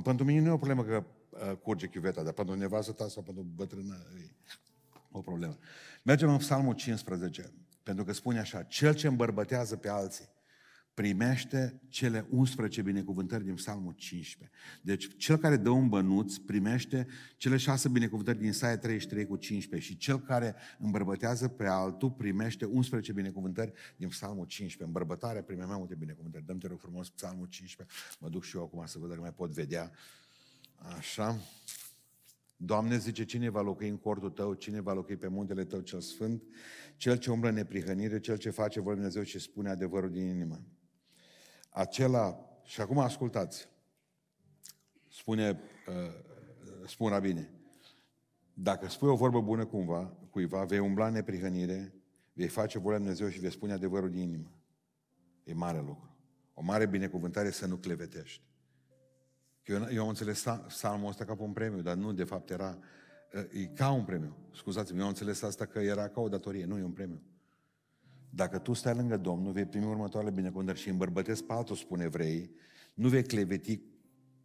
Pentru 0.03 0.25
mine 0.25 0.39
nu 0.39 0.47
e 0.47 0.51
o 0.51 0.57
problemă 0.57 0.83
că 0.83 1.03
uh, 1.29 1.57
curge 1.57 1.87
chiuveta, 1.87 2.23
dar 2.23 2.33
pentru 2.33 2.55
nevastă 2.55 2.91
ta 2.91 3.07
sau 3.07 3.23
pentru 3.23 3.43
bătrână 3.55 3.95
e 4.17 4.29
o 5.11 5.21
problemă. 5.21 5.57
Mergem 6.03 6.29
în 6.29 6.37
Psalmul 6.37 6.73
15, 6.73 7.51
pentru 7.83 8.03
că 8.03 8.13
spune 8.13 8.39
așa, 8.39 8.63
cel 8.63 8.93
ce 8.93 9.07
îmbărbătează 9.07 9.75
pe 9.75 9.89
alții, 9.89 10.29
primește 10.99 11.81
cele 11.89 12.27
11 12.29 12.81
binecuvântări 12.81 13.43
din 13.43 13.53
Psalmul 13.53 13.93
15. 13.93 14.57
Deci 14.81 15.17
cel 15.17 15.37
care 15.37 15.57
dă 15.57 15.69
un 15.69 15.89
bănuț 15.89 16.35
primește 16.35 17.07
cele 17.37 17.57
șase 17.57 17.89
binecuvântări 17.89 18.37
din 18.37 18.47
Isaia 18.47 18.77
33 18.77 19.25
cu 19.25 19.35
15 19.35 19.91
și 19.91 19.97
cel 19.97 20.19
care 20.19 20.55
îmbărbătează 20.79 21.47
pe 21.47 21.65
altul 21.67 22.11
primește 22.11 22.65
11 22.65 23.11
binecuvântări 23.11 23.73
din 23.97 24.07
Psalmul 24.07 24.45
15. 24.45 24.83
Îmbărbătarea 24.83 25.41
prime 25.41 25.63
mai 25.63 25.75
multe 25.77 25.95
binecuvântări. 25.95 26.45
Dăm 26.45 26.57
te 26.57 26.67
rog 26.67 26.79
frumos 26.79 27.09
Psalmul 27.09 27.47
15. 27.47 27.95
Mă 28.19 28.29
duc 28.29 28.43
și 28.43 28.55
eu 28.55 28.63
acum 28.63 28.85
să 28.85 28.99
văd 28.99 29.09
dacă 29.09 29.21
mai 29.21 29.33
pot 29.33 29.51
vedea. 29.51 29.91
Așa. 30.97 31.37
Doamne, 32.55 32.97
zice, 32.97 33.25
cine 33.25 33.49
va 33.49 33.61
locui 33.61 33.89
în 33.89 33.97
cortul 33.97 34.29
tău, 34.29 34.53
cine 34.53 34.81
va 34.81 34.93
locui 34.93 35.15
pe 35.17 35.27
muntele 35.27 35.63
tău 35.63 35.79
cel 35.79 36.01
sfânt, 36.01 36.43
cel 36.97 37.17
ce 37.17 37.31
umblă 37.31 37.49
în 37.49 37.55
neprihănire, 37.55 38.19
cel 38.19 38.37
ce 38.37 38.49
face 38.49 38.79
voia 38.79 38.95
Dumnezeu 38.95 39.23
și 39.23 39.39
spune 39.39 39.69
adevărul 39.69 40.11
din 40.11 40.25
inimă 40.25 40.63
acela, 41.69 42.39
și 42.63 42.81
acum 42.81 42.97
ascultați, 42.97 43.69
spune, 45.07 45.59
uh, 45.87 46.87
spun 46.87 47.09
rabine, 47.09 47.53
dacă 48.53 48.87
spui 48.87 49.09
o 49.09 49.15
vorbă 49.15 49.41
bună 49.41 49.65
cumva, 49.65 50.13
cuiva, 50.29 50.63
vei 50.63 50.79
umbla 50.79 51.07
în 51.07 51.13
neprihănire, 51.13 51.93
vei 52.33 52.47
face 52.47 52.79
voia 52.79 52.97
Dumnezeu 52.97 53.29
și 53.29 53.39
vei 53.39 53.51
spune 53.51 53.73
adevărul 53.73 54.09
din 54.09 54.19
inimă. 54.19 54.51
E 55.43 55.53
mare 55.53 55.77
lucru. 55.77 56.17
O 56.53 56.61
mare 56.61 56.85
binecuvântare 56.85 57.51
să 57.51 57.65
nu 57.65 57.75
clevetești. 57.75 58.43
Eu, 59.65 59.87
eu 59.91 60.01
am 60.01 60.07
înțeles 60.07 60.45
psalmul 60.67 61.09
ăsta 61.09 61.25
ca 61.25 61.35
pe 61.35 61.41
un 61.41 61.53
premiu, 61.53 61.81
dar 61.81 61.95
nu, 61.95 62.13
de 62.13 62.23
fapt, 62.23 62.49
era 62.49 62.77
uh, 63.33 63.61
e 63.61 63.65
ca 63.65 63.91
un 63.91 64.05
premiu. 64.05 64.37
Scuzați-mă, 64.51 64.97
eu 64.97 65.03
am 65.03 65.09
înțeles 65.09 65.41
asta 65.41 65.65
că 65.65 65.79
era 65.79 66.07
ca 66.07 66.21
o 66.21 66.29
datorie, 66.29 66.65
nu 66.65 66.77
e 66.77 66.83
un 66.83 66.91
premiu. 66.91 67.21
Dacă 68.29 68.57
tu 68.57 68.73
stai 68.73 68.95
lângă 68.95 69.17
Domnul, 69.17 69.51
vei 69.51 69.65
primi 69.65 69.85
următoarele 69.85 70.31
binecuvântări 70.31 70.79
și 70.79 70.89
îmbărbătesc 70.89 71.43
pe 71.43 71.53
altul, 71.53 71.75
spune 71.75 72.03
evrei, 72.03 72.51
nu 72.93 73.07
vei 73.07 73.23
cleveti 73.23 73.81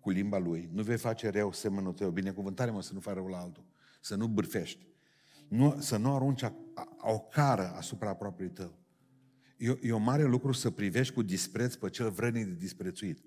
cu 0.01 0.11
limba 0.11 0.39
lui, 0.39 0.68
nu 0.72 0.82
vei 0.82 0.97
face 0.97 1.28
rău 1.28 1.53
semnul 1.53 1.93
tău, 1.93 2.11
binecuvântare 2.11 2.70
mă 2.70 2.82
să 2.82 2.93
nu 2.93 3.01
faci 3.01 3.14
rău 3.14 3.26
la 3.26 3.39
altul, 3.39 3.64
să 4.01 4.14
nu 4.14 4.26
bârfești, 4.26 4.87
nu, 5.49 5.76
să 5.78 5.97
nu 5.97 6.14
arunci 6.14 6.43
a, 6.43 6.55
a, 6.74 7.12
o 7.12 7.18
cară 7.18 7.72
asupra 7.76 8.14
propriului 8.14 8.55
tău. 8.55 8.78
E, 9.57 9.78
e 9.82 9.93
o 9.93 9.99
mare 9.99 10.24
lucru 10.24 10.53
să 10.53 10.70
privești 10.70 11.14
cu 11.14 11.22
dispreț 11.22 11.74
pe 11.74 11.91
cel 11.91 12.11
vrănic 12.11 12.45
de 12.45 12.55
disprețuit. 12.55 13.22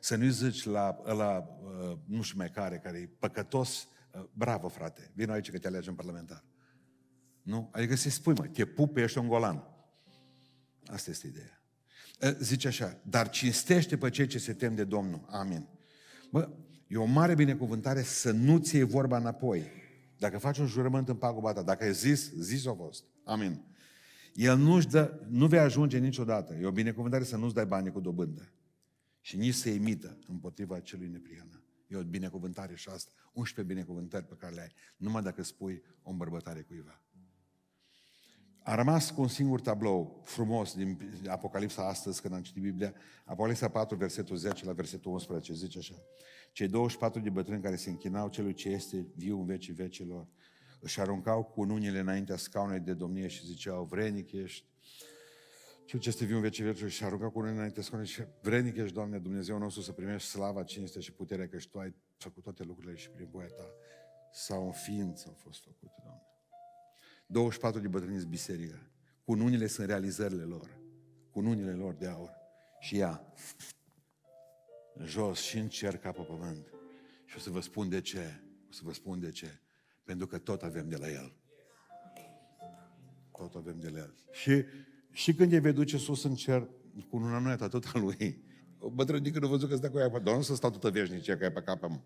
Să 0.00 0.16
nu-i 0.16 0.30
zici 0.30 0.64
la 0.64 1.02
ăla, 1.06 1.36
uh, 1.38 1.98
nu 2.04 2.22
știu 2.22 2.38
mai 2.38 2.50
care, 2.50 2.78
care 2.78 2.98
e 2.98 3.10
păcătos, 3.18 3.88
uh, 4.14 4.24
bravo 4.32 4.68
frate, 4.68 5.10
vino 5.14 5.32
aici 5.32 5.50
că 5.50 5.58
te 5.58 5.66
alegi 5.66 5.88
în 5.88 5.94
parlamentar. 5.94 6.44
Nu? 7.42 7.68
Adică 7.72 7.96
să-i 7.96 8.10
spui, 8.10 8.34
mă, 8.34 8.46
te 8.46 8.64
pup, 8.64 8.96
ești 8.96 9.18
un 9.18 9.28
golan. 9.28 9.71
Asta 10.86 11.10
este 11.10 11.26
ideea. 11.26 11.62
Zice 12.38 12.68
așa, 12.68 13.00
dar 13.04 13.30
cinstește 13.30 13.96
pe 13.96 14.10
cei 14.10 14.26
ce 14.26 14.38
se 14.38 14.52
tem 14.52 14.74
de 14.74 14.84
Domnul. 14.84 15.26
Amin. 15.28 15.68
Bă, 16.30 16.48
e 16.86 16.96
o 16.96 17.04
mare 17.04 17.34
binecuvântare 17.34 18.02
să 18.02 18.30
nu 18.30 18.58
ți 18.58 18.74
iei 18.74 18.84
vorba 18.84 19.16
înapoi. 19.16 19.70
Dacă 20.18 20.38
faci 20.38 20.58
un 20.58 20.66
jurământ 20.66 21.08
în 21.08 21.16
paguba 21.16 21.52
ta, 21.52 21.62
dacă 21.62 21.84
ai 21.84 21.94
zis, 21.94 22.32
zis 22.32 22.64
o 22.64 22.74
fost. 22.74 23.04
Amin. 23.24 23.64
El 24.34 24.58
nu-și 24.58 24.86
dă, 24.86 25.20
nu 25.28 25.46
vei 25.46 25.58
ajunge 25.58 25.98
niciodată. 25.98 26.54
E 26.54 26.66
o 26.66 26.70
binecuvântare 26.70 27.24
să 27.24 27.36
nu-ți 27.36 27.54
dai 27.54 27.66
bani 27.66 27.92
cu 27.92 28.00
dobândă. 28.00 28.52
Și 29.20 29.36
nici 29.36 29.54
să 29.54 29.68
imită 29.68 30.18
împotriva 30.28 30.80
celui 30.80 31.08
neprihănă. 31.08 31.64
E 31.86 31.96
o 31.96 32.02
binecuvântare 32.02 32.74
și 32.74 32.88
asta. 32.88 33.12
11 33.32 33.74
binecuvântări 33.74 34.24
pe 34.24 34.34
care 34.38 34.54
le 34.54 34.60
ai. 34.60 34.72
Numai 34.96 35.22
dacă 35.22 35.42
spui 35.42 35.82
o 36.02 36.10
îmbărbătare 36.10 36.60
cuiva. 36.60 37.02
A 38.64 38.74
rămas 38.74 39.10
cu 39.10 39.20
un 39.20 39.28
singur 39.28 39.60
tablou 39.60 40.20
frumos 40.24 40.74
din 40.74 40.98
Apocalipsa 41.28 41.88
astăzi, 41.88 42.20
când 42.20 42.34
am 42.34 42.42
citit 42.42 42.62
Biblia, 42.62 42.94
Apocalipsa 43.24 43.68
4, 43.68 43.96
versetul 43.96 44.36
10 44.36 44.64
la 44.64 44.72
versetul 44.72 45.12
11, 45.12 45.52
zice 45.52 45.78
așa. 45.78 45.94
Cei 46.52 46.68
24 46.68 47.20
de 47.20 47.30
bătrâni 47.30 47.62
care 47.62 47.76
se 47.76 47.90
închinau 47.90 48.28
celui 48.28 48.54
ce 48.54 48.68
este 48.68 49.06
viu 49.14 49.38
în 49.38 49.46
vecii 49.46 49.72
vecilor, 49.72 50.26
își 50.80 51.00
aruncau 51.00 51.44
cu 51.44 51.60
unile 51.60 51.98
înaintea 51.98 52.36
scaunei 52.36 52.80
de 52.80 52.94
domnie 52.94 53.26
și 53.26 53.46
ziceau, 53.46 53.84
vrenic 53.84 54.32
ești, 54.32 54.66
cel 55.84 56.00
ce 56.00 56.08
este 56.08 56.24
viu 56.24 56.36
în 56.36 56.42
vecii 56.42 56.64
vecilor 56.64 56.90
și 56.90 57.04
aruncau 57.04 57.30
cu 57.30 57.38
unile 57.38 57.54
înaintea 57.54 57.82
scaunei 57.82 58.06
și 58.06 58.22
vrenic 58.42 58.76
ești, 58.76 58.94
Doamne, 58.94 59.18
Dumnezeu 59.18 59.58
nostru, 59.58 59.82
să 59.82 59.92
primești 59.92 60.28
slava, 60.28 60.62
cinste 60.62 61.00
și 61.00 61.12
puterea, 61.12 61.48
că 61.48 61.58
și 61.58 61.68
Tu 61.68 61.78
ai 61.78 61.94
făcut 62.16 62.42
toate 62.42 62.62
lucrurile 62.62 62.96
și 62.96 63.10
prin 63.10 63.28
voia 63.30 63.46
Ta 63.46 63.70
sau 64.32 64.66
în 64.66 64.72
ființă 64.72 65.24
au 65.28 65.34
fost 65.34 65.62
făcute, 65.62 66.00
Doamne. 66.04 66.31
24 67.32 67.80
de 67.80 67.88
bătrâni 67.88 68.24
biserică. 68.24 68.78
Cununile 69.24 69.66
sunt 69.66 69.86
realizările 69.86 70.42
lor. 70.42 70.68
Cununile 71.30 71.72
lor 71.72 71.94
de 71.94 72.06
aur. 72.06 72.30
Și 72.80 72.98
ea, 72.98 73.32
jos 75.04 75.40
și 75.40 75.58
în 75.58 75.68
cer 75.68 75.96
ca 75.96 76.10
pe 76.10 76.22
pământ. 76.22 76.66
Și 77.24 77.36
o 77.36 77.40
să 77.40 77.50
vă 77.50 77.60
spun 77.60 77.88
de 77.88 78.00
ce. 78.00 78.40
O 78.68 78.72
să 78.72 78.80
vă 78.84 78.92
spun 78.92 79.20
de 79.20 79.30
ce. 79.30 79.60
Pentru 80.04 80.26
că 80.26 80.38
tot 80.38 80.62
avem 80.62 80.88
de 80.88 80.96
la 80.96 81.10
El. 81.10 81.36
Tot 83.38 83.54
avem 83.54 83.80
de 83.80 83.88
la 83.88 83.98
El. 83.98 84.14
Și, 84.30 84.64
și 85.10 85.34
când 85.34 85.52
e 85.52 85.58
vei 85.58 85.72
duce 85.72 85.96
sus 85.96 86.24
în 86.24 86.34
cer, 86.34 86.68
cu 87.08 87.16
una 87.16 87.38
nu 87.38 87.50
e 87.50 87.56
tot 87.56 87.90
al 87.94 88.00
lui. 88.00 88.44
O 88.78 88.90
bătrânică 88.90 89.38
nu 89.38 89.48
văzut 89.48 89.68
că 89.68 89.76
stă 89.76 89.90
cu 89.90 89.98
ea, 89.98 90.08
dar 90.08 90.34
nu 90.34 90.42
să 90.42 90.54
stau 90.54 90.70
toată 90.70 90.90
veșnicia 90.90 91.36
că 91.36 91.44
e 91.44 91.50
pe 91.50 91.62
capă, 91.62 91.88
mă. 91.88 92.00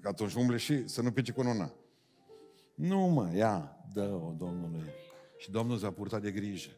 Că 0.00 0.08
atunci 0.08 0.34
umble 0.34 0.56
și 0.56 0.88
să 0.88 1.02
nu 1.02 1.12
pice 1.12 1.32
cu 1.32 1.40
una. 1.40 1.74
Nu 2.74 2.98
mă, 2.98 3.30
ia, 3.34 3.76
dă-o 3.92 4.34
Domnului. 4.36 4.90
Și 5.38 5.50
Domnul 5.50 5.78
s-a 5.78 5.90
purtat 5.90 6.22
de 6.22 6.30
grijă. 6.30 6.70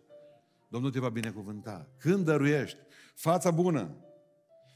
Domnul 0.69 0.91
te 0.91 0.99
va 0.99 1.09
binecuvânta. 1.09 1.89
Când 1.99 2.25
dăruiești, 2.25 2.79
fața 3.15 3.51
bună. 3.51 3.97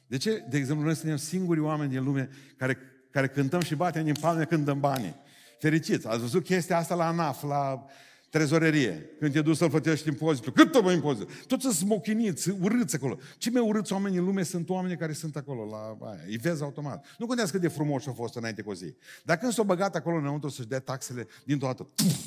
De 0.07 0.16
ce, 0.16 0.45
de 0.49 0.57
exemplu, 0.57 0.85
noi 0.85 0.95
suntem 0.95 1.16
singurii 1.16 1.62
oameni 1.62 1.91
din 1.91 2.05
lume 2.05 2.29
care, 2.57 2.79
care 3.11 3.29
cântăm 3.29 3.61
și 3.61 3.75
batem 3.75 4.05
din 4.05 4.14
palme 4.21 4.45
când 4.45 4.64
dăm 4.64 4.81
banii? 4.81 5.16
Fericiți. 5.59 6.07
Ați 6.07 6.21
văzut 6.21 6.45
chestia 6.45 6.77
asta 6.77 6.95
la 6.95 7.07
ANAF, 7.07 7.43
la 7.43 7.85
trezorerie, 8.31 9.11
când 9.18 9.33
te 9.33 9.43
duci 9.43 9.57
să-l 9.57 9.70
plătești 9.70 10.09
impozitul. 10.09 10.53
Cât 10.53 10.72
tot 10.72 10.83
mai 10.83 10.95
impozit? 10.95 11.47
Toți 11.47 11.62
sunt 11.62 11.74
smochiniți, 11.74 12.51
urâți 12.51 12.95
acolo. 12.95 13.18
Ce 13.39 13.51
mai 13.51 13.62
urâți 13.62 13.93
oameni 13.93 14.16
în 14.16 14.24
lume 14.24 14.43
sunt 14.43 14.68
oamenii 14.68 14.97
care 14.97 15.12
sunt 15.12 15.37
acolo, 15.37 15.64
la 15.64 16.07
aia. 16.09 16.20
Îi 16.26 16.37
vezi 16.37 16.62
automat. 16.62 17.07
Nu 17.18 17.26
contează 17.26 17.51
cât 17.51 17.61
de 17.61 17.68
frumos 17.68 18.07
a 18.07 18.12
fost 18.12 18.37
înainte 18.37 18.62
cu 18.62 18.70
o 18.70 18.74
zi. 18.74 18.95
Dar 19.24 19.37
când 19.37 19.53
s-au 19.53 19.64
băgat 19.64 19.95
acolo 19.95 20.16
înăuntru 20.16 20.49
să-și 20.49 20.68
dea 20.68 20.81
taxele, 20.81 21.26
dintr-o 21.45 21.66
dată, 21.66 21.83
puf, 21.83 22.26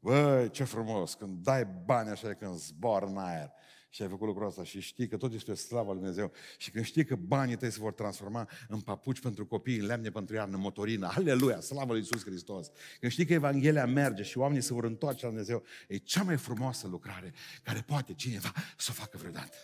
băi, 0.00 0.50
ce 0.50 0.64
frumos, 0.64 1.14
când 1.14 1.42
dai 1.42 1.66
bani 1.84 2.08
așa, 2.08 2.34
când 2.34 2.54
zboară 2.54 3.06
în 3.06 3.16
aer 3.16 3.50
și 3.88 4.02
ai 4.02 4.08
făcut 4.08 4.26
lucrul 4.26 4.46
ăsta 4.46 4.64
și 4.64 4.80
știi 4.80 5.08
că 5.08 5.16
tot 5.16 5.32
este 5.32 5.54
slava 5.54 5.92
lui 5.92 6.00
Dumnezeu 6.00 6.32
și 6.58 6.70
când 6.70 6.84
știi 6.84 7.04
că 7.04 7.16
banii 7.16 7.56
tăi 7.56 7.70
se 7.70 7.78
vor 7.80 7.92
transforma 7.92 8.48
în 8.68 8.80
papuci 8.80 9.20
pentru 9.20 9.46
copii, 9.46 9.78
în 9.78 9.86
lemne 9.86 10.10
pentru 10.10 10.34
iarnă, 10.34 10.56
motorină, 10.56 11.10
aleluia, 11.14 11.60
slavă 11.60 11.92
lui 11.92 12.00
Iisus 12.00 12.24
Hristos. 12.24 12.70
Când 13.00 13.12
știi 13.12 13.26
că 13.26 13.32
Evanghelia 13.32 13.86
merge 13.86 14.22
și 14.22 14.38
oamenii 14.38 14.62
se 14.62 14.72
vor 14.72 14.84
întoarce 14.84 15.24
la 15.24 15.30
Dumnezeu, 15.30 15.62
e 15.88 15.96
cea 15.96 16.22
mai 16.22 16.36
frumoasă 16.36 16.86
lucrare 16.86 17.34
care 17.62 17.84
poate 17.86 18.14
cineva 18.14 18.52
să 18.76 18.88
o 18.90 18.92
facă 18.92 19.16
vreodată. 19.16 19.56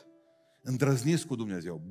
Îndrăzniți 0.66 1.27
cu 1.27 1.37
Dumnezeu. 1.37 1.83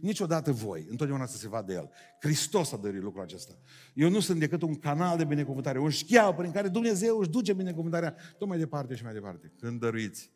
Niciodată 0.00 0.52
voi, 0.52 0.86
întotdeauna 0.90 1.26
să 1.26 1.36
se 1.36 1.48
vadă 1.48 1.72
El. 1.72 1.90
Hristos 2.20 2.72
a 2.72 2.76
dăruit 2.76 3.02
lucrul 3.02 3.22
acesta. 3.22 3.58
Eu 3.94 4.10
nu 4.10 4.20
sunt 4.20 4.38
decât 4.38 4.62
un 4.62 4.78
canal 4.78 5.16
de 5.16 5.24
binecuvântare, 5.24 5.78
un 5.78 5.90
șcheau 5.90 6.34
prin 6.34 6.50
care 6.50 6.68
Dumnezeu 6.68 7.18
își 7.18 7.30
duce 7.30 7.52
binecuvântarea 7.52 8.16
tot 8.38 8.48
mai 8.48 8.58
departe 8.58 8.94
și 8.94 9.02
mai 9.02 9.12
departe. 9.12 9.52
Când 9.58 9.80
dăruiți, 9.80 10.30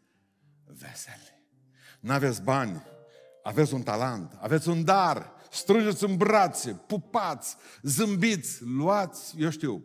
veseli 0.65 1.40
nu 2.01 2.13
aveți 2.13 2.43
bani, 2.43 2.83
aveți 3.43 3.75
un 3.75 3.83
talent, 3.83 4.37
aveți 4.41 4.69
un 4.69 4.85
dar, 4.85 5.33
strângeți 5.51 6.05
în 6.05 6.17
brațe, 6.17 6.73
pupați, 6.87 7.57
zâmbiți, 7.83 8.63
luați, 8.63 9.41
eu 9.41 9.51
știu, 9.51 9.85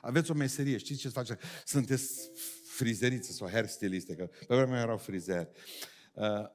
aveți 0.00 0.30
o 0.30 0.34
meserie, 0.34 0.76
știți 0.76 1.00
ce 1.00 1.08
face? 1.08 1.38
Sunteți 1.64 2.30
frizerițe 2.66 3.32
sau 3.32 3.48
hairstyliste, 3.50 4.14
că 4.14 4.28
pe 4.46 4.54
vremea 4.54 4.80
erau 4.80 4.96
frizeri. 4.96 5.48
Uh, 6.12 6.46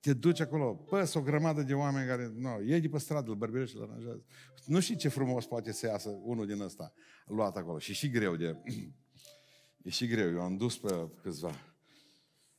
te 0.00 0.12
duci 0.12 0.40
acolo, 0.40 0.84
bă, 0.90 1.04
sunt 1.04 1.22
o 1.22 1.26
grămadă 1.26 1.62
de 1.62 1.74
oameni 1.74 2.08
care, 2.08 2.32
nu, 2.34 2.62
iei 2.62 2.80
de 2.80 2.88
pe 2.88 2.98
stradă, 2.98 3.30
îl 3.30 3.36
bărberești, 3.36 3.76
îl 3.76 3.82
aranjează. 3.82 4.24
Nu 4.66 4.80
știi 4.80 4.96
ce 4.96 5.08
frumos 5.08 5.46
poate 5.46 5.72
să 5.72 5.86
iasă 5.86 6.08
unul 6.22 6.46
din 6.46 6.60
ăsta 6.60 6.92
luat 7.26 7.56
acolo. 7.56 7.78
Și 7.78 7.94
și 7.94 8.10
greu 8.10 8.36
de... 8.36 8.56
e 9.84 9.90
și 9.90 10.06
greu. 10.06 10.30
Eu 10.30 10.40
am 10.40 10.56
dus 10.56 10.78
pe 10.78 11.08
câțiva 11.22 11.73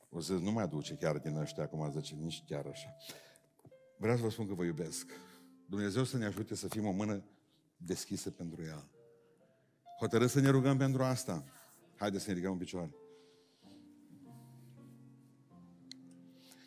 o 0.08 0.20
să 0.20 0.32
nu 0.32 0.52
mai 0.52 0.62
aduce 0.62 0.94
chiar 0.94 1.18
din 1.18 1.36
ăștia, 1.36 1.62
acum 1.62 1.90
zice, 1.90 2.14
nici 2.14 2.42
chiar 2.46 2.66
așa. 2.66 2.96
Vreau 3.96 4.16
să 4.16 4.22
vă 4.22 4.30
spun 4.30 4.46
că 4.46 4.54
vă 4.54 4.64
iubesc. 4.64 5.06
Dumnezeu 5.66 6.04
să 6.04 6.16
ne 6.16 6.24
ajute 6.24 6.54
să 6.54 6.68
fim 6.68 6.86
o 6.86 6.90
mână 6.90 7.24
deschisă 7.76 8.30
pentru 8.30 8.62
El. 8.62 8.90
Hotărâți 9.98 10.32
să 10.32 10.40
ne 10.40 10.48
rugăm 10.48 10.76
pentru 10.76 11.02
asta. 11.02 11.44
Haideți 11.96 12.22
să 12.22 12.28
ne 12.28 12.34
ridicăm 12.34 12.54
în 12.54 12.62
picioare. 12.62 12.94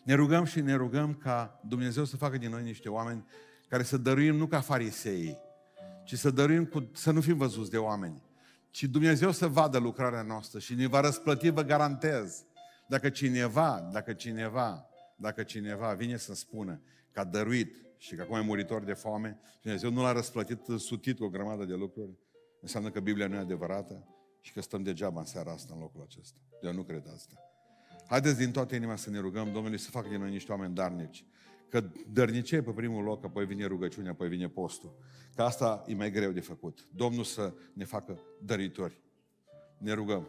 Ne 0.03 0.13
rugăm 0.13 0.43
și 0.43 0.61
ne 0.61 0.73
rugăm 0.73 1.13
ca 1.13 1.59
Dumnezeu 1.67 2.05
să 2.05 2.17
facă 2.17 2.37
din 2.37 2.49
noi 2.49 2.63
niște 2.63 2.89
oameni 2.89 3.25
care 3.67 3.83
să 3.83 3.97
dăruim 3.97 4.35
nu 4.35 4.47
ca 4.47 4.61
farisei, 4.61 5.37
ci 6.03 6.17
să 6.17 6.29
dăruim 6.29 6.65
cu, 6.65 6.89
să 6.93 7.11
nu 7.11 7.21
fim 7.21 7.37
văzuți 7.37 7.69
de 7.69 7.77
oameni, 7.77 8.23
ci 8.69 8.83
Dumnezeu 8.83 9.31
să 9.31 9.47
vadă 9.47 9.77
lucrarea 9.77 10.21
noastră 10.21 10.59
și 10.59 10.73
ne 10.73 10.87
va 10.87 10.99
răsplăti, 10.99 11.49
vă 11.49 11.61
garantez. 11.61 12.43
Dacă 12.89 13.09
cineva, 13.09 13.89
dacă 13.91 14.13
cineva, 14.13 14.85
dacă 15.15 15.43
cineva 15.43 15.93
vine 15.93 16.17
să 16.17 16.35
spună 16.35 16.81
că 17.11 17.19
a 17.19 17.23
dăruit 17.23 17.75
și 17.97 18.15
că 18.15 18.21
acum 18.21 18.35
e 18.35 18.41
muritor 18.41 18.83
de 18.83 18.93
foame, 18.93 19.39
Dumnezeu 19.61 19.91
nu 19.91 20.01
l-a 20.01 20.11
răsplătit 20.11 20.59
sutit 20.77 21.17
cu 21.17 21.23
o 21.23 21.29
grămadă 21.29 21.65
de 21.65 21.73
lucruri, 21.73 22.17
înseamnă 22.61 22.89
că 22.91 22.99
Biblia 22.99 23.27
nu 23.27 23.35
e 23.35 23.37
adevărată 23.37 24.07
și 24.41 24.53
că 24.53 24.61
stăm 24.61 24.83
degeaba 24.83 25.19
în 25.19 25.25
seara 25.25 25.51
asta, 25.51 25.73
în 25.73 25.79
locul 25.79 26.01
acesta. 26.01 26.39
Eu 26.61 26.73
nu 26.73 26.83
cred 26.83 27.03
asta. 27.13 27.33
Haideți 28.07 28.37
din 28.37 28.51
toată 28.51 28.75
inima 28.75 28.95
să 28.95 29.09
ne 29.09 29.19
rugăm 29.19 29.51
Domnului 29.51 29.77
să 29.77 29.89
facă 29.89 30.09
din 30.09 30.19
noi 30.19 30.31
niște 30.31 30.51
oameni 30.51 30.75
darnici. 30.75 31.25
Că 31.69 31.83
dărnicie 32.11 32.61
pe 32.61 32.71
primul 32.71 33.03
loc, 33.03 33.25
apoi 33.25 33.45
vine 33.45 33.65
rugăciunea, 33.65 34.11
apoi 34.11 34.27
vine 34.27 34.47
postul. 34.47 34.97
Că 35.35 35.41
asta 35.41 35.83
e 35.87 35.93
mai 35.93 36.11
greu 36.11 36.31
de 36.31 36.39
făcut. 36.39 36.87
Domnul 36.95 37.23
să 37.23 37.53
ne 37.73 37.85
facă 37.85 38.19
dăritori. 38.41 39.01
Ne 39.77 39.93
rugăm. 39.93 40.27